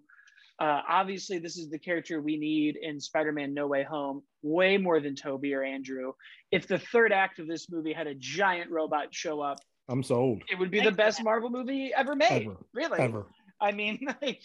Uh, 0.59 0.81
obviously, 0.89 1.39
this 1.39 1.57
is 1.57 1.69
the 1.69 1.79
character 1.79 2.21
we 2.21 2.37
need 2.37 2.75
in 2.75 2.99
Spider 2.99 3.31
Man 3.31 3.53
No 3.53 3.67
Way 3.67 3.83
Home, 3.83 4.23
way 4.41 4.77
more 4.77 4.99
than 4.99 5.15
Tobey 5.15 5.53
or 5.53 5.63
Andrew. 5.63 6.11
If 6.51 6.67
the 6.67 6.79
third 6.79 7.13
act 7.13 7.39
of 7.39 7.47
this 7.47 7.69
movie 7.69 7.93
had 7.93 8.07
a 8.07 8.13
giant 8.13 8.69
robot 8.69 9.07
show 9.11 9.39
up, 9.39 9.59
I'm 9.87 10.03
sold. 10.03 10.43
It 10.51 10.59
would 10.59 10.69
be 10.69 10.81
the 10.81 10.91
best 10.91 11.23
Marvel 11.23 11.49
movie 11.49 11.91
ever 11.95 12.15
made. 12.15 12.43
Ever. 12.45 12.57
Really? 12.73 12.99
Ever. 12.99 13.25
I 13.59 13.71
mean, 13.71 14.05
like, 14.21 14.41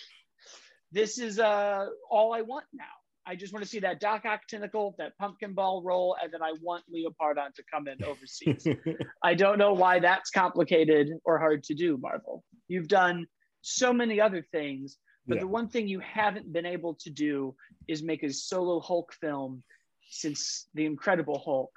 this 0.92 1.18
is 1.18 1.38
uh, 1.38 1.86
all 2.08 2.32
I 2.32 2.42
want 2.42 2.64
now. 2.72 2.84
I 3.26 3.36
just 3.36 3.52
want 3.52 3.64
to 3.64 3.68
see 3.68 3.80
that 3.80 4.00
Doc 4.00 4.24
Ock 4.26 4.46
tentacle, 4.48 4.94
that 4.98 5.16
pumpkin 5.18 5.54
ball 5.54 5.82
roll, 5.82 6.16
and 6.22 6.32
then 6.32 6.42
I 6.42 6.52
want 6.60 6.84
Leopardon 6.92 7.54
to 7.54 7.62
come 7.72 7.88
in 7.88 8.02
overseas. 8.04 8.66
I 9.22 9.34
don't 9.34 9.58
know 9.58 9.72
why 9.72 9.98
that's 10.00 10.30
complicated 10.30 11.10
or 11.24 11.38
hard 11.38 11.64
to 11.64 11.74
do, 11.74 11.96
Marvel. 11.96 12.44
You've 12.68 12.88
done 12.88 13.26
so 13.62 13.92
many 13.92 14.20
other 14.20 14.46
things 14.52 14.98
but 15.26 15.36
yeah. 15.36 15.40
the 15.42 15.48
one 15.48 15.68
thing 15.68 15.88
you 15.88 16.00
haven't 16.00 16.52
been 16.52 16.66
able 16.66 16.94
to 16.96 17.10
do 17.10 17.54
is 17.88 18.02
make 18.02 18.22
a 18.22 18.32
solo 18.32 18.80
Hulk 18.80 19.12
film 19.14 19.62
since 20.08 20.68
The 20.74 20.84
Incredible 20.84 21.38
Hulk, 21.44 21.72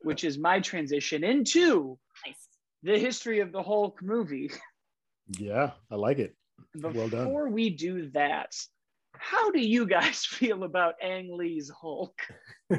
which 0.00 0.24
is 0.24 0.36
my 0.36 0.60
transition 0.60 1.22
into 1.22 1.98
nice. 2.26 2.48
the 2.82 2.98
history 2.98 3.40
of 3.40 3.52
the 3.52 3.62
Hulk 3.62 4.02
movie. 4.02 4.50
Yeah, 5.38 5.72
I 5.90 5.94
like 5.94 6.18
it. 6.18 6.34
Before 6.74 6.90
well 6.92 7.08
done. 7.08 7.24
Before 7.26 7.48
we 7.48 7.70
do 7.70 8.10
that, 8.10 8.52
how 9.18 9.50
do 9.50 9.60
you 9.60 9.86
guys 9.86 10.24
feel 10.24 10.64
about 10.64 10.94
Ang 11.02 11.36
Lee's 11.36 11.70
Hulk? 11.70 12.20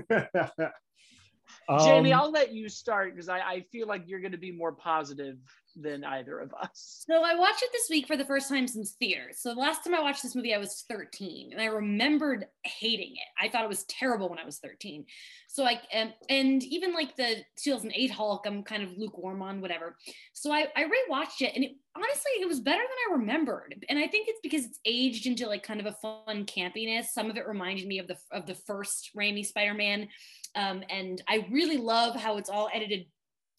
Um, 1.67 1.79
Jamie, 1.85 2.13
I'll 2.13 2.31
let 2.31 2.53
you 2.53 2.67
start 2.67 3.13
because 3.13 3.29
I, 3.29 3.39
I 3.39 3.61
feel 3.71 3.87
like 3.87 4.03
you're 4.07 4.19
going 4.19 4.31
to 4.31 4.39
be 4.39 4.51
more 4.51 4.71
positive 4.71 5.37
than 5.75 6.03
either 6.03 6.39
of 6.39 6.53
us. 6.53 7.05
So 7.07 7.23
I 7.23 7.35
watched 7.35 7.63
it 7.63 7.69
this 7.71 7.87
week 7.89 8.07
for 8.07 8.17
the 8.17 8.25
first 8.25 8.49
time 8.49 8.67
since 8.67 8.91
theater. 8.91 9.29
So 9.33 9.53
the 9.53 9.59
last 9.59 9.83
time 9.83 9.95
I 9.95 10.01
watched 10.01 10.23
this 10.23 10.35
movie, 10.35 10.53
I 10.53 10.57
was 10.57 10.85
13, 10.89 11.51
and 11.51 11.61
I 11.61 11.65
remembered 11.65 12.45
hating 12.63 13.13
it. 13.13 13.43
I 13.43 13.49
thought 13.49 13.63
it 13.63 13.69
was 13.69 13.85
terrible 13.85 14.29
when 14.29 14.39
I 14.39 14.45
was 14.45 14.59
13. 14.59 15.05
So 15.47 15.63
I 15.65 15.79
and, 15.91 16.13
and 16.29 16.63
even 16.63 16.93
like 16.93 17.15
the 17.15 17.37
2008 17.63 18.11
Hulk, 18.11 18.45
I'm 18.45 18.63
kind 18.63 18.83
of 18.83 18.97
lukewarm 18.97 19.41
on 19.41 19.61
whatever. 19.61 19.97
So 20.33 20.51
I 20.51 20.67
I 20.75 20.83
rewatched 20.83 21.41
it, 21.41 21.55
and 21.55 21.63
it, 21.63 21.71
honestly, 21.95 22.31
it 22.39 22.47
was 22.47 22.59
better 22.59 22.81
than 22.81 23.09
I 23.09 23.19
remembered. 23.19 23.85
And 23.89 23.97
I 23.97 24.07
think 24.07 24.27
it's 24.29 24.41
because 24.41 24.65
it's 24.65 24.79
aged 24.85 25.25
into 25.25 25.47
like 25.47 25.63
kind 25.63 25.79
of 25.79 25.85
a 25.85 25.93
fun 25.93 26.45
campiness. 26.45 27.05
Some 27.05 27.29
of 27.29 27.37
it 27.37 27.47
reminded 27.47 27.87
me 27.87 27.99
of 27.99 28.07
the 28.07 28.17
of 28.31 28.45
the 28.45 28.55
first 28.55 29.11
Raimi 29.17 29.45
Spider-Man 29.45 30.07
um, 30.55 30.83
and 30.89 31.21
I 31.27 31.47
really 31.51 31.77
love 31.77 32.15
how 32.15 32.37
it's 32.37 32.49
all 32.49 32.69
edited 32.73 33.05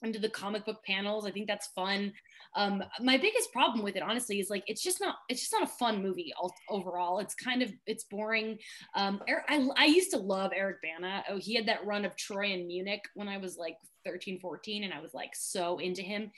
into 0.02 0.18
the 0.18 0.28
comic 0.28 0.64
book 0.64 0.82
panels. 0.84 1.26
I 1.26 1.30
think 1.30 1.46
that's 1.46 1.68
fun. 1.68 2.12
Um, 2.56 2.82
my 3.00 3.16
biggest 3.16 3.52
problem 3.52 3.84
with 3.84 3.96
it, 3.96 4.02
honestly, 4.02 4.40
is 4.40 4.50
like 4.50 4.64
it's 4.66 4.82
just 4.82 5.00
not 5.00 5.16
it's 5.28 5.40
just 5.40 5.52
not 5.52 5.62
a 5.62 5.66
fun 5.66 6.02
movie 6.02 6.32
all, 6.40 6.52
overall. 6.68 7.20
It's 7.20 7.34
kind 7.34 7.62
of 7.62 7.70
it's 7.86 8.04
boring. 8.04 8.58
Um, 8.94 9.22
I, 9.48 9.68
I 9.76 9.84
used 9.86 10.10
to 10.12 10.18
love 10.18 10.52
Eric 10.54 10.78
Bana. 10.82 11.24
Oh, 11.28 11.38
he 11.38 11.54
had 11.54 11.66
that 11.66 11.86
run 11.86 12.04
of 12.04 12.16
Troy 12.16 12.52
and 12.52 12.66
Munich 12.66 13.02
when 13.14 13.28
I 13.28 13.38
was 13.38 13.56
like 13.56 13.76
13, 14.04 14.40
14, 14.40 14.84
and 14.84 14.92
I 14.92 15.00
was 15.00 15.14
like 15.14 15.30
so 15.34 15.78
into 15.78 16.02
him 16.02 16.30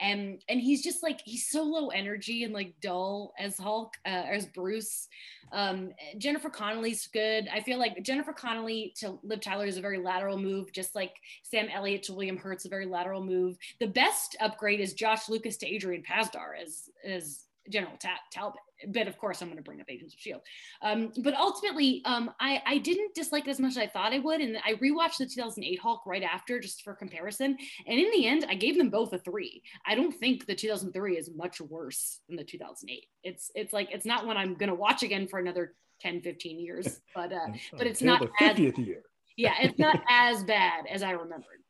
and 0.00 0.42
and 0.48 0.60
he's 0.60 0.82
just 0.82 1.02
like 1.02 1.20
he's 1.24 1.48
so 1.48 1.62
low 1.62 1.88
energy 1.88 2.44
and 2.44 2.54
like 2.54 2.74
dull 2.80 3.32
as 3.38 3.58
Hulk 3.58 3.94
uh, 4.06 4.24
as 4.30 4.46
Bruce. 4.46 5.08
Um, 5.52 5.90
Jennifer 6.18 6.48
Connelly's 6.48 7.06
good. 7.08 7.48
I 7.52 7.60
feel 7.60 7.78
like 7.78 8.02
Jennifer 8.02 8.32
Connelly 8.32 8.94
to 8.98 9.18
Liv 9.22 9.40
Tyler 9.40 9.66
is 9.66 9.76
a 9.76 9.82
very 9.82 9.98
lateral 9.98 10.38
move, 10.38 10.72
just 10.72 10.94
like 10.94 11.14
Sam 11.42 11.68
Elliott 11.72 12.04
to 12.04 12.14
William 12.14 12.36
Hurt's 12.36 12.64
a 12.64 12.68
very 12.68 12.86
lateral 12.86 13.24
move. 13.24 13.58
The 13.78 13.88
best 13.88 14.36
upgrade 14.40 14.80
is 14.80 14.94
Josh 14.94 15.28
Lucas 15.28 15.56
to 15.58 15.66
Adrian 15.66 16.02
Pasdar 16.02 16.60
as 16.60 16.88
as 17.04 17.46
General 17.70 17.96
Ta- 17.98 18.20
Talbot. 18.30 18.60
But 18.88 19.08
of 19.08 19.18
course, 19.18 19.42
I'm 19.42 19.48
going 19.48 19.58
to 19.58 19.62
bring 19.62 19.80
up 19.80 19.90
Agents 19.90 20.14
of 20.14 20.20
Shield. 20.20 20.40
Um, 20.82 21.12
but 21.22 21.34
ultimately, 21.34 22.02
um, 22.04 22.30
I, 22.40 22.62
I 22.66 22.78
didn't 22.78 23.14
dislike 23.14 23.46
it 23.46 23.50
as 23.50 23.60
much 23.60 23.72
as 23.72 23.78
I 23.78 23.86
thought 23.86 24.12
I 24.12 24.18
would, 24.18 24.40
and 24.40 24.56
I 24.64 24.74
rewatched 24.74 25.18
the 25.18 25.26
2008 25.26 25.78
Hulk 25.80 26.02
right 26.06 26.22
after 26.22 26.58
just 26.60 26.82
for 26.82 26.94
comparison. 26.94 27.56
And 27.86 27.98
in 27.98 28.10
the 28.10 28.26
end, 28.26 28.46
I 28.48 28.54
gave 28.54 28.78
them 28.78 28.90
both 28.90 29.12
a 29.12 29.18
three. 29.18 29.62
I 29.86 29.94
don't 29.94 30.12
think 30.12 30.46
the 30.46 30.54
2003 30.54 31.16
is 31.16 31.30
much 31.34 31.60
worse 31.60 32.20
than 32.28 32.36
the 32.36 32.44
2008. 32.44 33.06
It's 33.22 33.50
it's 33.54 33.72
like 33.72 33.90
it's 33.92 34.06
not 34.06 34.26
one 34.26 34.36
I'm 34.36 34.54
going 34.54 34.70
to 34.70 34.74
watch 34.74 35.02
again 35.02 35.28
for 35.28 35.38
another 35.38 35.74
10, 36.00 36.22
15 36.22 36.58
years. 36.58 37.00
But 37.14 37.32
uh, 37.32 37.48
but 37.76 37.86
it's 37.86 38.02
not 38.02 38.20
the 38.20 38.28
50th 38.40 38.78
as, 38.78 38.86
year. 38.86 39.02
yeah, 39.36 39.54
it's 39.60 39.78
not 39.78 40.00
as 40.08 40.44
bad 40.44 40.86
as 40.90 41.02
I 41.02 41.12
remembered. 41.12 41.60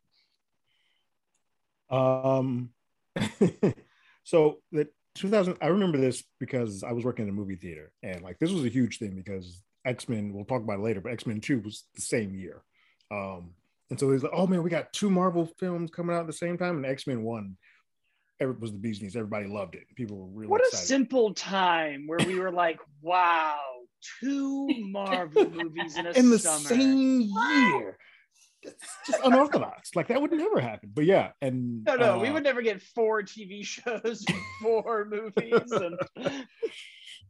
Um. 1.90 2.70
so 4.24 4.58
that 4.72 4.88
2000 5.16 5.56
i 5.60 5.66
remember 5.66 5.98
this 5.98 6.22
because 6.38 6.84
i 6.84 6.92
was 6.92 7.04
working 7.04 7.24
in 7.24 7.28
a 7.28 7.32
movie 7.32 7.56
theater 7.56 7.92
and 8.02 8.22
like 8.22 8.38
this 8.38 8.50
was 8.52 8.64
a 8.64 8.68
huge 8.68 8.98
thing 8.98 9.14
because 9.14 9.62
x-men 9.84 10.32
we'll 10.32 10.44
talk 10.44 10.62
about 10.62 10.78
it 10.78 10.82
later 10.82 11.00
but 11.00 11.12
x-men 11.12 11.40
2 11.40 11.60
was 11.60 11.84
the 11.94 12.00
same 12.00 12.34
year 12.34 12.62
um 13.10 13.50
and 13.90 13.98
so 13.98 14.08
there's 14.08 14.22
like 14.22 14.32
oh 14.34 14.46
man 14.46 14.62
we 14.62 14.70
got 14.70 14.92
two 14.92 15.10
marvel 15.10 15.46
films 15.58 15.90
coming 15.90 16.14
out 16.14 16.20
at 16.20 16.26
the 16.26 16.32
same 16.32 16.56
time 16.56 16.76
and 16.76 16.86
x-men 16.86 17.22
1 17.22 17.56
it 18.40 18.60
was 18.60 18.72
the 18.72 18.78
bee's 18.78 19.02
knees 19.02 19.16
everybody 19.16 19.46
loved 19.46 19.74
it 19.74 19.82
people 19.96 20.16
were 20.16 20.26
really 20.26 20.48
what 20.48 20.60
excited. 20.60 20.84
a 20.84 20.86
simple 20.86 21.34
time 21.34 22.04
where 22.06 22.24
we 22.26 22.38
were 22.38 22.52
like 22.52 22.78
wow 23.02 23.58
two 24.20 24.68
marvel 24.90 25.48
movies 25.50 25.96
in 25.98 26.06
a 26.06 26.10
in 26.12 26.30
the 26.30 26.38
summer. 26.38 26.68
same 26.68 27.20
year 27.20 27.98
it's 28.62 28.98
just 29.06 29.20
unorthodox. 29.24 29.94
like 29.94 30.08
that 30.08 30.20
would 30.20 30.32
never 30.32 30.60
happen. 30.60 30.90
But 30.92 31.04
yeah, 31.04 31.30
and 31.40 31.84
no, 31.84 31.96
no, 31.96 32.14
uh, 32.16 32.18
we 32.18 32.30
would 32.30 32.42
never 32.42 32.62
get 32.62 32.82
four 32.82 33.22
TV 33.22 33.64
shows, 33.64 34.24
four 34.62 35.06
movies, 35.06 35.70
and 35.70 35.98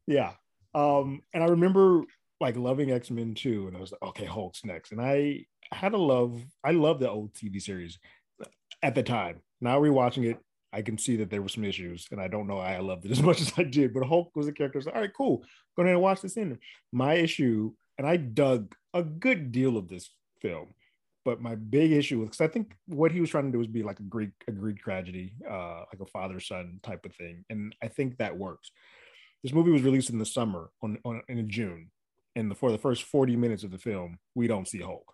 yeah. 0.06 0.32
Um, 0.74 1.22
and 1.34 1.42
I 1.42 1.48
remember 1.48 2.04
like 2.40 2.56
loving 2.56 2.90
X 2.90 3.10
Men 3.10 3.34
too, 3.34 3.68
and 3.68 3.76
I 3.76 3.80
was 3.80 3.92
like, 3.92 4.02
okay, 4.02 4.24
Hulk's 4.24 4.64
next, 4.64 4.92
and 4.92 5.00
I 5.00 5.46
had 5.72 5.92
a 5.92 5.98
love. 5.98 6.40
I 6.64 6.72
love 6.72 7.00
the 7.00 7.10
old 7.10 7.34
TV 7.34 7.60
series 7.60 7.98
at 8.82 8.94
the 8.94 9.02
time. 9.02 9.40
Now 9.60 9.80
rewatching 9.80 10.30
it, 10.30 10.38
I 10.72 10.82
can 10.82 10.98
see 10.98 11.16
that 11.16 11.30
there 11.30 11.42
were 11.42 11.48
some 11.48 11.64
issues, 11.64 12.06
and 12.10 12.20
I 12.20 12.28
don't 12.28 12.46
know 12.46 12.58
I 12.58 12.78
loved 12.78 13.04
it 13.04 13.12
as 13.12 13.22
much 13.22 13.40
as 13.40 13.52
I 13.56 13.64
did. 13.64 13.94
But 13.94 14.06
Hulk 14.06 14.34
was 14.34 14.48
a 14.48 14.52
character. 14.52 14.80
Like, 14.80 14.94
all 14.94 15.00
right, 15.00 15.14
cool. 15.16 15.44
Go 15.76 15.82
ahead 15.82 15.94
and 15.94 16.02
watch 16.02 16.22
this 16.22 16.36
in. 16.36 16.58
My 16.92 17.14
issue, 17.14 17.72
and 17.98 18.06
I 18.06 18.16
dug 18.16 18.74
a 18.94 19.02
good 19.02 19.52
deal 19.52 19.76
of 19.76 19.88
this 19.88 20.10
film 20.40 20.74
but 21.24 21.40
my 21.40 21.54
big 21.54 21.92
issue 21.92 22.18
with 22.18 22.30
because 22.30 22.40
I 22.40 22.48
think 22.48 22.76
what 22.86 23.12
he 23.12 23.20
was 23.20 23.30
trying 23.30 23.46
to 23.46 23.52
do 23.52 23.58
was 23.58 23.66
be 23.66 23.82
like 23.82 24.00
a 24.00 24.04
Greek 24.04 24.30
a 24.48 24.52
Greek 24.52 24.78
tragedy, 24.78 25.34
uh, 25.48 25.84
like 25.92 26.00
a 26.00 26.06
father 26.06 26.40
son 26.40 26.80
type 26.82 27.04
of 27.04 27.14
thing, 27.14 27.44
and 27.50 27.74
I 27.82 27.88
think 27.88 28.18
that 28.18 28.36
works. 28.36 28.70
This 29.42 29.52
movie 29.52 29.70
was 29.70 29.82
released 29.82 30.10
in 30.10 30.18
the 30.18 30.26
summer 30.26 30.70
on, 30.82 30.98
on 31.04 31.22
in 31.28 31.48
June, 31.48 31.90
and 32.36 32.50
the, 32.50 32.54
for 32.54 32.70
the 32.72 32.78
first 32.78 33.04
forty 33.04 33.36
minutes 33.36 33.64
of 33.64 33.70
the 33.70 33.78
film, 33.78 34.18
we 34.34 34.46
don't 34.46 34.68
see 34.68 34.80
Hulk. 34.80 35.12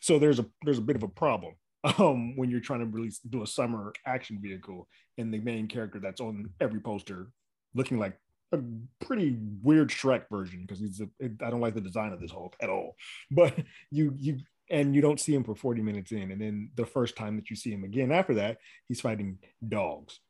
So 0.00 0.18
there's 0.18 0.38
a 0.38 0.46
there's 0.64 0.78
a 0.78 0.82
bit 0.82 0.96
of 0.96 1.02
a 1.02 1.08
problem 1.08 1.54
um, 1.98 2.36
when 2.36 2.50
you're 2.50 2.60
trying 2.60 2.80
to 2.80 2.86
release 2.86 3.18
do 3.18 3.42
a 3.42 3.46
summer 3.46 3.92
action 4.06 4.38
vehicle, 4.40 4.88
and 5.16 5.32
the 5.32 5.38
main 5.38 5.66
character 5.66 5.98
that's 5.98 6.20
on 6.20 6.50
every 6.60 6.80
poster 6.80 7.30
looking 7.74 7.98
like 7.98 8.18
a 8.52 8.58
pretty 9.04 9.38
weird 9.62 9.90
Shrek 9.90 10.24
version 10.30 10.62
because 10.62 10.80
he's 10.80 11.00
a, 11.00 11.08
I 11.44 11.50
don't 11.50 11.60
like 11.60 11.74
the 11.74 11.80
design 11.80 12.12
of 12.12 12.20
this 12.20 12.30
Hulk 12.30 12.56
at 12.60 12.70
all. 12.70 12.96
But 13.30 13.54
you 13.90 14.14
you 14.16 14.38
and 14.70 14.94
you 14.94 15.00
don't 15.00 15.20
see 15.20 15.34
him 15.34 15.44
for 15.44 15.54
40 15.54 15.82
minutes 15.82 16.12
in. 16.12 16.30
And 16.30 16.40
then 16.40 16.70
the 16.74 16.86
first 16.86 17.16
time 17.16 17.36
that 17.36 17.50
you 17.50 17.56
see 17.56 17.70
him 17.70 17.84
again 17.84 18.12
after 18.12 18.34
that, 18.34 18.58
he's 18.86 19.00
fighting 19.00 19.38
dogs. 19.66 20.20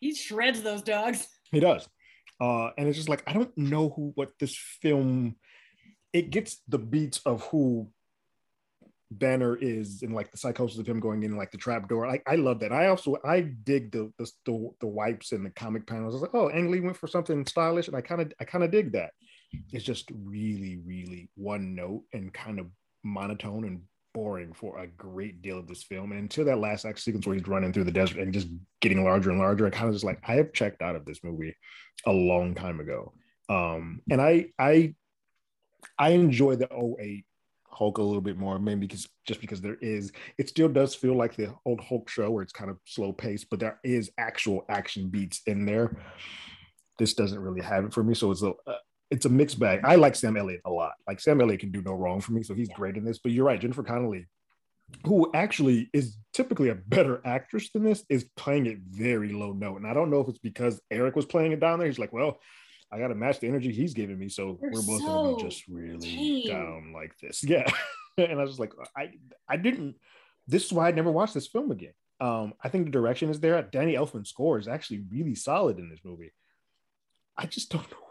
He 0.00 0.14
shreds 0.14 0.62
those 0.62 0.82
dogs. 0.82 1.28
He 1.52 1.60
does. 1.60 1.88
Uh, 2.40 2.70
and 2.76 2.88
it's 2.88 2.96
just 2.96 3.08
like, 3.08 3.22
I 3.28 3.32
don't 3.32 3.56
know 3.56 3.90
who, 3.90 4.10
what 4.16 4.32
this 4.40 4.56
film, 4.82 5.36
it 6.12 6.30
gets 6.30 6.60
the 6.66 6.80
beats 6.80 7.20
of 7.24 7.42
who 7.42 7.90
Banner 9.18 9.56
is 9.56 10.02
and 10.02 10.14
like 10.14 10.30
the 10.30 10.38
psychosis 10.38 10.78
of 10.78 10.88
him 10.88 11.00
going 11.00 11.22
in 11.22 11.36
like 11.36 11.50
the 11.50 11.58
trap 11.58 11.88
door. 11.88 12.06
Like 12.06 12.22
I 12.26 12.36
love 12.36 12.60
that. 12.60 12.72
I 12.72 12.88
also 12.88 13.16
I 13.24 13.40
dig 13.40 13.92
the 13.92 14.12
the 14.18 14.30
the, 14.44 14.70
the 14.80 14.86
wipes 14.86 15.32
and 15.32 15.44
the 15.44 15.50
comic 15.50 15.86
panels. 15.86 16.14
I 16.14 16.16
was 16.16 16.22
like, 16.22 16.34
oh, 16.34 16.48
Ang 16.48 16.70
Lee 16.70 16.80
went 16.80 16.96
for 16.96 17.06
something 17.06 17.44
stylish, 17.46 17.88
and 17.88 17.96
I 17.96 18.00
kind 18.00 18.20
of 18.20 18.32
I 18.40 18.44
kind 18.44 18.64
of 18.64 18.70
dig 18.70 18.92
that. 18.92 19.10
it's 19.72 19.84
just 19.84 20.10
really, 20.12 20.80
really 20.84 21.30
one 21.36 21.74
note 21.74 22.04
and 22.12 22.32
kind 22.32 22.58
of 22.58 22.66
monotone 23.04 23.64
and 23.64 23.82
boring 24.14 24.52
for 24.52 24.78
a 24.78 24.86
great 24.86 25.42
deal 25.42 25.58
of 25.58 25.66
this 25.66 25.82
film. 25.82 26.12
And 26.12 26.20
until 26.20 26.44
that 26.46 26.58
last 26.58 26.84
act 26.84 27.00
sequence 27.00 27.26
where 27.26 27.36
he's 27.36 27.48
running 27.48 27.72
through 27.72 27.84
the 27.84 27.92
desert 27.92 28.18
and 28.18 28.32
just 28.32 28.48
getting 28.80 29.04
larger 29.04 29.30
and 29.30 29.38
larger, 29.38 29.66
I 29.66 29.70
kind 29.70 29.88
of 29.88 29.94
just 29.94 30.04
like 30.04 30.20
I 30.26 30.34
have 30.34 30.52
checked 30.52 30.82
out 30.82 30.96
of 30.96 31.04
this 31.04 31.22
movie 31.22 31.54
a 32.06 32.12
long 32.12 32.54
time 32.54 32.80
ago. 32.80 33.12
Um, 33.48 34.00
and 34.10 34.22
I 34.22 34.46
I 34.58 34.94
I 35.98 36.10
enjoy 36.10 36.56
the 36.56 36.68
08 36.72 37.24
Hulk 37.68 37.98
a 37.98 38.02
little 38.02 38.22
bit 38.22 38.38
more, 38.38 38.58
maybe 38.58 38.86
because 38.86 39.08
just 39.26 39.40
because 39.40 39.60
there 39.60 39.76
is, 39.80 40.12
it 40.38 40.48
still 40.48 40.68
does 40.68 40.94
feel 40.94 41.16
like 41.16 41.34
the 41.34 41.52
old 41.66 41.80
Hulk 41.80 42.08
show 42.08 42.30
where 42.30 42.42
it's 42.42 42.52
kind 42.52 42.70
of 42.70 42.78
slow 42.84 43.12
paced, 43.12 43.50
but 43.50 43.58
there 43.58 43.80
is 43.82 44.10
actual 44.16 44.64
action 44.68 45.08
beats 45.08 45.42
in 45.46 45.66
there. 45.66 45.96
This 46.98 47.14
doesn't 47.14 47.40
really 47.40 47.62
have 47.62 47.84
it 47.84 47.92
for 47.92 48.04
me, 48.04 48.14
so 48.14 48.30
it's 48.30 48.42
a 48.42 48.52
it's 49.10 49.26
a 49.26 49.28
mixed 49.28 49.58
bag. 49.58 49.80
I 49.84 49.96
like 49.96 50.16
Sam 50.16 50.36
Elliott 50.36 50.62
a 50.64 50.70
lot. 50.70 50.92
Like 51.06 51.20
Sam 51.20 51.40
Elliott 51.40 51.60
can 51.60 51.70
do 51.70 51.82
no 51.82 51.92
wrong 51.92 52.20
for 52.20 52.32
me, 52.32 52.42
so 52.42 52.54
he's 52.54 52.68
yeah. 52.68 52.76
great 52.76 52.96
in 52.96 53.04
this. 53.04 53.18
But 53.18 53.32
you're 53.32 53.44
right, 53.44 53.60
Jennifer 53.60 53.82
Connelly, 53.82 54.26
who 55.04 55.30
actually 55.34 55.90
is 55.92 56.16
typically 56.32 56.70
a 56.70 56.74
better 56.74 57.20
actress 57.24 57.70
than 57.70 57.84
this, 57.84 58.04
is 58.08 58.24
playing 58.36 58.66
it 58.66 58.78
very 58.88 59.32
low 59.32 59.52
note. 59.52 59.76
And 59.76 59.86
I 59.86 59.94
don't 59.94 60.10
know 60.10 60.20
if 60.20 60.28
it's 60.28 60.38
because 60.38 60.80
Eric 60.90 61.16
was 61.16 61.26
playing 61.26 61.52
it 61.52 61.60
down 61.60 61.78
there. 61.78 61.88
He's 61.88 61.98
like, 61.98 62.12
well, 62.12 62.40
I 62.90 62.98
got 62.98 63.08
to 63.08 63.14
match 63.14 63.40
the 63.40 63.48
energy 63.48 63.72
he's 63.72 63.94
giving 63.94 64.18
me. 64.18 64.28
So 64.28 64.58
You're 64.60 64.70
we're 64.72 64.82
both 64.82 65.02
so 65.02 65.30
to 65.30 65.36
be 65.36 65.42
just 65.42 65.66
really 65.68 65.98
tame. 65.98 66.48
down 66.48 66.92
like 66.92 67.18
this. 67.18 67.42
Yeah. 67.48 67.66
and 68.16 68.38
I 68.38 68.44
was 68.44 68.60
like, 68.60 68.72
I, 68.96 69.10
I 69.48 69.56
didn't, 69.56 69.96
this 70.46 70.66
is 70.66 70.72
why 70.72 70.86
I 70.86 70.92
never 70.92 71.10
watched 71.10 71.34
this 71.34 71.48
film 71.48 71.72
again. 71.72 71.94
Um, 72.20 72.54
I 72.62 72.68
think 72.68 72.84
the 72.84 72.92
direction 72.92 73.30
is 73.30 73.40
there. 73.40 73.60
Danny 73.62 73.94
Elfman's 73.94 74.28
score 74.28 74.58
is 74.58 74.68
actually 74.68 75.04
really 75.10 75.34
solid 75.34 75.78
in 75.78 75.90
this 75.90 75.98
movie. 76.04 76.32
I 77.36 77.46
just 77.46 77.70
don't 77.72 77.90
know 77.90 78.03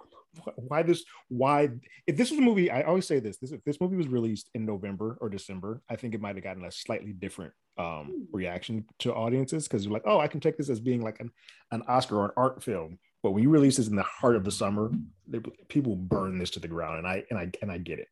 why 0.56 0.84
this, 0.84 1.04
why, 1.28 1.70
if 2.08 2.18
this 2.18 2.32
was 2.32 2.40
a 2.40 2.44
movie, 2.44 2.72
I 2.72 2.82
always 2.82 3.08
say 3.08 3.20
this, 3.20 3.38
this, 3.38 3.52
if 3.52 3.64
this 3.64 3.80
movie 3.80 3.98
was 3.98 4.08
released 4.08 4.50
in 4.54 4.66
November 4.66 5.18
or 5.22 5.30
December, 5.30 5.82
I 5.90 5.96
think 5.96 6.14
it 6.14 6.22
might 6.22 6.36
have 6.36 6.44
gotten 6.44 6.66
a 6.66 6.72
slightly 6.72 7.14
different 7.14 7.54
um, 7.78 8.06
hmm. 8.06 8.36
reaction 8.36 8.86
to 9.00 9.14
audiences 9.14 9.68
because 9.68 9.84
you're 9.84 9.94
like, 9.94 10.04
oh, 10.06 10.20
I 10.20 10.28
can 10.28 10.40
take 10.40 10.58
this 10.58 10.70
as 10.70 10.80
being 10.80 11.02
like 11.02 11.20
an, 11.20 11.32
an 11.72 11.84
Oscar 11.88 12.18
or 12.18 12.26
an 12.26 12.32
art 12.38 12.64
film 12.64 13.00
but 13.24 13.32
when 13.32 13.42
you 13.42 13.50
release 13.50 13.78
this 13.78 13.88
in 13.88 13.96
the 13.96 14.04
heart 14.04 14.36
of 14.36 14.44
the 14.44 14.52
summer, 14.52 14.92
they, 15.28 15.40
people 15.70 15.96
burn 15.96 16.38
this 16.38 16.50
to 16.52 16.60
the 16.60 16.68
ground, 16.68 16.98
and 16.98 17.08
I 17.08 17.24
and 17.30 17.40
I 17.40 17.50
and 17.62 17.72
I 17.72 17.78
get 17.78 18.00
it. 18.00 18.10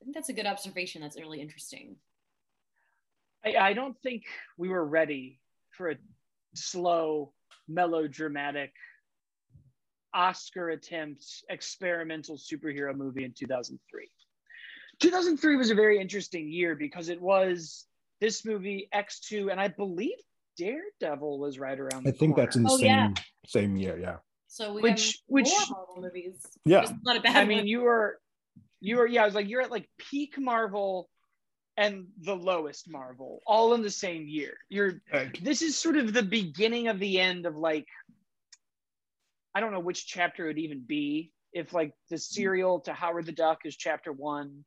I 0.00 0.04
think 0.04 0.14
that's 0.14 0.28
a 0.28 0.34
good 0.34 0.46
observation. 0.46 1.00
That's 1.00 1.18
really 1.18 1.40
interesting. 1.40 1.96
I, 3.44 3.56
I 3.56 3.72
don't 3.72 3.96
think 4.02 4.24
we 4.58 4.68
were 4.68 4.84
ready 4.84 5.40
for 5.70 5.90
a 5.90 5.96
slow, 6.54 7.32
melodramatic 7.66 8.74
Oscar 10.14 10.70
attempt 10.70 11.24
experimental 11.48 12.36
superhero 12.36 12.94
movie 12.94 13.24
in 13.24 13.32
2003. 13.32 14.08
2003 15.00 15.56
was 15.56 15.70
a 15.70 15.74
very 15.74 15.98
interesting 15.98 16.50
year 16.50 16.74
because 16.76 17.08
it 17.08 17.20
was 17.20 17.86
this 18.20 18.44
movie 18.44 18.88
X2 18.94 19.50
and 19.50 19.60
I 19.60 19.68
believe 19.68 20.16
Daredevil 20.56 21.38
was 21.38 21.58
right 21.58 21.78
around. 21.78 22.06
I 22.06 22.12
think 22.12 22.34
corner. 22.34 22.36
that's 22.36 22.56
in 22.56 22.62
the 22.62 22.70
oh, 22.70 22.76
same 22.76 22.86
yeah. 22.86 23.10
same 23.46 23.76
year. 23.76 23.98
Yeah. 23.98 24.16
So 24.48 24.74
we 24.74 24.82
which 24.82 25.20
which 25.26 25.48
Marvel 25.70 25.96
movies. 25.98 26.46
Yeah. 26.64 26.86
Not 27.04 27.16
a 27.16 27.20
bad. 27.20 27.36
I 27.36 27.44
mean, 27.44 27.66
you 27.66 27.80
were 27.80 28.18
you 28.80 28.98
were 28.98 29.06
yeah. 29.06 29.22
I 29.22 29.24
was 29.24 29.34
like 29.34 29.48
you're 29.48 29.62
at 29.62 29.70
like 29.70 29.88
peak 29.98 30.34
Marvel 30.38 31.08
and 31.76 32.06
the 32.20 32.36
lowest 32.36 32.88
Marvel 32.90 33.40
all 33.46 33.74
in 33.74 33.82
the 33.82 33.90
same 33.90 34.28
year. 34.28 34.54
You're 34.68 35.00
this 35.40 35.62
is 35.62 35.76
sort 35.76 35.96
of 35.96 36.12
the 36.12 36.22
beginning 36.22 36.88
of 36.88 36.98
the 36.98 37.18
end 37.18 37.46
of 37.46 37.56
like 37.56 37.86
I 39.54 39.60
don't 39.60 39.72
know 39.72 39.80
which 39.80 40.06
chapter 40.06 40.44
it 40.44 40.48
would 40.48 40.58
even 40.58 40.82
be. 40.86 41.32
If 41.52 41.72
like 41.72 41.92
the 42.08 42.16
hmm. 42.16 42.20
serial 42.20 42.80
to 42.80 42.92
Howard 42.92 43.26
the 43.26 43.32
Duck 43.32 43.60
is 43.64 43.76
chapter 43.76 44.12
one, 44.12 44.64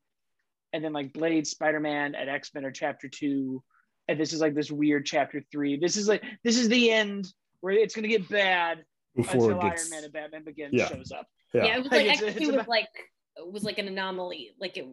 and 0.74 0.84
then 0.84 0.94
like 0.94 1.14
Blade, 1.14 1.48
Spider 1.48 1.80
Man, 1.80 2.16
and 2.16 2.30
X 2.30 2.54
Men 2.54 2.66
are 2.66 2.72
chapter 2.72 3.08
two 3.08 3.64
and 4.08 4.20
this 4.20 4.34
is 4.34 4.42
like 4.42 4.54
this 4.54 4.72
weird 4.72 5.06
chapter 5.06 5.44
three. 5.52 5.78
This 5.78 5.98
is 5.98 6.08
like 6.08 6.24
this 6.44 6.58
is 6.58 6.70
the 6.70 6.92
end 6.92 7.28
where 7.62 7.74
it's 7.74 7.96
gonna 7.96 8.08
get 8.08 8.28
bad 8.30 8.84
Before 9.16 9.52
until 9.52 9.70
gets... 9.70 9.84
Iron 9.84 9.90
Man 9.92 10.04
and 10.04 10.14
Batman 10.14 10.44
Begins 10.44 10.74
yeah. 10.74 10.88
shows 10.88 11.12
up. 11.12 11.28
Yeah, 11.54 11.66
yeah 11.66 11.78
it 11.78 11.84
was 11.84 11.92
like 11.92 12.08
X 12.08 12.38
two 12.38 12.52
was 12.52 12.68
like 12.68 12.90
was 13.46 13.64
like 13.64 13.78
an 13.78 13.88
anomaly. 13.88 14.52
Like 14.60 14.78
it, 14.78 14.88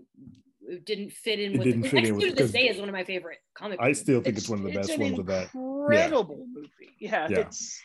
it 0.62 0.84
didn't 0.84 1.12
fit 1.12 1.40
in 1.40 1.58
with. 1.58 1.66
It 1.66 1.84
X 1.84 2.08
two 2.08 2.30
to 2.30 2.34
this 2.34 2.52
day 2.52 2.68
is 2.68 2.78
one 2.78 2.88
of 2.88 2.94
my 2.94 3.04
favorite 3.04 3.38
comic. 3.54 3.78
I 3.80 3.92
still 3.92 4.20
think 4.22 4.36
it's, 4.36 4.44
it's 4.44 4.50
one 4.50 4.60
of 4.60 4.64
the 4.64 4.72
best 4.72 4.98
ones 4.98 5.18
of 5.18 5.26
that. 5.26 5.54
Incredible 5.54 6.38
yeah. 6.38 6.54
movie. 6.54 6.96
Yeah, 6.98 7.28
yeah, 7.28 7.38
it's. 7.40 7.80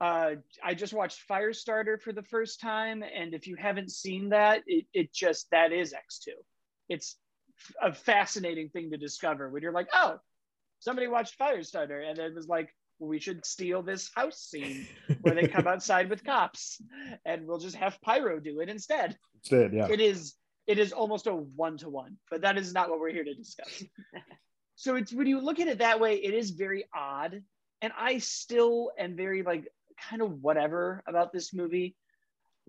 Uh, 0.00 0.36
I 0.62 0.74
just 0.74 0.92
watched 0.92 1.28
Firestarter 1.28 2.00
for 2.00 2.12
the 2.12 2.22
first 2.22 2.60
time, 2.60 3.02
and 3.02 3.32
if 3.32 3.46
you 3.46 3.56
haven't 3.56 3.92
seen 3.92 4.30
that, 4.30 4.62
it, 4.66 4.86
it 4.92 5.12
just 5.12 5.48
that 5.50 5.72
is 5.72 5.92
X 5.92 6.18
two. 6.18 6.32
It's 6.88 7.16
a 7.80 7.92
fascinating 7.92 8.70
thing 8.70 8.90
to 8.90 8.96
discover 8.96 9.48
when 9.48 9.62
you're 9.62 9.72
like, 9.72 9.88
oh, 9.94 10.18
somebody 10.80 11.06
watched 11.06 11.38
Firestarter, 11.38 12.08
and 12.08 12.18
it 12.18 12.34
was 12.34 12.48
like, 12.48 12.74
well, 12.98 13.08
we 13.08 13.20
should 13.20 13.44
steal 13.46 13.82
this 13.82 14.10
house 14.14 14.40
scene 14.40 14.86
where 15.22 15.34
they 15.34 15.48
come 15.48 15.66
outside 15.68 16.10
with 16.10 16.24
cops, 16.24 16.80
and 17.24 17.46
we'll 17.46 17.58
just 17.58 17.76
have 17.76 18.00
Pyro 18.02 18.40
do 18.40 18.60
it 18.60 18.68
instead. 18.68 19.16
Instead, 19.42 19.72
yeah. 19.72 19.88
It 19.88 20.00
is 20.00 20.34
it 20.66 20.78
is 20.78 20.92
almost 20.92 21.26
a 21.26 21.34
one 21.34 21.76
to 21.78 21.88
one, 21.88 22.16
but 22.30 22.40
that 22.40 22.56
is 22.56 22.72
not 22.72 22.90
what 22.90 22.98
we're 22.98 23.12
here 23.12 23.24
to 23.24 23.34
discuss. 23.34 23.82
so 24.76 24.96
it's 24.96 25.12
when 25.12 25.26
you 25.26 25.40
look 25.40 25.60
at 25.60 25.68
it 25.68 25.78
that 25.78 26.00
way, 26.00 26.16
it 26.16 26.34
is 26.34 26.50
very 26.50 26.84
odd, 26.94 27.42
and 27.82 27.92
I 27.98 28.18
still 28.18 28.90
am 28.98 29.16
very 29.16 29.42
like 29.42 29.68
kind 30.08 30.22
of 30.22 30.42
whatever 30.42 31.02
about 31.06 31.32
this 31.32 31.52
movie. 31.52 31.96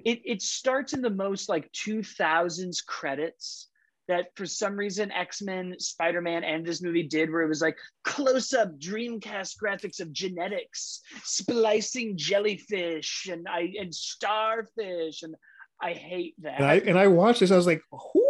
It 0.03 0.21
it 0.25 0.41
starts 0.41 0.93
in 0.93 1.01
the 1.01 1.09
most 1.09 1.49
like 1.49 1.71
2000s 1.71 2.85
credits 2.85 3.69
that 4.07 4.27
for 4.35 4.45
some 4.45 4.75
reason 4.75 5.11
X-Men, 5.11 5.75
Spider-Man, 5.79 6.43
and 6.43 6.65
this 6.65 6.81
movie 6.81 7.03
did 7.07 7.31
where 7.31 7.41
it 7.41 7.47
was 7.47 7.61
like 7.61 7.77
close-up 8.03 8.77
Dreamcast 8.77 9.55
graphics 9.61 9.99
of 9.99 10.13
genetics, 10.13 11.01
splicing 11.23 12.15
jellyfish 12.15 13.27
and 13.31 13.47
I 13.49 13.73
and 13.79 13.93
starfish. 13.93 15.23
And 15.23 15.35
I 15.81 15.93
hate 15.93 16.35
that. 16.43 16.59
And 16.59 16.65
I, 16.65 16.75
and 16.75 16.99
I 16.99 17.07
watched 17.07 17.39
this, 17.39 17.51
I 17.51 17.57
was 17.57 17.65
like, 17.65 17.81
who 17.91 18.25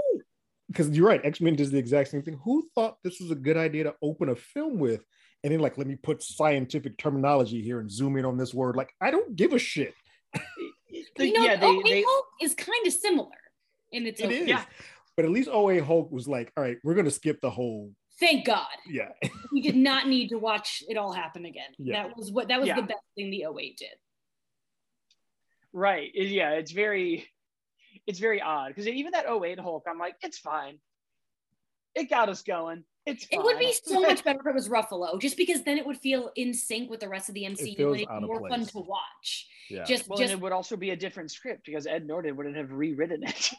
because 0.67 0.89
you're 0.89 1.07
right, 1.07 1.23
X-Men 1.23 1.55
does 1.55 1.71
the 1.71 1.77
exact 1.77 2.09
same 2.09 2.21
thing. 2.21 2.39
Who 2.43 2.67
thought 2.75 2.97
this 3.03 3.19
was 3.19 3.31
a 3.31 3.35
good 3.35 3.55
idea 3.55 3.85
to 3.85 3.95
open 4.01 4.29
a 4.29 4.35
film 4.35 4.77
with? 4.77 5.05
And 5.45 5.53
then 5.53 5.59
like, 5.59 5.77
let 5.77 5.85
me 5.85 5.95
put 5.95 6.23
scientific 6.23 6.97
terminology 6.97 7.61
here 7.61 7.79
and 7.79 7.91
zoom 7.91 8.17
in 8.17 8.25
on 8.25 8.35
this 8.35 8.51
word. 8.51 8.75
Like, 8.75 8.91
I 8.99 9.11
don't 9.11 9.35
give 9.35 9.53
a 9.53 9.59
shit. 9.59 9.93
you 10.89 11.33
know, 11.33 11.45
yeah, 11.45 11.55
they, 11.55 11.81
they, 11.83 12.03
is 12.41 12.55
kind 12.55 12.87
of 12.87 12.91
similar 12.91 13.29
in 13.91 14.07
its 14.07 14.19
it 14.19 14.25
own. 14.25 14.47
Yeah. 14.47 14.63
But 15.15 15.25
at 15.25 15.29
least 15.29 15.47
08 15.47 15.83
Hulk 15.83 16.11
was 16.11 16.27
like, 16.27 16.51
all 16.57 16.63
right, 16.63 16.77
we're 16.83 16.95
going 16.95 17.05
to 17.05 17.11
skip 17.11 17.41
the 17.41 17.51
whole. 17.51 17.91
Thank 18.19 18.47
God. 18.47 18.65
Yeah. 18.89 19.09
we 19.53 19.61
did 19.61 19.75
not 19.75 20.07
need 20.07 20.29
to 20.29 20.39
watch 20.39 20.81
it 20.89 20.97
all 20.97 21.13
happen 21.13 21.45
again. 21.45 21.69
Yeah. 21.77 22.07
That 22.07 22.17
was 22.17 22.31
what 22.31 22.47
that 22.47 22.59
was 22.59 22.67
yeah. 22.67 22.77
the 22.77 22.81
best 22.81 23.03
thing 23.15 23.29
the 23.29 23.45
08 23.55 23.77
did. 23.77 23.87
Right. 25.73 26.09
Yeah. 26.15 26.53
It's 26.53 26.71
very, 26.71 27.27
it's 28.07 28.17
very 28.17 28.41
odd 28.41 28.69
because 28.69 28.87
even 28.87 29.11
that 29.11 29.27
08 29.29 29.59
Hulk, 29.59 29.83
I'm 29.87 29.99
like, 29.99 30.15
it's 30.23 30.39
fine. 30.39 30.79
It 31.93 32.09
got 32.09 32.29
us 32.29 32.41
going. 32.41 32.83
It's 33.05 33.25
fine. 33.25 33.39
it 33.39 33.43
would 33.43 33.59
be 33.59 33.73
so 33.83 34.01
much 34.01 34.23
better 34.23 34.39
if 34.39 34.47
it 34.47 34.53
was 34.55 34.67
Ruffalo, 34.67 35.19
just 35.19 35.37
because 35.37 35.63
then 35.63 35.77
it 35.77 35.85
would 35.85 35.97
feel 35.97 36.31
in 36.35 36.53
sync 36.53 36.89
with 36.89 36.99
the 36.99 37.09
rest 37.09 37.29
of 37.29 37.35
the 37.35 37.43
MCU 37.43 37.77
and 37.77 37.95
it'd 37.95 38.07
be 38.07 38.19
more 38.21 38.39
place. 38.39 38.51
fun 38.51 38.65
to 38.65 38.79
watch. 38.79 39.47
Yeah. 39.69 39.83
Just, 39.83 40.09
well, 40.09 40.17
just... 40.17 40.33
it 40.33 40.39
would 40.39 40.51
also 40.51 40.75
be 40.75 40.89
a 40.89 40.95
different 40.95 41.31
script 41.31 41.65
because 41.65 41.85
Ed 41.85 42.07
Norton 42.07 42.35
wouldn't 42.35 42.55
have 42.55 42.71
rewritten 42.71 43.23
it. 43.23 43.51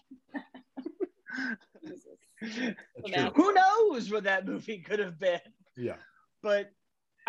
Who 3.35 3.55
knows 3.55 4.11
what 4.11 4.25
that 4.25 4.47
movie 4.47 4.79
could 4.79 4.99
have 4.99 5.19
been? 5.19 5.41
Yeah. 5.77 5.97
But 6.43 6.73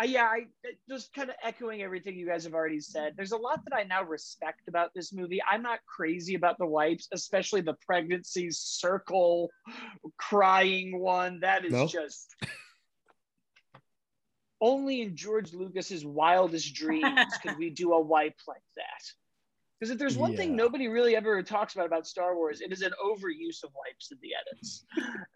yeah, 0.04 0.24
I 0.24 0.46
just 0.88 1.12
kind 1.12 1.28
of 1.28 1.36
echoing 1.42 1.82
everything 1.82 2.16
you 2.16 2.26
guys 2.26 2.44
have 2.44 2.54
already 2.54 2.80
said. 2.80 3.14
There's 3.16 3.32
a 3.32 3.36
lot 3.36 3.60
that 3.64 3.76
I 3.76 3.82
now 3.82 4.04
respect 4.04 4.68
about 4.68 4.90
this 4.94 5.12
movie. 5.12 5.40
I'm 5.50 5.62
not 5.62 5.80
crazy 5.86 6.36
about 6.36 6.58
the 6.58 6.66
wipes, 6.66 7.08
especially 7.12 7.62
the 7.62 7.76
pregnancy 7.84 8.48
circle 8.50 9.50
crying 10.16 11.00
one. 11.00 11.40
That 11.40 11.64
is 11.64 11.72
no? 11.72 11.86
just 11.86 12.36
only 14.60 15.02
in 15.02 15.16
George 15.16 15.52
Lucas's 15.52 16.04
wildest 16.04 16.74
dreams 16.74 17.32
could 17.42 17.58
we 17.58 17.70
do 17.70 17.92
a 17.92 18.00
wipe 18.00 18.38
like 18.46 18.62
that. 18.76 19.02
Because 19.78 19.92
if 19.92 19.98
there's 19.98 20.16
one 20.16 20.32
yeah. 20.32 20.38
thing 20.38 20.56
nobody 20.56 20.88
really 20.88 21.14
ever 21.14 21.40
talks 21.42 21.74
about 21.74 21.86
about 21.86 22.06
Star 22.06 22.34
Wars, 22.34 22.60
it 22.60 22.72
is 22.72 22.82
an 22.82 22.92
overuse 23.04 23.62
of 23.62 23.70
wipes 23.74 24.10
in 24.10 24.18
the 24.22 24.34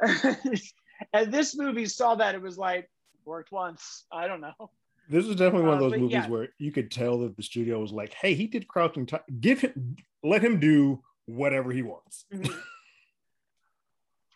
edits. 0.02 0.72
and 1.12 1.32
this 1.32 1.56
movie 1.56 1.86
saw 1.86 2.16
that 2.16 2.34
it 2.34 2.42
was 2.42 2.58
like 2.58 2.88
worked 3.24 3.52
once. 3.52 4.04
I 4.12 4.26
don't 4.26 4.40
know. 4.40 4.70
This 5.08 5.26
is 5.26 5.36
definitely 5.36 5.66
one 5.66 5.78
of 5.78 5.82
uh, 5.82 5.88
those 5.88 5.92
uh, 5.94 5.98
movies 5.98 6.12
yeah. 6.12 6.28
where 6.28 6.48
you 6.58 6.70
could 6.70 6.90
tell 6.90 7.18
that 7.18 7.36
the 7.36 7.42
studio 7.42 7.80
was 7.80 7.92
like, 7.92 8.14
"Hey, 8.14 8.34
he 8.34 8.46
did 8.46 8.68
Crouching 8.68 9.06
Tiger. 9.06 9.24
Give 9.40 9.60
him, 9.60 9.96
let 10.22 10.42
him 10.42 10.60
do 10.60 11.02
whatever 11.26 11.72
he 11.72 11.82
wants." 11.82 12.24
Mm-hmm. 12.32 12.52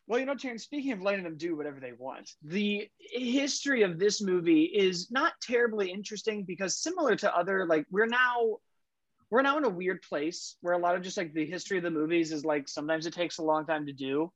Well, 0.09 0.21
you 0.21 0.27
know, 0.27 0.37
Terrence, 0.37 0.63
speaking 0.63 0.93
of 0.93 1.03
letting 1.03 1.25
them 1.25 1.37
do 1.37 1.57
whatever 1.57 1.81
they 1.81 1.93
want, 1.93 2.31
the 2.41 2.89
history 3.01 3.83
of 3.83 3.99
this 3.99 4.23
movie 4.23 4.63
is 4.63 5.11
not 5.11 5.33
terribly 5.43 5.91
interesting 5.91 6.45
because, 6.45 6.79
similar 6.79 7.17
to 7.17 7.37
other, 7.37 7.67
like, 7.67 7.87
we're 7.91 8.07
now 8.07 8.59
we're 9.31 9.43
now 9.43 9.59
in 9.59 9.65
a 9.65 9.69
weird 9.69 10.03
place 10.03 10.57
where 10.61 10.75
a 10.75 10.79
lot 10.79 10.95
of 10.95 11.03
just 11.03 11.17
like 11.17 11.35
the 11.35 11.45
history 11.45 11.77
of 11.77 11.83
the 11.83 11.91
movies 11.91 12.31
is 12.31 12.45
like 12.45 12.69
sometimes 12.69 13.07
it 13.07 13.13
takes 13.13 13.39
a 13.39 13.43
long 13.43 13.67
time 13.67 13.87
to 13.87 13.93
do. 13.93 14.33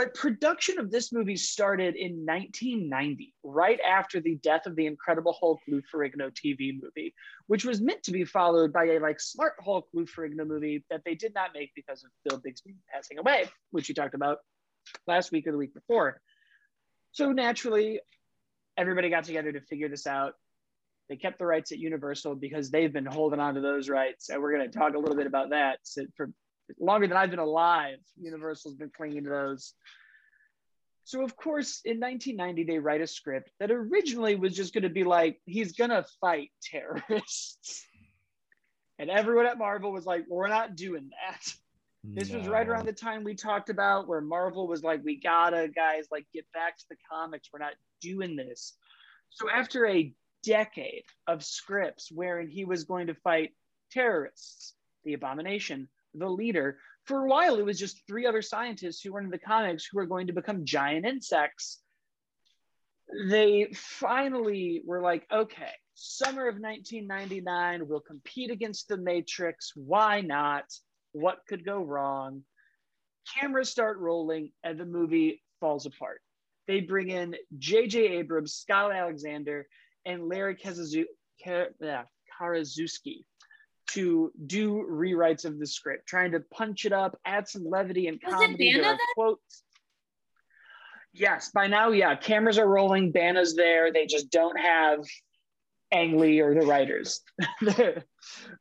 But 0.00 0.14
production 0.14 0.78
of 0.78 0.90
this 0.90 1.12
movie 1.12 1.36
started 1.36 1.94
in 1.94 2.24
1990, 2.24 3.34
right 3.44 3.78
after 3.86 4.18
the 4.18 4.36
death 4.36 4.64
of 4.64 4.74
the 4.74 4.86
Incredible 4.86 5.36
Hulk 5.38 5.60
Lou 5.68 5.82
Ferrigno 5.82 6.32
TV 6.32 6.72
movie, 6.82 7.12
which 7.48 7.66
was 7.66 7.82
meant 7.82 8.02
to 8.04 8.10
be 8.10 8.24
followed 8.24 8.72
by 8.72 8.84
a 8.84 8.98
like 8.98 9.20
smart 9.20 9.56
Hulk 9.62 9.88
Lou 9.92 10.06
Ferrigno 10.06 10.46
movie 10.46 10.86
that 10.88 11.02
they 11.04 11.14
did 11.14 11.34
not 11.34 11.50
make 11.52 11.72
because 11.76 12.02
of 12.02 12.10
Bill 12.24 12.40
Bixby 12.42 12.76
passing 12.90 13.18
away, 13.18 13.44
which 13.72 13.90
you 13.90 13.94
talked 13.94 14.14
about 14.14 14.38
last 15.06 15.32
week 15.32 15.46
or 15.46 15.52
the 15.52 15.58
week 15.58 15.74
before. 15.74 16.18
So 17.12 17.32
naturally, 17.32 18.00
everybody 18.78 19.10
got 19.10 19.24
together 19.24 19.52
to 19.52 19.60
figure 19.60 19.90
this 19.90 20.06
out. 20.06 20.32
They 21.10 21.16
kept 21.16 21.38
the 21.38 21.44
rights 21.44 21.72
at 21.72 21.78
Universal 21.78 22.36
because 22.36 22.70
they've 22.70 22.90
been 22.90 23.04
holding 23.04 23.38
on 23.38 23.52
to 23.56 23.60
those 23.60 23.90
rights. 23.90 24.30
And 24.30 24.40
we're 24.40 24.56
going 24.56 24.70
to 24.70 24.78
talk 24.78 24.94
a 24.94 24.98
little 24.98 25.16
bit 25.16 25.26
about 25.26 25.50
that. 25.50 25.80
For 26.16 26.30
longer 26.78 27.08
than 27.08 27.16
I've 27.16 27.30
been 27.30 27.38
alive, 27.38 27.98
Universal's 28.20 28.76
been 28.76 28.90
clinging 28.94 29.24
to 29.24 29.30
those. 29.30 29.74
So, 31.04 31.24
of 31.24 31.36
course, 31.36 31.80
in 31.84 31.98
1990, 31.98 32.64
they 32.64 32.78
write 32.78 33.00
a 33.00 33.06
script 33.06 33.50
that 33.58 33.70
originally 33.70 34.36
was 34.36 34.54
just 34.54 34.72
going 34.72 34.84
to 34.84 34.90
be 34.90 35.04
like, 35.04 35.40
he's 35.44 35.72
going 35.72 35.90
to 35.90 36.04
fight 36.20 36.50
terrorists. 36.62 37.86
And 38.98 39.08
everyone 39.08 39.46
at 39.46 39.56
Marvel 39.56 39.92
was 39.92 40.04
like, 40.04 40.26
we're 40.28 40.48
not 40.48 40.76
doing 40.76 41.08
that. 41.08 41.54
This 42.04 42.28
no. 42.30 42.38
was 42.38 42.48
right 42.48 42.68
around 42.68 42.84
the 42.84 42.92
time 42.92 43.24
we 43.24 43.34
talked 43.34 43.70
about 43.70 44.06
where 44.06 44.20
Marvel 44.20 44.68
was 44.68 44.82
like, 44.82 45.02
we 45.02 45.18
gotta, 45.18 45.68
guys, 45.74 46.06
like, 46.12 46.26
get 46.34 46.44
back 46.52 46.76
to 46.76 46.84
the 46.90 46.96
comics. 47.10 47.48
We're 47.50 47.60
not 47.60 47.72
doing 48.02 48.36
this. 48.36 48.74
So, 49.30 49.48
after 49.50 49.86
a 49.86 50.12
decade 50.42 51.04
of 51.26 51.42
scripts 51.42 52.10
wherein 52.12 52.48
he 52.48 52.66
was 52.66 52.84
going 52.84 53.06
to 53.06 53.14
fight 53.14 53.52
terrorists, 53.90 54.74
the 55.04 55.14
abomination, 55.14 55.88
the 56.14 56.28
leader. 56.28 56.78
For 57.04 57.24
a 57.24 57.28
while, 57.28 57.56
it 57.56 57.64
was 57.64 57.78
just 57.78 58.06
three 58.06 58.26
other 58.26 58.42
scientists 58.42 59.02
who 59.02 59.12
were 59.12 59.20
in 59.20 59.30
the 59.30 59.38
comics 59.38 59.86
who 59.86 59.98
were 59.98 60.06
going 60.06 60.26
to 60.28 60.32
become 60.32 60.64
giant 60.64 61.06
insects. 61.06 61.80
They 63.28 63.72
finally 63.74 64.82
were 64.84 65.00
like, 65.00 65.26
okay, 65.32 65.72
summer 65.94 66.46
of 66.48 66.60
1999, 66.60 67.88
we'll 67.88 68.00
compete 68.00 68.50
against 68.50 68.88
the 68.88 68.96
Matrix. 68.96 69.72
Why 69.74 70.20
not? 70.20 70.64
What 71.12 71.40
could 71.48 71.64
go 71.64 71.82
wrong? 71.82 72.44
Cameras 73.38 73.70
start 73.70 73.98
rolling, 73.98 74.52
and 74.62 74.78
the 74.78 74.84
movie 74.84 75.42
falls 75.60 75.86
apart. 75.86 76.20
They 76.68 76.80
bring 76.80 77.10
in 77.10 77.34
J.J. 77.58 78.18
Abrams, 78.18 78.54
Scott 78.54 78.92
Alexander, 78.92 79.66
and 80.06 80.28
Larry 80.28 80.56
Karaszewski 80.56 81.06
to 83.94 84.32
do 84.46 84.86
rewrites 84.88 85.44
of 85.44 85.58
the 85.58 85.66
script, 85.66 86.06
trying 86.06 86.32
to 86.32 86.40
punch 86.40 86.84
it 86.84 86.92
up, 86.92 87.18
add 87.24 87.48
some 87.48 87.64
levity 87.64 88.06
and 88.06 88.20
comedy. 88.22 88.72
There 88.72 88.84
are 88.84 88.98
quotes. 89.14 89.62
Yes, 91.12 91.50
by 91.52 91.66
now, 91.66 91.90
yeah, 91.90 92.14
cameras 92.14 92.58
are 92.58 92.68
rolling, 92.68 93.10
Bana's 93.10 93.56
there. 93.56 93.92
They 93.92 94.06
just 94.06 94.30
don't 94.30 94.58
have 94.58 95.04
Ang 95.90 96.18
Lee 96.18 96.40
or 96.40 96.54
the 96.54 96.66
writers. 96.66 97.20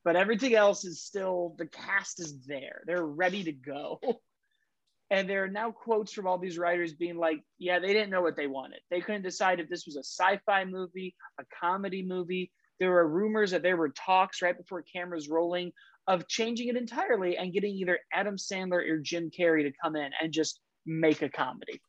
but 0.04 0.16
everything 0.16 0.56
else 0.56 0.84
is 0.84 1.04
still, 1.04 1.54
the 1.58 1.68
cast 1.68 2.20
is 2.20 2.40
there. 2.48 2.82
They're 2.86 3.06
ready 3.06 3.44
to 3.44 3.52
go. 3.52 4.00
And 5.12 5.28
there 5.28 5.44
are 5.44 5.50
now 5.50 5.72
quotes 5.72 6.14
from 6.14 6.28
all 6.28 6.38
these 6.38 6.60
writers 6.60 6.94
being 6.94 7.18
like, 7.18 7.44
yeah, 7.58 7.80
they 7.80 7.88
didn't 7.88 8.12
know 8.12 8.22
what 8.22 8.36
they 8.36 8.46
wanted. 8.46 8.82
They 8.92 9.02
couldn't 9.02 9.24
decide 9.24 9.60
if 9.60 9.68
this 9.68 9.88
was 9.88 9.96
a 9.96 10.04
sci 10.04 10.40
fi 10.46 10.66
movie, 10.66 11.16
a 11.40 11.44
comedy 11.60 12.04
movie. 12.04 12.52
There 12.80 12.92
were 12.92 13.08
rumors 13.08 13.52
that 13.52 13.64
there 13.64 13.78
were 13.78 13.90
talks 13.90 14.42
right 14.42 14.58
before 14.58 14.84
cameras 14.84 15.30
rolling 15.30 15.72
of 16.08 16.28
changing 16.28 16.70
it 16.70 16.76
entirely 16.78 17.38
and 17.38 17.54
getting 17.54 17.76
either 17.76 18.00
Adam 18.14 18.36
Sandler 18.36 18.88
or 18.90 18.98
Jim 18.98 19.30
Carrey 19.38 19.64
to 19.64 19.72
come 19.84 19.96
in 19.96 20.12
and 20.22 20.32
just 20.34 20.60
make 20.86 21.22
a 21.22 21.30
comedy. 21.30 21.82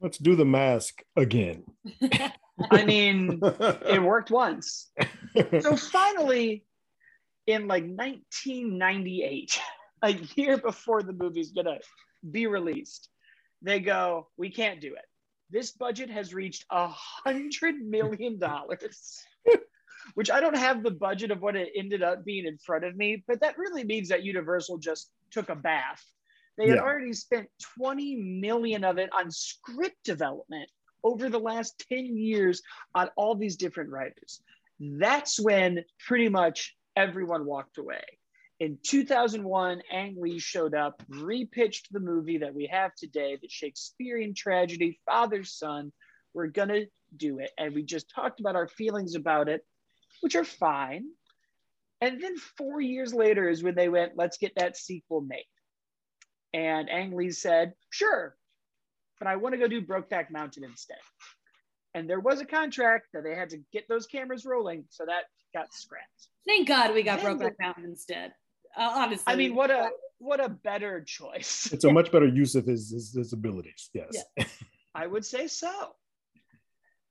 Let's 0.00 0.18
do 0.18 0.34
the 0.34 0.44
mask 0.44 1.02
again. 1.16 1.64
I 2.70 2.84
mean, 2.84 3.40
it 3.42 4.02
worked 4.02 4.30
once. 4.30 4.90
So 5.60 5.76
finally, 5.92 6.64
in 7.46 7.68
like 7.68 7.84
1998, 7.84 9.60
a 10.02 10.12
year 10.34 10.58
before 10.58 11.02
the 11.02 11.12
movie's 11.12 11.52
gonna 11.52 11.78
be 12.30 12.46
released. 12.46 13.08
They 13.62 13.80
go, 13.80 14.28
we 14.36 14.50
can't 14.50 14.80
do 14.80 14.94
it. 14.94 15.04
This 15.50 15.72
budget 15.72 16.10
has 16.10 16.34
reached 16.34 16.64
a 16.70 16.88
hundred 16.88 17.76
million 17.76 18.38
dollars, 18.38 19.22
which 20.14 20.30
I 20.30 20.40
don't 20.40 20.56
have 20.56 20.82
the 20.82 20.90
budget 20.90 21.30
of 21.30 21.40
what 21.40 21.56
it 21.56 21.70
ended 21.76 22.02
up 22.02 22.24
being 22.24 22.46
in 22.46 22.58
front 22.58 22.84
of 22.84 22.96
me, 22.96 23.22
but 23.26 23.40
that 23.40 23.58
really 23.58 23.84
means 23.84 24.08
that 24.08 24.24
Universal 24.24 24.78
just 24.78 25.10
took 25.30 25.48
a 25.48 25.56
bath. 25.56 26.04
They 26.58 26.68
had 26.68 26.78
already 26.78 27.14
spent 27.14 27.48
20 27.78 28.16
million 28.16 28.84
of 28.84 28.98
it 28.98 29.10
on 29.12 29.30
script 29.30 29.96
development 30.04 30.68
over 31.02 31.28
the 31.28 31.40
last 31.40 31.84
10 31.88 32.16
years 32.16 32.62
on 32.94 33.08
all 33.16 33.34
these 33.34 33.56
different 33.56 33.90
writers. 33.90 34.42
That's 34.78 35.40
when 35.40 35.84
pretty 36.06 36.28
much 36.28 36.76
everyone 36.96 37.46
walked 37.46 37.78
away. 37.78 38.02
In 38.60 38.78
2001, 38.84 39.82
Ang 39.90 40.16
Lee 40.20 40.38
showed 40.38 40.74
up, 40.74 41.02
repitched 41.10 41.88
the 41.90 41.98
movie 41.98 42.38
that 42.38 42.54
we 42.54 42.66
have 42.66 42.94
today, 42.94 43.36
the 43.40 43.48
Shakespearean 43.48 44.34
tragedy, 44.34 45.00
Father 45.04 45.42
Son. 45.42 45.92
We're 46.32 46.46
going 46.46 46.68
to 46.68 46.86
do 47.16 47.40
it. 47.40 47.50
And 47.58 47.74
we 47.74 47.82
just 47.82 48.08
talked 48.14 48.40
about 48.40 48.54
our 48.54 48.68
feelings 48.68 49.16
about 49.16 49.48
it, 49.48 49.64
which 50.22 50.34
are 50.34 50.44
fine. 50.44 51.04
And 52.00 52.22
then 52.22 52.36
four 52.36 52.80
years 52.80 53.12
later 53.12 53.48
is 53.48 53.62
when 53.62 53.74
they 53.74 53.88
went, 53.88 54.12
let's 54.16 54.38
get 54.38 54.54
that 54.56 54.76
sequel 54.76 55.20
made. 55.20 55.44
And 56.54 56.88
Ang 56.90 57.14
Lee 57.14 57.30
said, 57.30 57.74
sure, 57.90 58.36
but 59.18 59.28
I 59.28 59.36
want 59.36 59.54
to 59.54 59.58
go 59.58 59.68
do 59.68 59.82
Brokeback 59.82 60.30
Mountain 60.30 60.64
instead. 60.64 60.98
And 61.94 62.08
there 62.08 62.20
was 62.20 62.40
a 62.40 62.46
contract 62.46 63.08
that 63.12 63.22
they 63.22 63.34
had 63.34 63.50
to 63.50 63.58
get 63.72 63.86
those 63.88 64.06
cameras 64.06 64.44
rolling, 64.46 64.84
so 64.88 65.04
that 65.06 65.24
got 65.54 65.72
scrapped. 65.74 66.28
Thank 66.46 66.66
God 66.66 66.94
we 66.94 67.02
got 67.02 67.20
Brokeback 67.20 67.54
Mountain 67.60 67.84
instead. 67.84 68.32
Uh, 68.76 68.90
honestly, 68.94 69.24
I 69.26 69.36
mean, 69.36 69.54
what 69.54 69.70
a 69.70 69.90
what 70.18 70.42
a 70.42 70.48
better 70.48 71.02
choice. 71.02 71.68
It's 71.72 71.84
a 71.84 71.92
much 71.92 72.10
better 72.10 72.26
use 72.26 72.54
of 72.54 72.64
his 72.64 72.90
his, 72.90 73.12
his 73.14 73.32
abilities. 73.32 73.90
Yes, 73.92 74.16
yeah, 74.36 74.44
I 74.94 75.06
would 75.06 75.24
say 75.24 75.46
so. 75.46 75.94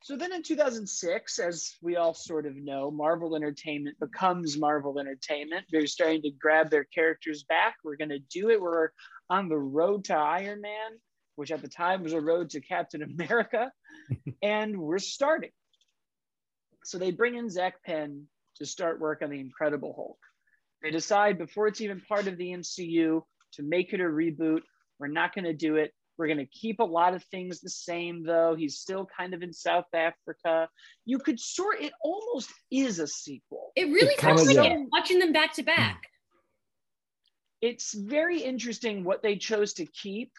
So 0.03 0.17
then 0.17 0.33
in 0.33 0.41
2006, 0.41 1.37
as 1.37 1.75
we 1.81 1.95
all 1.95 2.15
sort 2.15 2.47
of 2.47 2.55
know, 2.55 2.89
Marvel 2.89 3.35
Entertainment 3.35 3.99
becomes 3.99 4.57
Marvel 4.57 4.99
Entertainment. 4.99 5.65
They're 5.71 5.85
starting 5.85 6.23
to 6.23 6.31
grab 6.31 6.71
their 6.71 6.85
characters 6.85 7.43
back. 7.43 7.75
We're 7.83 7.97
going 7.97 8.09
to 8.09 8.19
do 8.19 8.49
it. 8.49 8.59
We're 8.59 8.89
on 9.29 9.47
the 9.47 9.59
road 9.59 10.05
to 10.05 10.15
Iron 10.15 10.61
Man, 10.61 10.99
which 11.35 11.51
at 11.51 11.61
the 11.61 11.67
time 11.67 12.01
was 12.01 12.13
a 12.13 12.21
road 12.21 12.49
to 12.51 12.61
Captain 12.61 13.03
America. 13.19 13.71
and 14.41 14.79
we're 14.79 14.97
starting. 14.97 15.51
So 16.83 16.97
they 16.97 17.11
bring 17.11 17.35
in 17.35 17.49
Zak 17.51 17.83
Penn 17.83 18.25
to 18.55 18.65
start 18.65 18.99
work 18.99 19.21
on 19.21 19.29
the 19.29 19.39
Incredible 19.39 19.93
Hulk. 19.95 20.17
They 20.81 20.89
decide 20.89 21.37
before 21.37 21.67
it's 21.67 21.81
even 21.81 22.01
part 22.01 22.27
of 22.27 22.37
the 22.37 22.53
MCU 22.53 23.21
to 23.53 23.63
make 23.63 23.93
it 23.93 24.01
a 24.01 24.05
reboot. 24.05 24.61
We're 24.99 25.07
not 25.09 25.35
going 25.35 25.45
to 25.45 25.53
do 25.53 25.75
it. 25.75 25.93
We're 26.21 26.27
going 26.27 26.37
to 26.37 26.45
keep 26.45 26.79
a 26.79 26.83
lot 26.83 27.15
of 27.15 27.23
things 27.23 27.61
the 27.61 27.69
same, 27.71 28.21
though. 28.23 28.53
He's 28.55 28.77
still 28.77 29.07
kind 29.17 29.33
of 29.33 29.41
in 29.41 29.51
South 29.51 29.87
Africa. 29.91 30.69
You 31.03 31.17
could 31.17 31.39
sort 31.39 31.81
it 31.81 31.93
almost 32.03 32.51
is 32.69 32.99
a 32.99 33.07
sequel. 33.07 33.71
It 33.75 33.85
really 33.85 34.13
feels 34.19 34.45
like 34.45 34.69
yeah. 34.69 34.83
watching 34.91 35.17
them 35.17 35.31
back 35.33 35.55
to 35.55 35.63
back. 35.63 36.03
It's 37.63 37.93
very 37.93 38.41
interesting 38.41 39.03
what 39.03 39.21
they 39.21 39.35
chose 39.35 39.73
to 39.73 39.85
keep. 39.85 40.31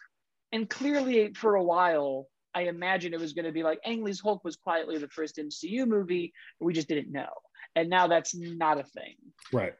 And 0.51 0.69
clearly, 0.69 1.33
for 1.33 1.55
a 1.55 1.63
while, 1.63 2.27
I 2.53 2.63
imagine 2.63 3.13
it 3.13 3.19
was 3.19 3.31
going 3.31 3.45
to 3.45 3.53
be 3.53 3.63
like 3.63 3.79
Ang 3.85 4.03
Lee's 4.03 4.19
Hulk 4.19 4.43
was 4.43 4.57
quietly 4.57 4.97
the 4.97 5.07
first 5.07 5.37
MCU 5.37 5.87
movie. 5.87 6.33
We 6.59 6.73
just 6.73 6.89
didn't 6.89 7.13
know. 7.13 7.31
And 7.77 7.89
now 7.89 8.07
that's 8.07 8.35
not 8.35 8.77
a 8.77 8.83
thing. 8.83 9.15
Right 9.53 9.73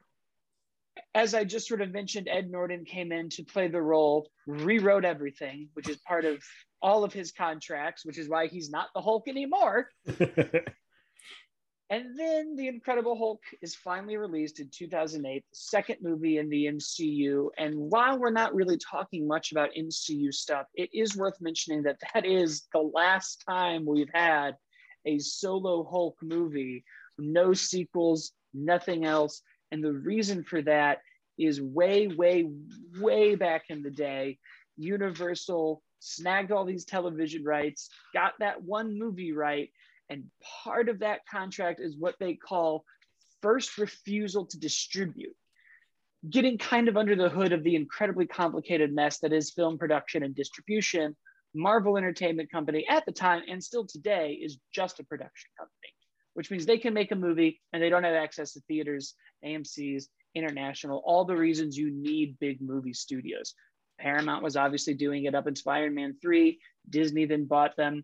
as 1.16 1.34
I 1.34 1.44
just 1.44 1.68
sort 1.68 1.82
of 1.82 1.92
mentioned, 1.92 2.28
Ed 2.28 2.50
Norton 2.50 2.86
came 2.86 3.12
in 3.12 3.30
to 3.30 3.44
play 3.44 3.68
the 3.68 3.82
role, 3.82 4.30
rewrote 4.48 5.06
everything, 5.06 5.70
which 5.74 5.90
is 5.90 5.98
part 5.98 6.26
of 6.26 6.44
all 6.82 7.04
of 7.04 7.14
his 7.14 7.32
contracts, 7.32 8.06
which 8.06 8.18
is 8.18 8.30
why 8.30 8.48
he's 8.48 8.70
not 8.70 8.90
the 8.94 9.02
Hulk 9.02 9.28
anymore. 9.28 9.90
and 10.08 10.20
then 12.18 12.56
The 12.56 12.68
Incredible 12.68 13.18
Hulk 13.18 13.42
is 13.62 13.76
finally 13.76 14.18
released 14.18 14.60
in 14.60 14.70
2008, 14.72 15.44
the 15.44 15.56
second 15.56 15.98
movie 16.02 16.38
in 16.38 16.50
the 16.50 16.66
MCU. 16.66 17.50
And 17.58 17.76
while 17.76 18.20
we're 18.20 18.32
not 18.32 18.56
really 18.56 18.78
talking 18.78 19.28
much 19.28 19.52
about 19.52 19.70
MCU 19.78 20.34
stuff, 20.34 20.66
it 20.76 20.90
is 20.94 21.16
worth 21.16 21.40
mentioning 21.40 21.84
that 21.84 22.00
that 22.14 22.26
is 22.26 22.68
the 22.74 22.80
last 22.94 23.44
time 23.48 23.86
we've 23.86 24.12
had 24.14 24.56
a 25.06 25.20
solo 25.20 25.84
Hulk 25.84 26.18
movie, 26.22 26.84
no 27.18 27.54
sequels, 27.54 28.32
nothing 28.54 29.06
else 29.06 29.42
and 29.74 29.84
the 29.84 29.92
reason 29.92 30.44
for 30.44 30.62
that 30.62 31.00
is 31.40 31.60
way, 31.60 32.08
way, 32.08 32.48
way 33.02 33.34
back 33.34 33.64
in 33.70 33.82
the 33.82 33.90
day, 33.90 34.38
Universal 34.78 35.82
snagged 35.98 36.52
all 36.52 36.64
these 36.64 36.86
television 36.86 37.44
rights, 37.44 37.90
got 38.14 38.34
that 38.40 38.62
one 38.62 39.00
movie 39.00 39.34
right, 39.34 39.70
and 40.12 40.26
part 40.64 40.90
of 40.90 41.00
that 41.00 41.22
contract 41.30 41.80
is 41.80 41.98
what 41.98 42.14
they 42.20 42.36
call 42.36 42.86
first 43.42 43.80
refusal 43.80 44.46
to 44.46 44.60
distribute. 44.60 45.36
getting 46.30 46.58
kind 46.58 46.88
of 46.88 46.96
under 46.96 47.16
the 47.16 47.30
hood 47.30 47.52
of 47.52 47.64
the 47.64 47.76
incredibly 47.76 48.26
complicated 48.26 48.94
mess 48.94 49.20
that 49.20 49.34
is 49.34 49.52
film 49.52 49.78
production 49.78 50.24
and 50.24 50.36
distribution, 50.36 51.16
Marvel 51.54 51.98
Entertainment 51.98 52.52
Company 52.52 52.86
at 52.90 53.06
the 53.06 53.12
time 53.12 53.42
and 53.48 53.64
still 53.64 53.86
today 53.86 54.40
is 54.42 54.58
just 54.74 55.00
a 55.00 55.04
production 55.04 55.50
company, 55.58 55.94
which 56.34 56.52
means 56.52 56.66
they 56.66 56.78
can 56.78 56.94
make 56.94 57.12
a 57.12 57.16
movie 57.16 57.62
and 57.72 57.82
they 57.82 57.90
don't 57.90 58.04
have 58.04 58.16
access 58.16 58.54
to 58.54 58.62
theaters, 58.62 59.16
AMC's, 59.46 60.10
international, 60.36 61.02
all 61.06 61.26
the 61.26 61.36
reasons 61.36 61.78
you 61.78 61.92
need 61.92 62.40
big 62.40 62.62
movie 62.62 62.94
studios. 62.94 63.54
Paramount 64.00 64.44
was 64.44 64.58
obviously 64.58 64.94
doing 64.94 65.26
it 65.26 65.36
up 65.36 65.48
in 65.48 65.54
Iron 65.68 65.94
Man 65.94 66.16
3. 66.22 66.60
Disney 66.90 67.26
then 67.26 67.46
bought 67.46 67.78
them, 67.78 68.04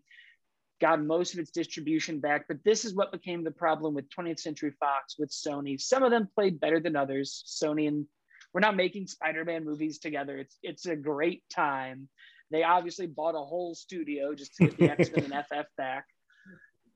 got 0.80 1.02
most 1.02 1.34
of 1.34 1.40
its 1.40 1.50
distribution 1.50 2.20
back. 2.20 2.46
But 2.48 2.58
this 2.64 2.84
is 2.84 2.94
what 2.94 3.12
became 3.12 3.44
the 3.44 3.50
problem 3.50 3.94
with 3.94 4.08
20th 4.10 4.40
Century 4.40 4.72
Fox, 4.78 5.16
with 5.18 5.30
Sony. 5.30 5.80
Some 5.80 6.02
of 6.02 6.10
them 6.10 6.28
played 6.34 6.60
better 6.60 6.80
than 6.80 6.96
others. 6.96 7.44
Sony 7.46 7.88
and 7.88 8.06
we're 8.52 8.60
not 8.60 8.76
making 8.76 9.06
Spider-Man 9.06 9.64
movies 9.64 9.98
together. 9.98 10.38
It's 10.38 10.56
it's 10.62 10.86
a 10.86 10.96
great 10.96 11.42
time. 11.50 12.08
They 12.50 12.64
obviously 12.64 13.06
bought 13.06 13.36
a 13.36 13.44
whole 13.44 13.74
studio 13.74 14.34
just 14.34 14.56
to 14.56 14.66
get 14.66 14.78
the 14.78 14.90
X-Men 14.90 15.32
and 15.32 15.44
FF 15.46 15.68
back. 15.76 16.06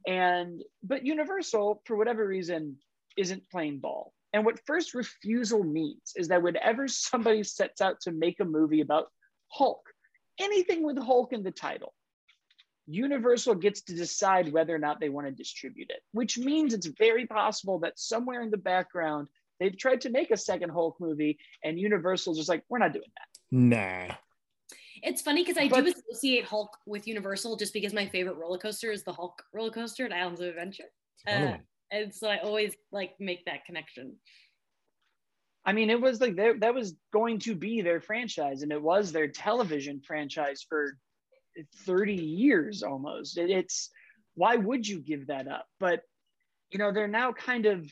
And 0.07 0.63
but 0.83 1.05
Universal, 1.05 1.83
for 1.87 1.97
whatever 1.97 2.27
reason, 2.27 2.77
isn't 3.17 3.51
playing 3.51 3.79
ball. 3.79 4.13
And 4.33 4.45
what 4.45 4.67
first 4.67 4.95
refusal 4.95 5.63
means 5.63 6.13
is 6.17 6.29
that 6.29 6.43
whenever 6.43 6.89
somebody 6.89 7.43
sets 7.45 7.81
out 7.81 8.01
to 8.03 8.13
make 8.13 8.41
a 8.41 8.45
movie 8.45 8.81
about 8.81 9.07
Hulk, 9.49 9.89
anything 10.41 10.83
with 10.83 10.99
Hulk 10.99 11.33
in 11.33 11.43
the 11.43 11.53
title, 11.53 11.95
Universal 12.87 13.55
gets 13.57 13.83
to 13.83 13.95
decide 13.95 14.53
whether 14.53 14.75
or 14.75 14.79
not 14.79 15.01
they 15.01 15.09
want 15.09 15.27
to 15.27 15.33
distribute 15.33 15.89
it, 15.91 16.01
which 16.13 16.37
means 16.37 16.75
it's 16.75 16.87
very 16.87 17.27
possible 17.27 17.79
that 17.79 17.99
somewhere 17.99 18.43
in 18.43 18.51
the 18.51 18.59
background, 18.59 19.29
they've 19.59 19.79
tried 19.79 20.03
to 20.03 20.11
make 20.11 20.31
a 20.31 20.37
second 20.37 20.71
Hulk 20.71 20.97
movie 21.01 21.39
and 21.63 21.79
Universal's 21.79 22.37
just 22.37 22.49
like, 22.49 22.65
we're 22.69 22.79
not 22.79 22.93
doing 22.93 23.11
that. 23.17 23.29
Nah. 23.51 24.15
It's 25.05 25.21
funny 25.21 25.43
because 25.43 25.59
I 25.59 25.69
but, 25.69 25.85
do 25.85 25.93
associate 26.11 26.45
Hulk 26.47 26.79
with 26.87 27.07
Universal 27.07 27.57
just 27.57 27.75
because 27.75 27.93
my 27.93 28.07
favorite 28.07 28.37
roller 28.37 28.59
coaster 28.59 28.91
is 28.91 29.05
the 29.05 29.13
Hulk 29.13 29.43
roller 29.53 29.71
coaster 29.71 30.07
at 30.07 30.13
Islands 30.13 30.41
of 30.41 30.49
Adventure. 30.49 30.91
Uh, 31.27 31.57
and 31.91 32.13
so 32.13 32.29
I 32.29 32.39
always 32.39 32.75
like 32.91 33.13
make 33.21 33.45
that 33.45 33.67
connection. 33.67 34.17
I 35.67 35.73
mean, 35.73 35.91
it 35.91 36.01
was 36.01 36.21
like 36.21 36.37
that 36.37 36.75
was 36.75 36.95
going 37.13 37.39
to 37.41 37.55
be 37.55 37.83
their 37.83 38.01
franchise, 38.01 38.63
and 38.63 38.73
it 38.73 38.83
was 38.83 39.13
their 39.13 39.29
television 39.29 40.01
franchise 40.01 40.65
for 40.69 40.99
30 41.87 42.15
years 42.15 42.83
almost. 42.83 43.39
It, 43.39 43.51
it's 43.51 43.91
why 44.35 44.57
would 44.57 44.87
you 44.87 45.01
give 45.01 45.29
that 45.29 45.49
up? 45.49 45.67
But 45.81 46.01
you 46.71 46.79
know, 46.79 46.93
they're 46.93 47.09
now 47.09 47.33
kind 47.33 47.67
of, 47.67 47.91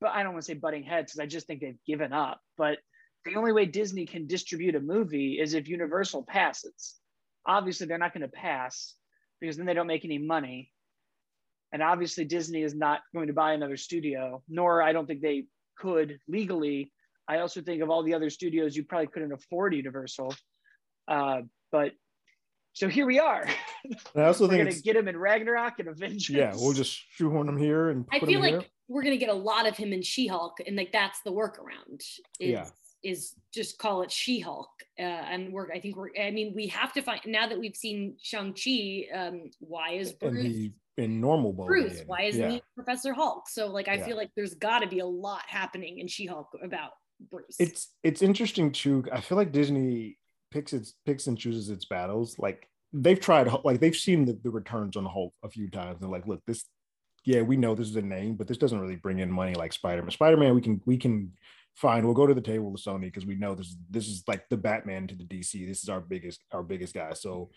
but 0.00 0.10
I 0.10 0.22
don't 0.22 0.32
want 0.32 0.44
to 0.44 0.52
say 0.52 0.58
butting 0.58 0.84
heads 0.84 1.12
because 1.12 1.24
I 1.24 1.26
just 1.26 1.46
think 1.46 1.60
they've 1.60 1.84
given 1.86 2.12
up. 2.12 2.40
But 2.56 2.78
the 3.28 3.36
only 3.36 3.52
way 3.52 3.66
Disney 3.66 4.06
can 4.06 4.26
distribute 4.26 4.74
a 4.74 4.80
movie 4.80 5.38
is 5.40 5.54
if 5.54 5.68
Universal 5.68 6.24
passes. 6.24 6.96
Obviously, 7.46 7.86
they're 7.86 7.98
not 7.98 8.12
going 8.12 8.22
to 8.22 8.28
pass 8.28 8.94
because 9.40 9.56
then 9.56 9.66
they 9.66 9.74
don't 9.74 9.86
make 9.86 10.04
any 10.04 10.18
money. 10.18 10.70
And 11.72 11.82
obviously, 11.82 12.24
Disney 12.24 12.62
is 12.62 12.74
not 12.74 13.00
going 13.14 13.26
to 13.26 13.32
buy 13.32 13.52
another 13.52 13.76
studio, 13.76 14.42
nor 14.48 14.82
I 14.82 14.92
don't 14.92 15.06
think 15.06 15.20
they 15.20 15.44
could 15.76 16.18
legally. 16.28 16.92
I 17.28 17.40
also 17.40 17.60
think 17.60 17.82
of 17.82 17.90
all 17.90 18.02
the 18.02 18.14
other 18.14 18.30
studios 18.30 18.76
you 18.76 18.84
probably 18.84 19.08
couldn't 19.08 19.32
afford 19.32 19.74
Universal. 19.74 20.34
Uh, 21.06 21.42
but 21.70 21.92
so 22.72 22.88
here 22.88 23.06
we 23.06 23.18
are. 23.18 23.46
I 24.16 24.22
also 24.22 24.44
we're 24.44 24.50
think 24.50 24.70
gonna 24.70 24.80
get 24.80 24.96
him 24.96 25.08
in 25.08 25.16
Ragnarok 25.16 25.78
and 25.78 25.88
Avengers. 25.88 26.30
Yeah, 26.30 26.54
we'll 26.54 26.72
just 26.72 26.98
shoehorn 27.10 27.48
him 27.48 27.58
here 27.58 27.90
and. 27.90 28.06
I 28.12 28.20
feel 28.20 28.40
like 28.40 28.54
here. 28.54 28.64
we're 28.88 29.02
gonna 29.02 29.16
get 29.16 29.30
a 29.30 29.34
lot 29.34 29.66
of 29.66 29.76
him 29.76 29.92
in 29.92 30.00
She-Hulk, 30.00 30.58
and 30.66 30.76
like 30.76 30.92
that's 30.92 31.20
the 31.22 31.32
workaround. 31.32 32.00
Is, 32.00 32.18
yeah. 32.38 32.68
Is 33.04 33.34
just 33.54 33.78
call 33.78 34.02
it 34.02 34.10
She-Hulk, 34.10 34.70
uh, 34.98 35.02
and 35.02 35.52
we're. 35.52 35.70
I 35.72 35.80
think 35.80 35.96
we're. 35.96 36.10
I 36.20 36.30
mean, 36.30 36.52
we 36.54 36.66
have 36.68 36.92
to 36.94 37.02
find 37.02 37.20
now 37.26 37.46
that 37.48 37.58
we've 37.58 37.76
seen 37.76 38.16
Shang 38.20 38.54
Chi. 38.54 39.06
Um, 39.16 39.50
why 39.60 39.92
is 39.92 40.12
Bruce? 40.12 40.70
in 40.98 41.20
normal 41.20 41.52
Bruce. 41.52 42.02
Why 42.06 42.22
isn't 42.22 42.42
yeah. 42.42 42.50
he 42.50 42.62
Professor 42.74 43.12
Hulk? 43.12 43.48
So 43.48 43.68
like 43.68 43.88
I 43.88 43.94
yeah. 43.94 44.06
feel 44.06 44.16
like 44.16 44.30
there's 44.36 44.54
got 44.54 44.80
to 44.80 44.88
be 44.88 44.98
a 44.98 45.06
lot 45.06 45.42
happening 45.46 46.00
in 46.00 46.08
She-Hulk 46.08 46.48
about 46.62 46.90
Bruce. 47.30 47.56
It's 47.58 47.94
it's 48.02 48.20
interesting 48.20 48.72
too. 48.72 49.04
I 49.12 49.20
feel 49.20 49.38
like 49.38 49.52
Disney 49.52 50.18
picks 50.50 50.72
its 50.72 50.94
picks 51.06 51.26
and 51.26 51.38
chooses 51.38 51.70
its 51.70 51.84
battles. 51.84 52.36
Like 52.38 52.68
they've 52.92 53.20
tried 53.20 53.48
like 53.64 53.80
they've 53.80 53.96
seen 53.96 54.24
the, 54.24 54.38
the 54.42 54.50
returns 54.50 54.96
on 54.96 55.04
Hulk 55.04 55.32
a 55.42 55.48
few 55.48 55.70
times 55.70 55.98
and 56.02 56.10
like 56.10 56.26
look 56.26 56.40
this 56.46 56.64
yeah 57.24 57.42
we 57.42 57.56
know 57.56 57.74
this 57.74 57.88
is 57.88 57.96
a 57.96 58.02
name 58.02 58.34
but 58.34 58.46
this 58.46 58.56
doesn't 58.56 58.80
really 58.80 58.96
bring 58.96 59.18
in 59.18 59.30
money 59.30 59.54
like 59.54 59.72
Spider-Man. 59.72 60.10
Spider-Man 60.10 60.54
we 60.54 60.60
can 60.60 60.80
we 60.86 60.96
can 60.96 61.32
fine 61.78 62.04
we'll 62.04 62.14
go 62.14 62.26
to 62.26 62.34
the 62.34 62.40
table 62.40 62.72
with 62.72 62.82
Sony 62.82 63.02
because 63.02 63.24
we 63.24 63.36
know 63.36 63.54
this 63.54 63.76
this 63.88 64.08
is 64.08 64.24
like 64.26 64.48
the 64.48 64.56
Batman 64.56 65.06
to 65.06 65.14
the 65.14 65.24
DC. 65.24 65.66
This 65.66 65.82
is 65.82 65.88
our 65.88 66.00
biggest 66.00 66.42
our 66.52 66.62
biggest 66.62 66.92
guy. 66.94 67.12
So 67.12 67.50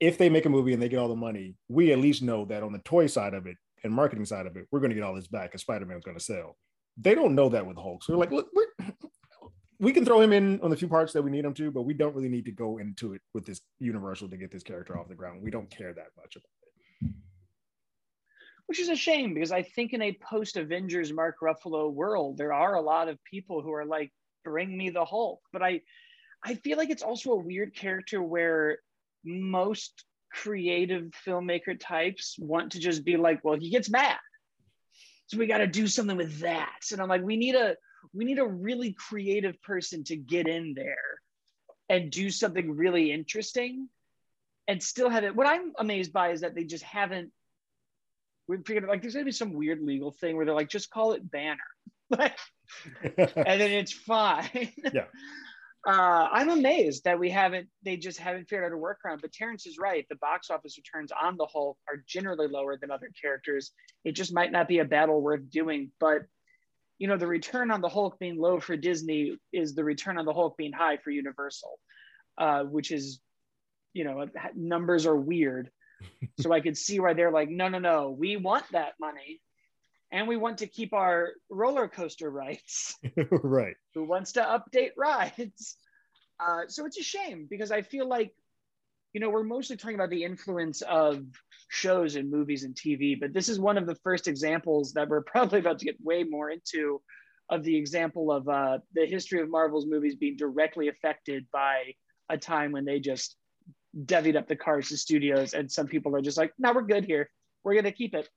if 0.00 0.16
they 0.16 0.28
make 0.28 0.46
a 0.46 0.50
movie 0.50 0.72
and 0.72 0.82
they 0.82 0.88
get 0.88 0.98
all 0.98 1.08
the 1.08 1.16
money, 1.16 1.54
we 1.68 1.92
at 1.92 1.98
least 1.98 2.22
know 2.22 2.44
that 2.46 2.62
on 2.62 2.72
the 2.72 2.78
toy 2.80 3.06
side 3.06 3.34
of 3.34 3.46
it 3.46 3.56
and 3.84 3.92
marketing 3.92 4.24
side 4.24 4.46
of 4.46 4.56
it, 4.56 4.66
we're 4.70 4.80
going 4.80 4.90
to 4.90 4.94
get 4.94 5.04
all 5.04 5.14
this 5.14 5.28
back 5.28 5.50
and 5.52 5.60
Spider-Man's 5.60 6.04
going 6.04 6.16
to 6.16 6.22
sell. 6.22 6.56
They 6.96 7.14
don't 7.14 7.34
know 7.36 7.48
that 7.50 7.66
with 7.66 7.76
Hulk. 7.76 8.02
So 8.02 8.12
they're 8.12 8.18
like, 8.18 8.32
look, 8.32 8.48
we 9.78 9.92
can 9.92 10.04
throw 10.04 10.20
him 10.20 10.32
in 10.32 10.60
on 10.62 10.70
the 10.70 10.76
few 10.76 10.88
parts 10.88 11.12
that 11.12 11.22
we 11.22 11.30
need 11.30 11.44
him 11.44 11.54
to, 11.54 11.70
but 11.70 11.82
we 11.82 11.94
don't 11.94 12.14
really 12.14 12.28
need 12.28 12.46
to 12.46 12.52
go 12.52 12.78
into 12.78 13.14
it 13.14 13.20
with 13.34 13.46
this 13.46 13.60
universal 13.78 14.28
to 14.28 14.36
get 14.36 14.50
this 14.50 14.64
character 14.64 14.98
off 14.98 15.08
the 15.08 15.14
ground. 15.14 15.42
We 15.42 15.52
don't 15.52 15.70
care 15.70 15.92
that 15.92 16.08
much 16.16 16.34
about 16.34 16.48
it. 16.62 16.67
Which 18.68 18.80
is 18.80 18.88
a 18.90 18.96
shame 18.96 19.34
because 19.34 19.50
I 19.50 19.62
think 19.62 19.92
in 19.92 20.02
a 20.02 20.16
post 20.22 20.56
Avengers 20.56 21.12
Mark 21.12 21.36
Ruffalo 21.42 21.92
world, 21.92 22.36
there 22.36 22.52
are 22.52 22.74
a 22.74 22.82
lot 22.82 23.08
of 23.08 23.18
people 23.24 23.62
who 23.62 23.72
are 23.72 23.86
like, 23.86 24.12
bring 24.44 24.76
me 24.76 24.90
the 24.90 25.04
Hulk. 25.04 25.40
But 25.52 25.62
I 25.62 25.80
I 26.44 26.54
feel 26.54 26.78
like 26.78 26.90
it's 26.90 27.02
also 27.02 27.32
a 27.32 27.44
weird 27.44 27.74
character 27.74 28.22
where 28.22 28.78
most 29.24 30.04
creative 30.32 31.10
filmmaker 31.26 31.78
types 31.78 32.36
want 32.38 32.72
to 32.72 32.78
just 32.78 33.04
be 33.04 33.16
like, 33.16 33.42
well, 33.42 33.58
he 33.58 33.70
gets 33.70 33.90
mad. 33.90 34.18
So 35.26 35.38
we 35.38 35.46
got 35.46 35.58
to 35.58 35.66
do 35.66 35.86
something 35.86 36.16
with 36.16 36.40
that. 36.40 36.80
And 36.92 37.00
I'm 37.00 37.08
like, 37.08 37.22
we 37.22 37.36
need 37.36 37.54
a 37.54 37.76
we 38.14 38.24
need 38.24 38.38
a 38.38 38.46
really 38.46 38.92
creative 38.92 39.60
person 39.62 40.04
to 40.04 40.16
get 40.16 40.46
in 40.46 40.74
there 40.74 41.20
and 41.88 42.10
do 42.10 42.30
something 42.30 42.76
really 42.76 43.12
interesting 43.12 43.88
and 44.68 44.82
still 44.82 45.08
have 45.08 45.24
it. 45.24 45.34
What 45.34 45.46
I'm 45.46 45.72
amazed 45.78 46.12
by 46.12 46.30
is 46.30 46.42
that 46.42 46.54
they 46.54 46.64
just 46.64 46.84
haven't 46.84 47.32
we 48.48 48.56
figured 48.58 48.88
like 48.88 49.02
there's 49.02 49.14
gonna 49.14 49.24
be 49.24 49.32
some 49.32 49.52
weird 49.52 49.80
legal 49.82 50.12
thing 50.12 50.36
where 50.36 50.46
they're 50.46 50.54
like, 50.54 50.68
just 50.68 50.90
call 50.90 51.12
it 51.12 51.30
banner. 51.30 51.58
and 52.10 52.32
then 53.16 53.70
it's 53.70 53.92
fine. 53.92 54.72
Yeah 54.92 55.04
uh, 55.86 56.28
I'm 56.30 56.50
amazed 56.50 57.04
that 57.04 57.18
we 57.18 57.30
haven't, 57.30 57.68
they 57.82 57.96
just 57.96 58.18
haven't 58.18 58.48
figured 58.48 58.64
out 58.64 58.76
a 58.76 58.80
workaround. 58.80 59.22
But 59.22 59.32
Terrence 59.32 59.66
is 59.66 59.78
right. 59.78 60.04
The 60.08 60.16
box 60.16 60.50
office 60.50 60.76
returns 60.76 61.12
on 61.12 61.36
the 61.36 61.46
Hulk 61.46 61.78
are 61.88 62.02
generally 62.06 62.48
lower 62.48 62.76
than 62.76 62.90
other 62.90 63.10
characters. 63.20 63.72
It 64.04 64.12
just 64.12 64.34
might 64.34 64.52
not 64.52 64.68
be 64.68 64.80
a 64.80 64.84
battle 64.84 65.22
worth 65.22 65.48
doing. 65.50 65.90
But, 66.00 66.22
you 66.98 67.08
know, 67.08 67.16
the 67.16 67.26
return 67.26 67.70
on 67.70 67.80
the 67.80 67.88
Hulk 67.88 68.18
being 68.18 68.38
low 68.38 68.60
for 68.60 68.76
Disney 68.76 69.38
is 69.52 69.74
the 69.74 69.84
return 69.84 70.18
on 70.18 70.26
the 70.26 70.32
Hulk 70.34 70.56
being 70.56 70.72
high 70.72 70.98
for 70.98 71.10
Universal, 71.10 71.78
uh, 72.36 72.64
which 72.64 72.90
is, 72.90 73.20
you 73.94 74.04
know, 74.04 74.26
numbers 74.54 75.06
are 75.06 75.16
weird. 75.16 75.70
so 76.40 76.52
I 76.52 76.60
could 76.60 76.76
see 76.76 77.00
why 77.00 77.14
they're 77.14 77.32
like, 77.32 77.48
no, 77.48 77.68
no, 77.68 77.78
no, 77.78 78.10
we 78.10 78.36
want 78.36 78.64
that 78.72 78.94
money 79.00 79.40
and 80.10 80.26
we 80.26 80.36
want 80.36 80.58
to 80.58 80.66
keep 80.66 80.92
our 80.92 81.30
roller 81.50 81.88
coaster 81.88 82.30
rights. 82.30 82.96
right. 83.30 83.76
Who 83.94 84.04
wants 84.04 84.32
to 84.32 84.40
update 84.40 84.92
rides? 84.96 85.76
Uh, 86.40 86.62
so 86.68 86.86
it's 86.86 86.98
a 86.98 87.02
shame 87.02 87.46
because 87.50 87.70
I 87.70 87.82
feel 87.82 88.08
like, 88.08 88.32
you 89.12 89.20
know, 89.20 89.30
we're 89.30 89.42
mostly 89.42 89.76
talking 89.76 89.96
about 89.96 90.10
the 90.10 90.24
influence 90.24 90.82
of 90.82 91.24
shows 91.68 92.16
and 92.16 92.30
movies 92.30 92.64
and 92.64 92.74
TV, 92.74 93.18
but 93.18 93.32
this 93.32 93.48
is 93.48 93.58
one 93.58 93.76
of 93.76 93.86
the 93.86 93.96
first 93.96 94.28
examples 94.28 94.92
that 94.92 95.08
we're 95.08 95.22
probably 95.26 95.58
about 95.58 95.78
to 95.80 95.84
get 95.84 95.96
way 96.00 96.24
more 96.24 96.50
into 96.50 97.00
of 97.50 97.64
the 97.64 97.76
example 97.76 98.30
of 98.30 98.48
uh, 98.48 98.78
the 98.92 99.06
history 99.06 99.40
of 99.40 99.48
Marvel's 99.48 99.86
movies 99.86 100.14
being 100.14 100.36
directly 100.36 100.88
affected 100.88 101.46
by 101.50 101.94
a 102.28 102.36
time 102.36 102.72
when 102.72 102.84
they 102.84 103.00
just 103.00 103.36
devied 104.04 104.36
up 104.36 104.48
the 104.48 104.56
cars 104.56 104.88
to 104.88 104.96
studios 104.96 105.54
and 105.54 105.70
some 105.70 105.86
people 105.86 106.14
are 106.14 106.20
just 106.20 106.38
like, 106.38 106.52
no, 106.58 106.72
we're 106.72 106.82
good 106.82 107.04
here. 107.04 107.30
We're 107.64 107.74
going 107.74 107.84
to 107.84 107.92
keep 107.92 108.14
it. 108.14 108.28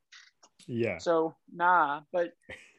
Yeah. 0.67 0.97
So 0.97 1.35
nah, 1.53 2.01
but 2.11 2.33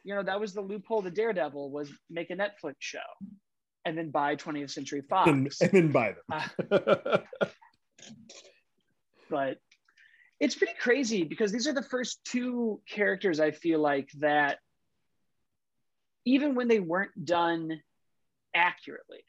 you 0.05 0.15
know 0.15 0.23
that 0.23 0.41
was 0.41 0.53
the 0.53 0.61
loophole. 0.61 1.03
The 1.03 1.11
Daredevil 1.11 1.71
was 1.71 1.91
make 2.11 2.31
a 2.31 2.35
Netflix 2.37 2.75
show, 2.79 2.99
and 3.85 3.97
then 3.97 4.11
buy 4.11 4.37
20th 4.37 4.71
Century 4.71 5.03
Fox, 5.09 5.29
and, 5.29 5.53
and 5.61 5.71
then 5.71 5.93
buy 5.93 6.15
them. 6.31 6.43
Uh, 6.71 7.19
but 9.31 9.59
it's 10.41 10.55
pretty 10.55 10.75
crazy 10.81 11.25
because 11.25 11.53
these 11.53 11.69
are 11.69 11.73
the 11.73 11.83
first 11.83 12.21
two 12.25 12.81
characters 12.89 13.41
I 13.41 13.53
feel 13.53 13.81
like 13.81 14.11
that, 14.19 14.59
even 16.25 16.55
when 16.55 16.69
they 16.69 16.81
weren't 16.81 17.25
done 17.25 17.81
accurately, 18.55 19.25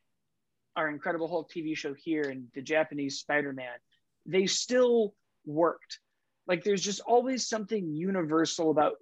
our 0.75 0.89
Incredible 0.89 1.27
Hulk 1.27 1.51
TV 1.51 1.75
show 1.77 1.93
here 1.93 2.29
and 2.29 2.47
the 2.53 2.61
Japanese 2.61 3.19
Spider-Man, 3.19 3.77
they 4.25 4.45
still 4.45 5.13
worked. 5.45 5.99
Like 6.47 6.63
there's 6.63 6.81
just 6.81 7.01
always 7.01 7.47
something 7.47 7.93
universal 7.93 8.71
about 8.71 8.93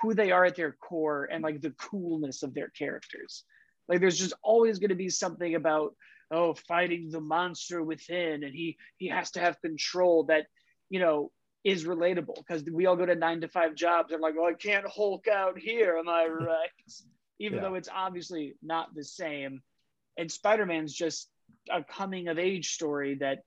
who 0.00 0.14
they 0.14 0.30
are 0.30 0.44
at 0.44 0.56
their 0.56 0.72
core 0.72 1.28
and 1.30 1.42
like 1.42 1.60
the 1.60 1.70
coolness 1.72 2.42
of 2.42 2.54
their 2.54 2.68
characters. 2.68 3.44
Like 3.88 4.00
there's 4.00 4.18
just 4.18 4.34
always 4.42 4.78
going 4.78 4.90
to 4.90 4.94
be 4.94 5.08
something 5.08 5.54
about 5.54 5.94
oh 6.30 6.54
fighting 6.54 7.10
the 7.10 7.20
monster 7.20 7.82
within 7.82 8.44
and 8.44 8.54
he 8.54 8.76
he 8.98 9.08
has 9.08 9.32
to 9.32 9.40
have 9.40 9.60
control 9.60 10.24
that 10.24 10.46
you 10.88 11.00
know 11.00 11.32
is 11.64 11.84
relatable 11.84 12.36
because 12.36 12.62
we 12.72 12.86
all 12.86 12.94
go 12.94 13.04
to 13.04 13.16
nine 13.16 13.40
to 13.40 13.48
five 13.48 13.74
jobs 13.74 14.12
and 14.12 14.22
like 14.22 14.34
well, 14.36 14.46
i 14.46 14.54
can't 14.54 14.86
hulk 14.86 15.26
out 15.28 15.58
here. 15.58 15.96
Am 15.98 16.08
i 16.08 16.26
right? 16.28 16.68
Even 17.40 17.56
Yeah. 17.56 17.62
though 17.62 17.74
it's 17.74 17.88
obviously 17.92 18.54
not 18.62 18.94
the 18.94 19.04
same 19.04 19.60
and 20.20 20.30
spider-man's 20.30 20.92
just 20.92 21.28
a 21.70 21.82
coming 21.82 22.28
of 22.28 22.38
age 22.38 22.68
story 22.72 23.16
that 23.20 23.38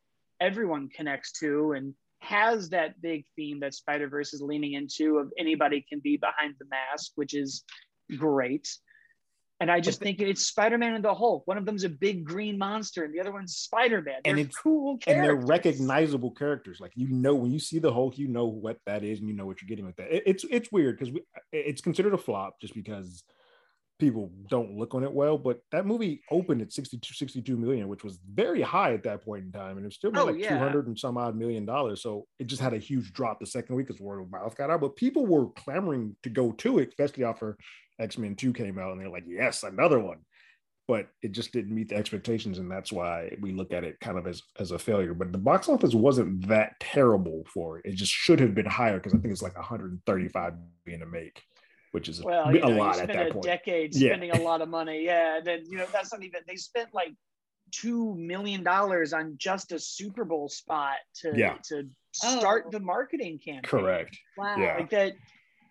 everyone 0.41 0.89
connects 0.89 1.31
to 1.39 1.73
and 1.73 1.93
has 2.19 2.69
that 2.69 3.01
big 3.01 3.25
theme 3.35 3.59
that 3.59 3.73
spider-verse 3.73 4.33
is 4.33 4.41
leaning 4.41 4.73
into 4.73 5.17
of 5.19 5.31
anybody 5.37 5.85
can 5.87 5.99
be 5.99 6.17
behind 6.17 6.55
the 6.59 6.65
mask 6.65 7.11
which 7.15 7.33
is 7.33 7.63
great 8.17 8.67
and 9.59 9.71
I 9.71 9.79
just 9.79 10.01
think 10.01 10.19
it's 10.19 10.45
Spider-Man 10.47 10.93
and 10.95 11.05
the 11.05 11.13
Hulk. 11.13 11.43
One 11.45 11.57
of 11.57 11.65
them's 11.65 11.85
a 11.85 11.89
big 11.89 12.25
green 12.25 12.57
monster, 12.57 13.05
and 13.05 13.13
the 13.13 13.21
other 13.21 13.31
one's 13.31 13.55
Spider-Man. 13.55 14.19
And 14.25 14.37
They're 14.37 14.45
it's- 14.45 14.55
cool 14.61 14.99
and 15.07 15.23
they're 15.23 15.35
recognizable 15.35 16.31
characters. 16.31 16.79
Like 16.81 16.91
you 16.95 17.07
know, 17.07 17.33
when 17.35 17.51
you 17.51 17.59
see 17.59 17.79
the 17.79 17.93
Hulk, 17.93 18.17
you 18.17 18.27
know 18.27 18.45
what 18.47 18.79
that 18.87 19.03
is, 19.05 19.19
and 19.19 19.29
you 19.29 19.33
know 19.35 19.45
what 19.45 19.61
you're 19.61 19.69
getting 19.69 19.85
with 19.85 19.95
that. 19.97 20.11
It- 20.13 20.23
it's 20.25 20.43
it's 20.49 20.69
weird 20.69 20.99
because 20.99 21.17
it's 21.53 21.81
considered 21.81 22.13
a 22.13 22.17
flop 22.17 22.59
just 22.59 22.73
because 22.73 23.23
people 23.99 24.31
don't 24.49 24.75
look 24.77 24.95
on 24.95 25.03
it 25.03 25.11
well. 25.11 25.37
But 25.37 25.59
that 25.71 25.85
movie 25.85 26.21
opened 26.31 26.61
at 26.61 26.73
62, 26.73 27.13
62 27.13 27.57
million, 27.57 27.87
which 27.87 28.03
was 28.03 28.19
very 28.33 28.61
high 28.61 28.93
at 28.93 29.03
that 29.03 29.23
point 29.23 29.45
in 29.45 29.51
time, 29.51 29.77
and 29.77 29.81
it 29.81 29.85
was 29.87 29.95
still 29.95 30.11
Oh, 30.15 30.25
like 30.25 30.37
yeah. 30.37 30.49
two 30.49 30.57
hundred 30.57 30.87
and 30.87 30.97
some 30.97 31.17
odd 31.17 31.35
million 31.35 31.65
dollars. 31.65 32.01
So 32.01 32.27
it 32.39 32.47
just 32.47 32.61
had 32.61 32.73
a 32.73 32.79
huge 32.79 33.13
drop 33.13 33.39
the 33.39 33.45
second 33.45 33.75
week 33.75 33.89
as 33.89 33.99
word 33.99 34.21
of 34.21 34.31
mouth 34.31 34.55
got 34.55 34.69
out. 34.69 34.81
But 34.81 34.95
people 34.95 35.25
were 35.25 35.47
clamoring 35.51 36.15
to 36.23 36.29
go 36.29 36.51
to 36.53 36.79
it, 36.79 36.89
especially 36.89 37.23
after 37.23 37.57
X 37.99 38.17
Men 38.17 38.35
Two 38.35 38.53
came 38.53 38.79
out, 38.79 38.91
and 38.91 39.01
they're 39.01 39.09
like, 39.09 39.25
"Yes, 39.27 39.63
another 39.63 39.99
one." 39.99 40.19
but 40.85 41.07
it 41.21 41.31
just 41.31 41.53
didn't 41.53 41.73
meet 41.73 41.87
the 41.87 41.95
expectations 41.95 42.59
and 42.59 42.69
that's 42.69 42.91
why 42.91 43.33
we 43.39 43.53
look 43.53 43.71
at 43.71 43.85
it 43.85 43.97
kind 44.01 44.17
of 44.17 44.27
as 44.27 44.41
as 44.59 44.71
a 44.71 44.77
failure 44.77 45.13
but 45.13 45.31
the 45.31 45.37
box 45.37 45.69
office 45.69 45.93
wasn't 45.93 46.45
that 46.45 46.73
terrible 46.81 47.43
for 47.53 47.77
it 47.79 47.85
it 47.85 47.95
just 47.95 48.11
should 48.11 48.37
have 48.37 48.53
been 48.53 48.65
higher 48.65 48.95
because 48.97 49.13
i 49.13 49.17
think 49.17 49.31
it's 49.31 49.41
like 49.41 49.55
135 49.55 50.53
million 50.85 50.99
to 50.99 51.05
make 51.09 51.41
which 51.93 52.09
is 52.09 52.23
well, 52.23 52.49
a, 52.49 52.53
you 52.53 52.59
know, 52.59 52.69
you 52.69 52.75
lot 52.75 52.89
at 52.99 53.03
spend 53.03 53.19
that 53.19 53.27
a 53.29 53.33
point 53.33 53.45
decade 53.45 53.95
Yeah. 53.95 54.09
spending 54.09 54.31
a 54.31 54.41
lot 54.41 54.61
of 54.61 54.67
money. 54.69 55.05
Yeah, 55.05 55.37
and 55.37 55.45
then 55.47 55.63
you 55.69 55.77
know 55.77 55.85
that's 55.93 56.11
not 56.11 56.23
even. 56.23 56.41
They 56.47 56.55
spent 56.55 56.89
like 56.93 57.13
two 57.71 58.15
million 58.15 58.63
dollars 58.63 59.13
on 59.13 59.35
just 59.37 59.71
a 59.71 59.79
Super 59.79 60.25
Bowl 60.25 60.49
spot 60.49 60.97
to 61.21 61.33
Yeah. 61.37 61.57
to 61.69 61.87
Oh. 62.23 62.39
start 62.39 62.69
the 62.71 62.79
marketing 62.79 63.39
campaign. 63.39 63.63
correct 63.63 64.15
Wow. 64.37 64.55
Yeah. 64.57 64.77
like 64.77 64.89
that 64.91 65.13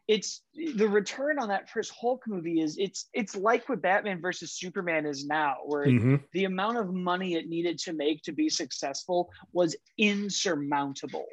it's 0.09 0.43
the 0.77 0.89
return 0.89 1.39
on 1.39 1.49
that 1.51 1.71
first 1.71 1.93
hulk 2.01 2.25
movie 2.27 2.61
is 2.61 2.77
it's 2.79 3.09
it's 3.15 3.37
like 3.37 3.69
what 3.69 3.81
batman 3.81 4.21
versus 4.21 4.51
superman 4.59 5.07
is 5.07 5.25
now 5.25 5.55
where 5.67 5.87
Mhm. 5.87 6.21
the 6.33 6.45
amount 6.45 6.79
of 6.79 6.93
money 6.93 7.35
it 7.35 7.49
needed 7.49 7.79
to 7.79 7.93
make 7.93 8.23
to 8.23 8.33
be 8.33 8.49
successful 8.49 9.31
was 9.53 9.77
insurmountable 9.99 11.27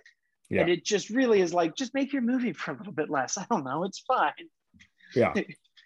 Yeah. 0.51 0.61
and 0.61 0.69
it 0.69 0.85
just 0.85 1.09
really 1.09 1.41
is 1.41 1.51
like 1.53 1.75
just 1.75 1.95
make 1.95 2.13
your 2.13 2.21
movie 2.21 2.53
for 2.53 2.71
a 2.73 2.77
little 2.77 2.93
bit 2.93 3.09
less 3.09 3.35
i 3.39 3.45
don't 3.49 3.63
know 3.63 3.83
it's 3.85 3.99
fine 4.01 4.47
yeah. 5.15 5.33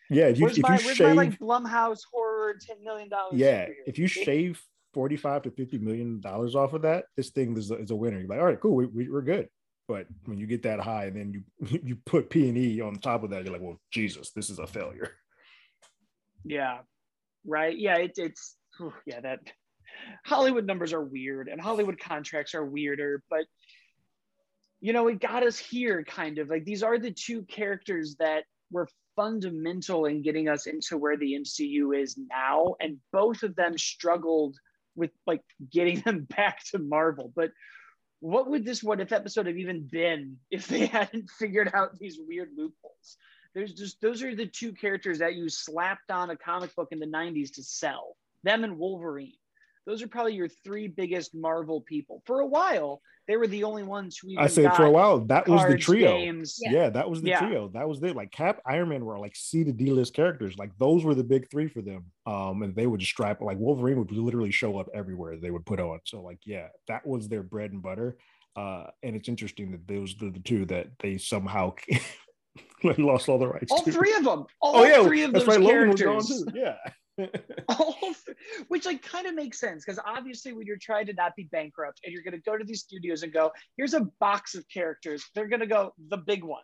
Yeah 0.10 0.28
if 0.28 0.38
you, 0.38 0.48
if 0.48 0.58
my 0.60 0.74
you 0.74 0.94
shave 0.94 1.16
my 1.16 1.24
like 1.24 1.40
blumhouse 1.40 2.02
horror 2.12 2.56
10 2.60 2.84
million 2.84 3.10
dollars 3.10 3.34
yeah 3.36 3.68
if 3.88 3.98
you 3.98 4.06
shave 4.06 4.62
45 4.94 5.44
to 5.44 5.52
50 5.52 5.78
million 5.80 6.20
dollars 6.20 6.56
off 6.56 6.74
of 6.74 6.84
that 6.84 7.06
this 7.16 7.30
thing 7.30 7.58
is 7.58 7.72
a, 7.72 7.76
is 7.76 7.90
a 7.90 7.96
winner. 7.96 8.20
You're 8.20 8.28
like 8.28 8.40
all 8.40 8.46
right 8.46 8.60
cool 8.60 8.76
we, 8.76 8.86
we, 8.86 9.10
we're 9.10 9.22
good. 9.22 9.48
But 9.88 10.08
when 10.26 10.38
you 10.38 10.46
get 10.46 10.64
that 10.64 10.80
high 10.82 11.06
and 11.06 11.16
then 11.16 11.32
you 11.34 11.80
you 11.84 11.98
put 12.06 12.30
p 12.30 12.48
and 12.50 12.58
e 12.58 12.82
on 12.82 12.96
top 12.96 13.24
of 13.24 13.32
that 13.32 13.44
you're 13.44 13.54
like 13.54 13.62
well 13.62 13.80
jesus 13.92 14.32
this 14.32 14.50
is 14.50 14.60
a 14.60 14.68
failure. 14.68 15.10
Yeah, 16.46 16.80
right. 17.46 17.78
Yeah, 17.78 17.98
it, 17.98 18.14
it's 18.18 18.58
yeah 19.06 19.22
that 19.22 19.40
Hollywood 20.26 20.66
numbers 20.66 20.94
are 20.94 21.04
weird 21.04 21.48
and 21.48 21.62
Hollywood 21.62 22.00
contracts 22.00 22.54
are 22.56 22.66
weirder, 22.66 23.24
but 23.30 23.46
you 24.82 24.94
know 24.94 25.08
it 25.08 25.20
got 25.20 25.44
us 25.44 25.58
here 25.58 26.04
kind 26.04 26.38
of. 26.40 26.50
Like 26.50 26.66
these 26.66 26.84
are 26.84 27.00
the 27.00 27.12
two 27.12 27.44
characters 27.44 28.16
that 28.20 28.44
were 28.72 28.88
fundamental 29.16 30.06
in 30.06 30.22
getting 30.22 30.50
us 30.50 30.66
into 30.66 30.98
where 30.98 31.18
the 31.18 31.34
MCU 31.34 32.00
is 32.00 32.18
now, 32.18 32.76
and 32.80 32.98
both 33.12 33.44
of 33.44 33.56
them 33.56 33.78
struggled 33.78 34.58
with 34.96 35.12
like 35.26 35.44
getting 35.72 36.02
them 36.02 36.28
back 36.36 36.64
to 36.72 36.80
Marvel, 36.80 37.32
but. 37.36 37.52
What 38.26 38.50
would 38.50 38.64
this 38.64 38.82
what 38.82 39.02
if 39.02 39.12
episode 39.12 39.48
have 39.48 39.58
even 39.58 39.86
been 39.92 40.38
if 40.50 40.66
they 40.70 40.86
hadn't 40.86 41.30
figured 41.30 41.70
out 41.74 42.00
these 42.00 42.18
weird 42.26 42.52
loopholes? 42.56 43.18
there's 43.54 43.74
just 43.74 44.02
those 44.02 44.24
are 44.24 44.36
the 44.36 44.46
two 44.46 44.74
characters 44.74 45.20
that 45.20 45.36
you 45.36 45.50
slapped 45.50 46.12
on 46.12 46.30
a 46.30 46.38
comic 46.38 46.76
book 46.76 46.90
in 46.92 47.00
the 47.00 47.06
90s 47.06 47.54
to 47.54 47.64
sell 47.64 48.16
them 48.44 48.64
and 48.64 48.78
wolverine 48.78 49.34
those 49.86 50.02
are 50.02 50.08
probably 50.08 50.34
your 50.34 50.48
three 50.48 50.88
biggest 50.88 51.36
marvel 51.36 51.82
people 51.82 52.22
for 52.26 52.40
a 52.40 52.48
while 52.48 53.02
they 53.28 53.38
were 53.38 53.48
the 53.48 53.64
only 53.64 53.84
ones 53.84 54.18
who 54.18 54.30
even 54.30 54.44
i 54.44 54.48
said 54.48 54.76
for 54.76 54.86
a 54.86 54.92
while 54.92 55.20
that 55.26 55.48
was 55.48 55.66
the 55.68 55.78
trio 55.78 56.18
games. 56.18 56.58
Yeah. 56.62 56.72
yeah. 56.72 56.90
that 56.90 57.10
was 57.10 57.22
the 57.22 57.30
Yeah. 57.30 57.40
trio. 57.40 57.70
That 57.74 57.88
was 57.88 58.04
it. 58.04 58.16
Like 58.16 58.32
Cap, 58.32 58.62
Iron 58.66 58.90
Man 58.90 59.06
were 59.06 59.18
like 59.18 59.36
C 59.36 59.64
to 59.64 59.72
D 59.72 59.92
list 59.92 60.14
characters. 60.14 60.56
Like 60.58 60.72
those 60.78 61.04
were 61.06 61.16
the 61.16 61.24
big 61.24 61.50
three 61.50 61.68
for 61.70 61.82
them. 61.82 62.06
Um, 62.26 62.64
and 62.64 62.76
they 62.76 62.86
would 62.88 63.00
just 63.00 63.12
strap 63.14 63.42
like 63.42 63.58
Wolverine 63.58 63.98
would 64.00 64.12
literally 64.12 64.52
show 64.52 64.78
up 64.78 64.88
everywhere 64.94 65.38
they 65.38 65.52
would 65.52 65.66
put 65.66 65.80
on. 65.80 66.00
So 66.06 66.22
like, 66.22 66.40
yeah, 66.46 66.68
that 66.88 67.06
was 67.08 67.30
their 67.30 67.44
bread 67.44 67.72
and 67.72 67.82
butter. 67.82 68.18
Uh, 68.56 68.88
and 69.02 69.16
it's 69.16 69.30
interesting 69.30 69.72
that 69.72 69.88
those 69.88 70.14
are 70.22 70.30
the 70.30 70.40
two 70.40 70.66
that 70.66 70.88
they 71.00 71.18
somehow 71.18 71.74
lost 72.98 73.30
all 73.30 73.40
the 73.40 73.48
rights. 73.48 73.72
all 73.72 73.82
to. 73.82 73.92
three 73.92 74.14
of 74.16 74.24
them 74.26 74.46
all 74.62 74.76
Oh 74.78 74.84
yeah, 74.84 75.04
three 75.04 75.24
of 75.24 75.32
that's 75.34 75.46
those 75.46 75.56
right. 75.58 75.64
Logan 75.64 75.90
was 75.92 76.02
characters 76.02 76.44
gone 76.44 76.54
too. 76.54 76.60
Yeah. 76.60 76.76
All 77.18 77.30
oh, 77.70 78.14
which 78.68 78.86
like 78.86 79.02
kind 79.02 79.28
of 79.28 79.36
makes 79.36 79.60
sense 79.60 79.84
because 79.86 80.00
obviously 80.06 80.54
when 80.54 80.66
you're 80.66 80.78
trying 80.82 81.06
to 81.06 81.14
not 81.14 81.36
be 81.36 81.44
bankrupt 81.52 82.02
and 82.04 82.14
you're 82.14 82.24
going 82.24 82.34
to 82.34 82.42
go 82.42 82.58
to 82.58 82.64
these 82.64 82.82
studios 82.82 83.24
and 83.24 83.32
go 83.34 83.52
here's 83.78 83.94
a 83.94 84.02
box 84.20 84.56
of 84.56 84.68
characters 84.70 85.24
they're 85.36 85.48
going 85.48 85.60
to 85.60 85.68
go 85.68 85.94
the 86.10 86.18
big 86.18 86.44
one 86.44 86.64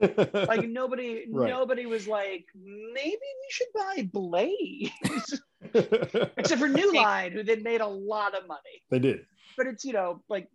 like 0.00 0.68
nobody 0.68 1.24
Right. 1.30 1.48
nobody 1.50 1.86
was 1.86 2.08
like 2.08 2.44
maybe 2.56 3.20
we 3.20 3.48
should 3.50 3.68
buy 3.74 4.08
blade 4.12 4.90
except 6.36 6.60
for 6.60 6.68
new 6.68 6.92
line 6.94 7.32
who 7.32 7.42
then 7.44 7.62
made 7.62 7.80
a 7.80 7.86
lot 7.86 8.34
of 8.36 8.46
money 8.48 8.82
they 8.90 8.98
did. 8.98 9.20
but 9.56 9.66
it's 9.66 9.84
you 9.84 9.92
know 9.92 10.22
like 10.28 10.48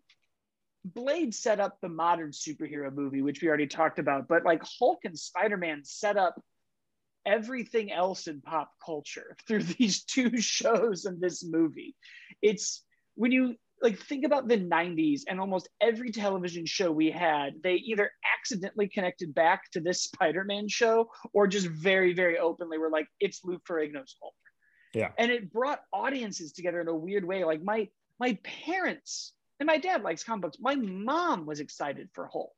blade 0.83 1.33
set 1.33 1.59
up 1.59 1.77
the 1.81 1.89
modern 1.89 2.31
superhero 2.31 2.93
movie 2.93 3.21
which 3.21 3.41
we 3.41 3.47
already 3.47 3.67
talked 3.67 3.99
about 3.99 4.27
but 4.27 4.43
like 4.43 4.61
hulk 4.79 4.99
and 5.05 5.17
spider-man 5.17 5.81
set 5.83 6.17
up 6.17 6.41
everything 7.27 7.91
else 7.91 8.27
in 8.27 8.41
pop 8.41 8.71
culture 8.83 9.35
through 9.47 9.63
these 9.63 10.03
two 10.03 10.37
shows 10.41 11.05
and 11.05 11.21
this 11.21 11.43
movie. 11.43 11.95
It's 12.41 12.83
when 13.15 13.31
you 13.31 13.55
like 13.81 13.99
think 13.99 14.25
about 14.25 14.47
the 14.47 14.57
90s 14.57 15.21
and 15.27 15.39
almost 15.39 15.69
every 15.81 16.09
television 16.11 16.65
show 16.65 16.91
we 16.91 17.11
had 17.11 17.53
they 17.63 17.75
either 17.75 18.09
accidentally 18.35 18.87
connected 18.87 19.35
back 19.35 19.69
to 19.71 19.79
this 19.79 20.01
spider-man 20.01 20.67
show 20.67 21.07
or 21.31 21.45
just 21.45 21.67
very 21.67 22.11
very 22.15 22.39
openly 22.39 22.79
were 22.79 22.89
like 22.89 23.05
it's 23.19 23.41
lou 23.43 23.59
ferrigno's 23.69 24.15
hulk 24.19 24.33
Yeah. 24.95 25.11
and 25.19 25.29
it 25.31 25.51
brought 25.51 25.81
audiences 25.93 26.53
together 26.53 26.81
in 26.81 26.87
a 26.87 26.95
weird 26.95 27.23
way. 27.23 27.43
Like 27.43 27.61
my 27.63 27.87
my 28.19 28.39
parents 28.43 29.33
and 29.59 29.67
my 29.67 29.77
dad 29.77 30.01
likes 30.01 30.23
comic 30.23 30.41
books. 30.41 30.57
My 30.59 30.75
mom 30.75 31.45
was 31.45 31.59
excited 31.59 32.09
for 32.13 32.25
hulk 32.25 32.56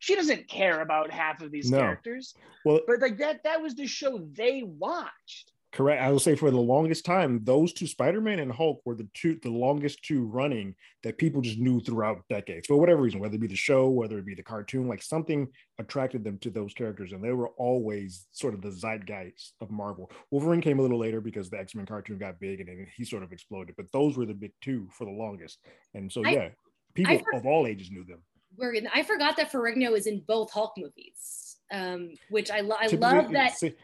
she 0.00 0.16
doesn't 0.16 0.48
care 0.48 0.80
about 0.80 1.10
half 1.12 1.40
of 1.40 1.52
these 1.52 1.70
No. 1.70 1.78
characters 1.78 2.34
Well, 2.64 2.80
but 2.86 3.00
like 3.00 3.18
that 3.18 3.44
that 3.44 3.62
was 3.62 3.74
the 3.76 3.86
show 3.86 4.18
they 4.32 4.62
watched 4.64 5.52
Correct. 5.72 6.02
I 6.02 6.10
will 6.10 6.18
say 6.18 6.34
for 6.34 6.50
the 6.50 6.56
longest 6.58 7.04
time, 7.04 7.44
those 7.44 7.72
two 7.72 7.86
Spider-Man 7.86 8.40
and 8.40 8.50
Hulk 8.50 8.82
were 8.84 8.96
the 8.96 9.06
two, 9.14 9.38
the 9.40 9.52
longest 9.52 10.02
two 10.02 10.24
running 10.24 10.74
that 11.04 11.16
people 11.16 11.40
just 11.40 11.60
knew 11.60 11.78
throughout 11.78 12.24
decades 12.28 12.66
for 12.66 12.76
whatever 12.76 13.00
reason, 13.02 13.20
whether 13.20 13.36
it 13.36 13.40
be 13.40 13.46
the 13.46 13.54
show, 13.54 13.88
whether 13.88 14.18
it 14.18 14.26
be 14.26 14.34
the 14.34 14.42
cartoon, 14.42 14.88
like 14.88 15.00
something 15.00 15.46
attracted 15.78 16.24
them 16.24 16.38
to 16.38 16.50
those 16.50 16.74
characters, 16.74 17.12
and 17.12 17.22
they 17.22 17.30
were 17.30 17.50
always 17.50 18.26
sort 18.32 18.52
of 18.52 18.62
the 18.62 18.72
zeitgeist 18.72 19.52
of 19.60 19.70
Marvel. 19.70 20.10
Wolverine 20.32 20.60
came 20.60 20.80
a 20.80 20.82
little 20.82 20.98
later 20.98 21.20
because 21.20 21.48
the 21.50 21.60
X-Men 21.60 21.86
cartoon 21.86 22.18
got 22.18 22.40
big 22.40 22.58
and 22.58 22.68
then 22.68 22.88
he 22.96 23.04
sort 23.04 23.22
of 23.22 23.30
exploded, 23.30 23.76
but 23.76 23.86
those 23.92 24.16
were 24.18 24.26
the 24.26 24.34
big 24.34 24.50
two 24.60 24.88
for 24.98 25.04
the 25.04 25.12
longest. 25.12 25.60
And 25.94 26.10
so, 26.10 26.24
I- 26.26 26.30
yeah, 26.32 26.48
people 26.94 27.16
for- 27.20 27.36
of 27.38 27.46
all 27.46 27.68
ages 27.68 27.92
knew 27.92 28.02
them. 28.02 28.24
We're 28.56 28.72
in, 28.74 28.88
I 28.94 29.02
forgot 29.02 29.36
that 29.36 29.52
Ferrigno 29.52 29.96
is 29.96 30.06
in 30.06 30.22
both 30.26 30.50
Hulk 30.50 30.74
movies, 30.76 31.56
um, 31.72 32.10
which 32.30 32.50
I, 32.50 32.60
lo- 32.60 32.76
I 32.78 32.88
love 32.88 33.30
that. 33.32 33.56
see, 33.56 33.74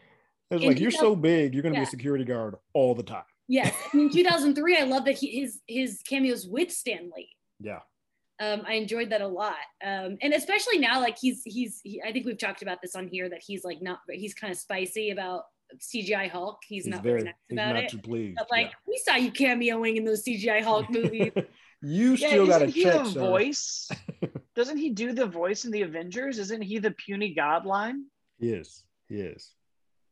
It's 0.51 0.65
like 0.65 0.81
you're 0.81 0.91
so 0.91 1.17
big, 1.17 1.55
you're 1.55 1.63
going 1.63 1.75
to 1.75 1.81
be 1.81 1.85
a 1.85 1.89
security 1.89 2.25
guard 2.25 2.57
all 2.73 2.95
the 2.95 3.03
time. 3.03 3.25
Yes, 3.49 3.75
in 3.95 4.11
2003, 4.11 4.77
I 4.77 4.83
love 4.83 5.05
that 5.05 5.17
he, 5.19 5.41
his 5.41 5.61
his 5.67 6.03
cameos 6.03 6.47
with 6.47 6.73
Stan 6.73 7.11
Lee. 7.17 7.31
Yeah. 7.61 7.81
Um, 8.39 8.63
I 8.67 8.75
enjoyed 8.75 9.11
that 9.11 9.23
a 9.23 9.27
lot, 9.27 9.55
um, 9.83 10.19
and 10.21 10.35
especially 10.35 10.79
now, 10.79 11.01
like 11.01 11.17
he's 11.19 11.43
he's. 11.45 11.81
He, 11.83 12.03
I 12.03 12.13
think 12.13 12.27
we've 12.27 12.37
talked 12.37 12.61
about 12.61 12.83
this 12.83 12.95
on 12.95 13.09
here 13.09 13.31
that 13.31 13.41
he's 13.47 13.65
like 13.65 13.81
not. 13.81 14.01
He's 14.11 14.35
kind 14.35 14.53
of 14.53 14.59
spicy 14.59 15.11
about 15.11 15.45
CGI 15.79 16.31
Hulk. 16.31 16.59
He's, 16.67 16.85
He's 16.85 16.93
not 16.93 17.03
very, 17.03 17.23
nice 17.23 17.35
about 17.51 17.77
it. 17.77 17.95
But 18.37 18.49
like 18.51 18.73
we 18.87 19.01
saw 19.05 19.17
you 19.17 19.33
cameoing 19.33 19.97
in 19.97 20.05
those 20.05 20.25
CGI 20.25 20.63
Hulk 20.63 20.91
movies. 20.91 21.33
yeah. 21.35 21.43
you 21.83 22.15
yeah 22.15 22.29
still 22.29 22.47
got 22.47 22.59
to 22.59 22.73
check, 22.73 23.07
voice 23.07 23.89
doesn't 24.57 24.79
he 24.79 24.91
do 24.91 25.13
the 25.13 25.27
voice 25.27 25.65
in 25.65 25.71
the 25.71 25.83
avengers 25.83 26.39
isn't 26.39 26.63
he 26.63 26.79
the 26.79 26.91
puny 26.91 27.35
god 27.35 27.65
line 27.67 28.07
He 28.39 28.51
is. 28.53 28.83
He 29.09 29.17
is. 29.21 29.53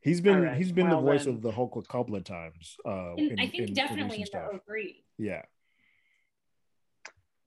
He's 0.02 0.20
been 0.20 0.36
All 0.36 0.40
right, 0.42 0.56
he's 0.56 0.70
been 0.70 0.88
well 0.88 1.00
the 1.00 1.06
voice 1.10 1.24
then. 1.24 1.34
of 1.34 1.42
the 1.42 1.50
Hulk 1.50 1.74
a 1.76 1.82
couple 1.82 2.14
of 2.14 2.24
times. 2.24 2.76
Uh, 2.86 3.14
And 3.16 3.32
in- 3.32 3.40
I 3.40 3.48
think 3.48 3.54
in- 3.62 3.68
in 3.70 3.74
definitely 3.74 4.16
in 4.16 4.22
recent 4.22 4.28
stuff. 4.28 4.52
the 4.52 4.58
03. 4.58 5.02
Yeah, 5.18 5.42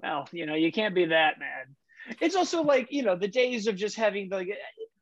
Well, 0.02 0.28
you 0.32 0.46
know, 0.46 0.56
you 0.56 0.72
can't 0.72 0.94
be 0.96 1.06
that 1.06 1.40
mad. 1.40 1.68
It's 2.22 2.36
also 2.36 2.62
like, 2.64 2.92
you 2.92 3.04
know, 3.04 3.16
the 3.16 3.28
days 3.28 3.68
of 3.68 3.76
just 3.76 3.96
having 3.96 4.30
the, 4.30 4.46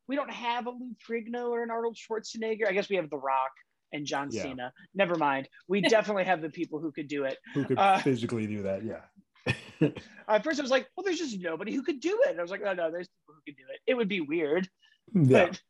we 0.08 0.16
don't 0.16 0.30
have 0.30 0.66
a 0.66 0.70
Lou 0.70 0.92
Ferrigno 1.06 1.50
or 1.50 1.62
an 1.62 1.70
Arnold 1.70 1.96
Schwarzenegger. 1.96 2.66
I 2.68 2.72
guess 2.72 2.88
we 2.88 2.96
have 2.96 3.10
The 3.10 3.18
Rock 3.18 3.52
and 3.92 4.04
John 4.06 4.28
Yeah. 4.30 4.42
Cena. 4.42 4.72
Never 4.94 5.16
mind. 5.16 5.48
We 5.68 5.80
definitely 5.80 6.24
have 6.24 6.40
the 6.42 6.50
people 6.50 6.80
who 6.80 6.90
could 6.92 7.08
do 7.08 7.24
it. 7.24 7.38
who 7.54 7.64
could 7.64 7.78
Uh, 7.78 7.98
physically 7.98 8.46
do 8.46 8.62
that? 8.62 8.84
Yeah, 8.84 9.02
At 10.28 10.44
first, 10.44 10.58
I 10.58 10.62
was 10.62 10.70
like, 10.70 10.86
well, 10.96 11.04
there's 11.04 11.18
just 11.18 11.38
nobody 11.38 11.72
who 11.74 11.82
could 11.82 12.00
do 12.00 12.20
it. 12.24 12.30
And 12.30 12.38
I 12.38 12.42
was 12.42 12.50
like, 12.50 12.62
oh, 12.66 12.72
no, 12.74 12.90
there's 12.90 13.08
people 13.08 13.34
who 13.34 13.40
could 13.52 13.56
do 13.56 13.64
it. 13.72 13.80
It 13.90 13.94
would 13.94 14.08
be 14.08 14.20
weird. 14.20 14.68
yeah, 15.14 15.46
But 15.46 15.60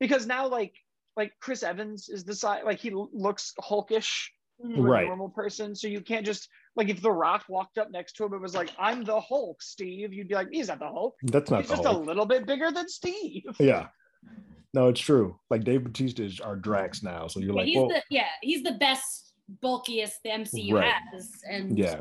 because 0.00 0.26
now, 0.26 0.46
like, 0.48 0.74
like 1.16 1.32
Chris 1.40 1.62
Evans 1.62 2.08
is 2.08 2.24
the 2.24 2.34
side, 2.34 2.64
like 2.64 2.78
he 2.78 2.90
looks 2.92 3.52
hulkish 3.60 4.28
to 4.64 4.78
a 4.78 4.80
Right. 4.82 5.06
normal 5.06 5.28
person. 5.30 5.74
So 5.74 5.88
you 5.88 6.00
can't 6.00 6.24
just 6.24 6.48
like 6.76 6.88
if 6.88 7.02
The 7.02 7.10
Rock 7.10 7.44
walked 7.48 7.76
up 7.78 7.90
next 7.90 8.12
to 8.14 8.24
him 8.24 8.32
and 8.34 8.42
was 8.42 8.54
like, 8.54 8.70
"I'm 8.78 9.02
the 9.02 9.20
Hulk, 9.20 9.60
Steve," 9.60 10.12
you'd 10.12 10.28
be 10.28 10.34
like, 10.34 10.48
"He's 10.52 10.68
not 10.68 10.78
the 10.78 10.86
Hulk. 10.88 11.16
that's 11.24 11.50
not 11.50 11.60
He's 11.62 11.70
the 11.70 11.76
just 11.76 11.88
a 11.88 11.92
little 11.98 12.24
bit 12.26 12.46
bigger 12.46 12.70
than 12.70 12.88
Steve." 12.88 13.42
Yeah, 13.58 13.88
no, 14.74 14.88
it's 14.88 15.00
true. 15.00 15.40
Like 15.50 15.64
Dave 15.64 15.82
Bautista 15.84 16.22
is 16.24 16.38
our 16.40 16.54
Drax 16.54 17.02
now, 17.02 17.26
so 17.26 17.40
you're 17.40 17.48
Yeah, 17.50 17.54
like, 17.56 17.66
he's 17.66 17.76
well, 17.76 17.88
the 17.88 18.02
yeah, 18.10 18.26
he's 18.42 18.62
the 18.62 18.72
best, 18.74 19.32
bulkiest 19.60 20.22
the 20.22 20.30
MCU 20.30 20.74
Right. 20.74 20.92
has. 21.12 21.30
And 21.50 21.76
yeah. 21.76 22.00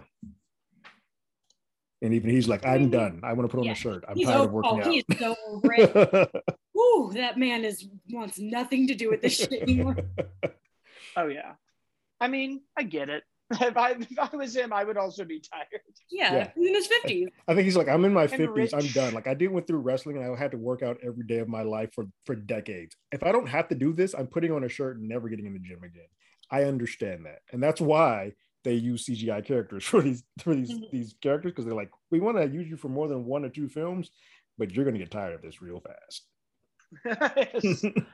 And 2.02 2.14
even 2.14 2.30
he's 2.30 2.48
like, 2.48 2.66
I'm 2.66 2.90
done. 2.90 3.22
I 3.24 3.34
want 3.34 3.50
to 3.50 3.56
put 3.56 3.60
on 3.60 3.66
Yeah, 3.66 3.72
a 3.72 3.76
shirt. 3.76 4.04
I'm 4.08 4.16
he's 4.16 4.28
tired 4.28 4.46
of 4.46 4.54
o- 4.54 4.62
oh, 4.64 4.76
working 4.76 4.82
oh, 4.84 4.92
he's 4.92 5.04
so 5.20 5.36
over 5.48 5.74
it. 5.74 5.96
out. 6.16 6.44
Ooh, 6.78 7.12
that 7.16 7.38
man 7.40 7.66
is 7.66 7.88
wants 8.12 8.38
nothing 8.38 8.88
to 8.88 8.96
do 8.96 9.10
with 9.10 9.22
this 9.22 9.36
shit 9.38 9.62
anymore. 9.62 9.96
Oh 11.16 11.26
yeah. 11.28 11.54
I 12.22 12.28
mean, 12.28 12.62
I 12.78 12.84
get 12.84 13.10
it. 13.10 13.24
If 13.62 13.76
I 13.78 13.92
if 13.92 14.20
I 14.20 14.36
was 14.36 14.56
him, 14.56 14.72
I 14.74 14.84
would 14.84 14.98
also 14.98 15.24
be 15.26 15.40
tired. 15.40 15.82
Yeah, 16.12 16.34
Yeah. 16.36 16.52
he's 16.56 16.68
in 16.68 16.76
his 16.76 16.86
fifties. 16.88 17.30
I 17.48 17.56
think 17.56 17.64
he's 17.66 17.78
like, 17.78 17.88
I'm 17.88 18.06
in 18.06 18.14
my 18.14 18.24
And 18.24 18.32
50s. 18.32 18.74
I'm 18.74 18.86
done. 18.92 19.14
Like 19.16 19.26
I 19.28 19.34
did 19.34 19.48
went 19.52 19.66
through 19.66 19.80
wrestling 19.80 20.18
and 20.18 20.26
I 20.32 20.38
had 20.38 20.52
to 20.52 20.58
work 20.58 20.84
out 20.84 20.98
every 21.04 21.26
day 21.26 21.40
of 21.40 21.48
my 21.48 21.64
life 21.64 21.90
for 21.96 22.06
for 22.26 22.36
decades. 22.36 22.96
If 23.12 23.24
I 23.24 23.32
don't 23.32 23.48
have 23.48 23.68
to 23.70 23.76
do 23.76 23.94
this, 23.94 24.14
I'm 24.14 24.28
putting 24.28 24.52
on 24.52 24.64
a 24.66 24.70
shirt 24.70 24.98
and 24.98 25.08
never 25.08 25.30
getting 25.30 25.46
in 25.48 25.54
the 25.54 25.60
gym 25.60 25.82
again. 25.84 26.06
I 26.52 26.66
understand 26.66 27.26
that. 27.26 27.40
And 27.52 27.64
that's 27.64 27.82
why 27.82 28.34
they 28.68 28.74
use 28.74 29.06
CGI 29.06 29.46
characters 29.46 29.84
for 29.92 30.02
these 30.02 30.24
for 30.44 30.54
these 30.54 30.72
Mhm. 30.72 30.92
these 30.92 31.16
characters 31.22 31.52
because 31.54 31.66
they're 31.66 31.74
like, 31.74 31.92
we 32.12 32.20
want 32.20 32.36
to 32.38 32.48
use 32.48 32.68
you 32.68 32.76
for 32.78 32.90
more 32.90 33.08
than 33.08 33.24
one 33.26 33.46
or 33.46 33.50
two 33.50 33.70
films, 33.70 34.12
but 34.58 34.72
you're 34.72 34.84
gonna 34.86 34.98
get 34.98 35.10
tired 35.10 35.34
of 35.36 35.42
this 35.42 35.62
real 35.62 35.80
fast. 35.82 36.28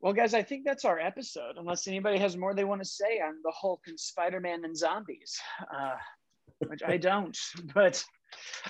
Well, 0.00 0.12
guys, 0.12 0.34
I 0.34 0.42
think 0.42 0.64
that's 0.64 0.84
our 0.84 1.00
episode. 1.00 1.56
Unless 1.56 1.88
anybody 1.88 2.18
has 2.18 2.36
more 2.36 2.54
they 2.54 2.64
want 2.64 2.82
to 2.82 2.88
say 2.88 3.18
on 3.20 3.36
the 3.42 3.50
Hulk 3.50 3.80
and 3.86 3.98
Spider-Man 3.98 4.64
and 4.64 4.76
zombies, 4.76 5.40
uh, 5.74 5.94
which 6.68 6.82
I 6.86 6.96
don't. 6.96 7.36
But 7.74 8.04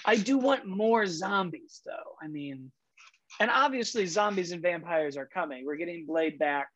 I 0.05 0.17
do 0.17 0.39
want 0.39 0.67
more 0.67 1.05
zombies, 1.07 1.83
though. 1.85 2.15
I 2.23 2.29
mean, 2.29 2.71
and 3.41 3.51
obviously, 3.51 4.07
zombies 4.07 4.53
and 4.53 4.63
vampires 4.63 5.17
are 5.17 5.27
coming. 5.27 5.67
We're 5.67 5.77
getting 5.77 6.07
Blade 6.07 6.39
back. 6.39 6.69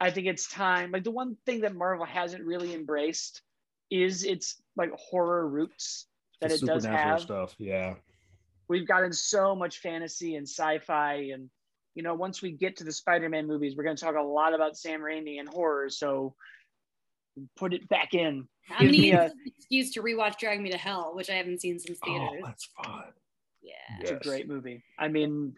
I 0.00 0.10
think 0.10 0.26
it's 0.26 0.48
time. 0.48 0.90
Like 0.92 1.04
the 1.04 1.10
one 1.10 1.36
thing 1.46 1.62
that 1.62 1.74
Marvel 1.74 2.04
hasn't 2.06 2.44
really 2.44 2.74
embraced 2.74 3.42
is 3.90 4.24
its 4.24 4.60
like 4.76 4.90
horror 4.92 5.48
roots 5.48 6.06
that 6.40 6.50
The 6.50 6.56
it 6.56 6.62
does 6.66 6.84
have 6.84 7.20
stuff. 7.20 7.54
Yeah. 7.58 7.94
we've 8.68 8.86
gotten 8.86 9.12
so 9.12 9.56
much 9.56 9.78
fantasy 9.78 10.36
and 10.36 10.46
sci-fi 10.46 11.30
and 11.32 11.48
you 11.94 12.02
know 12.02 12.14
once 12.14 12.42
we 12.42 12.52
get 12.52 12.76
to 12.76 12.84
the 12.84 12.92
spider-man 12.92 13.46
movies 13.46 13.74
we're 13.76 13.82
going 13.82 13.96
to 13.96 14.04
talk 14.04 14.14
a 14.14 14.20
lot 14.22 14.54
about 14.54 14.76
sam 14.76 15.00
raimi 15.00 15.40
and 15.40 15.48
horror 15.48 15.88
so 15.88 16.34
put 17.56 17.72
it 17.72 17.88
back 17.88 18.12
in 18.14 18.46
I'm 18.70 18.76
gonna 18.86 18.90
Give 18.90 18.90
me 19.00 19.06
use 19.08 19.14
a- 19.16 19.32
excuse 19.46 19.90
to 19.92 20.02
rewatch 20.02 20.38
Drag 20.38 20.60
Me 20.60 20.70
to 20.70 20.76
Hell, 20.76 21.12
which 21.14 21.30
I 21.30 21.34
haven't 21.34 21.60
seen 21.62 21.78
since 21.78 21.98
Oh, 22.04 22.06
theaters. 22.06 22.42
that's 22.44 22.68
fun. 22.84 23.04
yeah. 23.62 23.72
it's 24.00 24.10
Yes. 24.10 24.20
a 24.20 24.28
great 24.28 24.46
movie 24.48 24.82
i 24.98 25.08
mean 25.08 25.56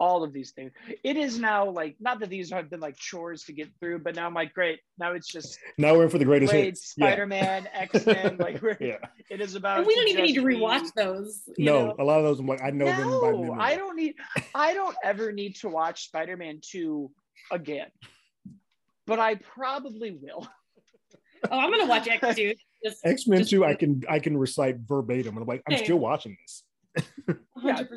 all 0.00 0.22
of 0.24 0.32
these 0.32 0.50
things 0.52 0.72
it 1.02 1.16
is 1.16 1.38
now 1.38 1.68
like 1.68 1.96
not 2.00 2.18
that 2.20 2.28
these 2.28 2.50
have 2.50 2.68
been 2.70 2.80
like 2.80 2.96
chores 2.96 3.44
to 3.44 3.52
get 3.52 3.68
through 3.80 3.98
but 3.98 4.14
now 4.14 4.26
i'm 4.26 4.34
like 4.34 4.52
great 4.54 4.80
now 4.98 5.12
it's 5.12 5.28
just 5.28 5.58
Now 5.78 5.94
we're 5.94 6.04
in 6.04 6.10
for 6.10 6.18
the 6.18 6.24
greatest 6.24 6.52
Blade, 6.52 6.64
hits. 6.64 6.90
Spider-man 6.90 7.68
x-men 7.72 8.36
like 8.40 8.60
we're 8.62 8.76
Yeah. 8.80 8.96
it 9.30 9.40
is 9.40 9.54
about 9.54 9.78
And 9.78 9.86
we 9.86 9.94
don't 9.94 10.08
even 10.08 10.24
need 10.24 10.34
to 10.34 10.40
just 10.42 10.46
be- 10.46 10.54
rewatch 10.56 10.92
those. 10.96 11.42
you 11.56 11.64
No, 11.64 11.86
know? 11.86 11.94
a 11.98 12.04
lot 12.04 12.18
of 12.18 12.24
those 12.24 12.38
I'm 12.40 12.46
like, 12.46 12.62
I 12.62 12.70
know 12.70 12.86
them 12.86 12.96
by 12.96 13.30
No, 13.30 13.42
memory. 13.42 13.56
I 13.60 13.76
don't 13.76 13.96
need. 13.96 14.14
I 14.54 14.74
don't 14.74 14.96
ever 15.04 15.32
need 15.32 15.56
to 15.56 15.68
watch 15.68 16.06
Spider-Man 16.06 16.60
Two 16.62 17.10
again, 17.52 17.88
but 19.06 19.18
I 19.18 19.36
probably 19.36 20.12
will. 20.12 20.48
Oh, 21.50 21.58
I'm 21.58 21.70
gonna 21.70 21.86
watch 21.86 22.08
X 22.08 22.36
two. 22.36 22.54
Just 22.84 23.04
X-Men 23.06 23.38
Just- 23.40 23.50
2, 23.50 23.64
I 23.64 23.74
can 23.74 24.02
I 24.08 24.18
can 24.18 24.36
recite 24.36 24.76
verbatim. 24.86 25.34
And 25.36 25.42
I'm 25.42 25.46
like, 25.48 25.62
I'm 25.68 25.76
Same. 25.76 25.84
still 25.84 25.98
watching 25.98 26.36
this. 26.42 26.64
100%. 27.58 27.88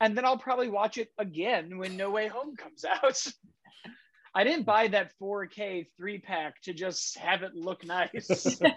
And 0.00 0.16
then 0.16 0.24
I'll 0.24 0.38
probably 0.38 0.68
watch 0.68 0.98
it 0.98 1.08
again 1.18 1.78
when 1.78 1.96
No 1.96 2.10
Way 2.10 2.28
Home 2.28 2.56
comes 2.56 2.84
out. 3.02 3.22
I 4.34 4.42
didn't 4.42 4.64
buy 4.64 4.88
that 4.88 5.12
4K 5.22 5.86
three 5.96 6.18
pack 6.18 6.60
to 6.62 6.74
just 6.74 7.16
have 7.18 7.42
it 7.42 7.54
look 7.54 7.84
nice. 7.84 8.60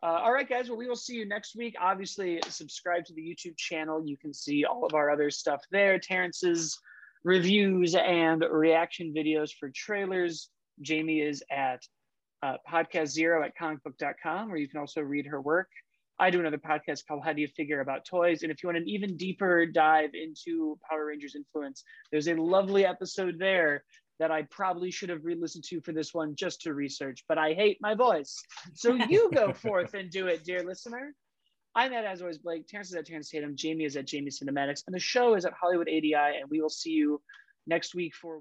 Uh, 0.00 0.20
all 0.22 0.32
right, 0.32 0.48
guys. 0.48 0.68
Well, 0.68 0.78
we 0.78 0.86
will 0.86 0.94
see 0.94 1.14
you 1.14 1.26
next 1.26 1.56
week. 1.56 1.74
Obviously, 1.80 2.40
subscribe 2.48 3.04
to 3.06 3.14
the 3.14 3.20
YouTube 3.20 3.56
channel. 3.56 4.00
You 4.06 4.16
can 4.16 4.32
see 4.32 4.64
all 4.64 4.86
of 4.86 4.94
our 4.94 5.10
other 5.10 5.28
stuff 5.28 5.60
there. 5.72 5.98
Terrence's 5.98 6.78
reviews 7.24 7.96
and 7.96 8.44
reaction 8.48 9.12
videos 9.12 9.50
for 9.58 9.70
trailers. 9.74 10.50
Jamie 10.82 11.20
is 11.20 11.42
at 11.50 11.80
uh, 12.44 12.58
podcast 12.70 13.08
zero 13.08 13.44
at 13.44 13.56
comicbook.com, 13.60 14.48
where 14.48 14.58
you 14.58 14.68
can 14.68 14.78
also 14.78 15.00
read 15.00 15.26
her 15.26 15.40
work. 15.40 15.68
I 16.20 16.30
do 16.30 16.40
another 16.40 16.58
podcast 16.58 17.06
called 17.06 17.22
How 17.24 17.32
Do 17.32 17.40
You 17.40 17.48
Figure 17.48 17.80
About 17.80 18.04
Toys? 18.04 18.42
And 18.42 18.50
if 18.50 18.62
you 18.62 18.68
want 18.68 18.78
an 18.78 18.88
even 18.88 19.16
deeper 19.16 19.66
dive 19.66 20.10
into 20.14 20.78
Power 20.88 21.06
Rangers 21.06 21.36
influence, 21.36 21.84
there's 22.10 22.26
a 22.26 22.34
lovely 22.34 22.84
episode 22.84 23.36
there 23.38 23.84
that 24.18 24.32
I 24.32 24.42
probably 24.50 24.90
should 24.90 25.10
have 25.10 25.24
re-listened 25.24 25.62
to 25.68 25.80
for 25.80 25.92
this 25.92 26.12
one 26.12 26.34
just 26.34 26.62
to 26.62 26.74
research, 26.74 27.24
but 27.28 27.38
I 27.38 27.52
hate 27.52 27.78
my 27.80 27.94
voice. 27.94 28.36
So 28.74 28.94
you 28.94 29.30
go 29.32 29.52
forth 29.64 29.94
and 29.94 30.10
do 30.10 30.26
it, 30.26 30.44
dear 30.44 30.64
listener. 30.64 31.14
I'm 31.76 31.92
at 31.92 32.04
as 32.04 32.20
always 32.20 32.38
Blake. 32.38 32.66
Terrence 32.66 32.88
is 32.88 32.96
at 32.96 33.06
Terrence 33.06 33.30
Tatum. 33.30 33.54
Jamie 33.54 33.84
is 33.84 33.96
at 33.96 34.06
Jamie 34.06 34.30
Cinematics, 34.30 34.82
and 34.88 34.94
the 34.94 34.98
show 34.98 35.34
is 35.34 35.44
at 35.44 35.52
Hollywood 35.52 35.88
ADI. 35.88 36.14
And 36.14 36.50
we 36.50 36.60
will 36.60 36.68
see 36.68 36.90
you 36.90 37.20
next 37.68 37.94
week 37.94 38.16
for. 38.16 38.40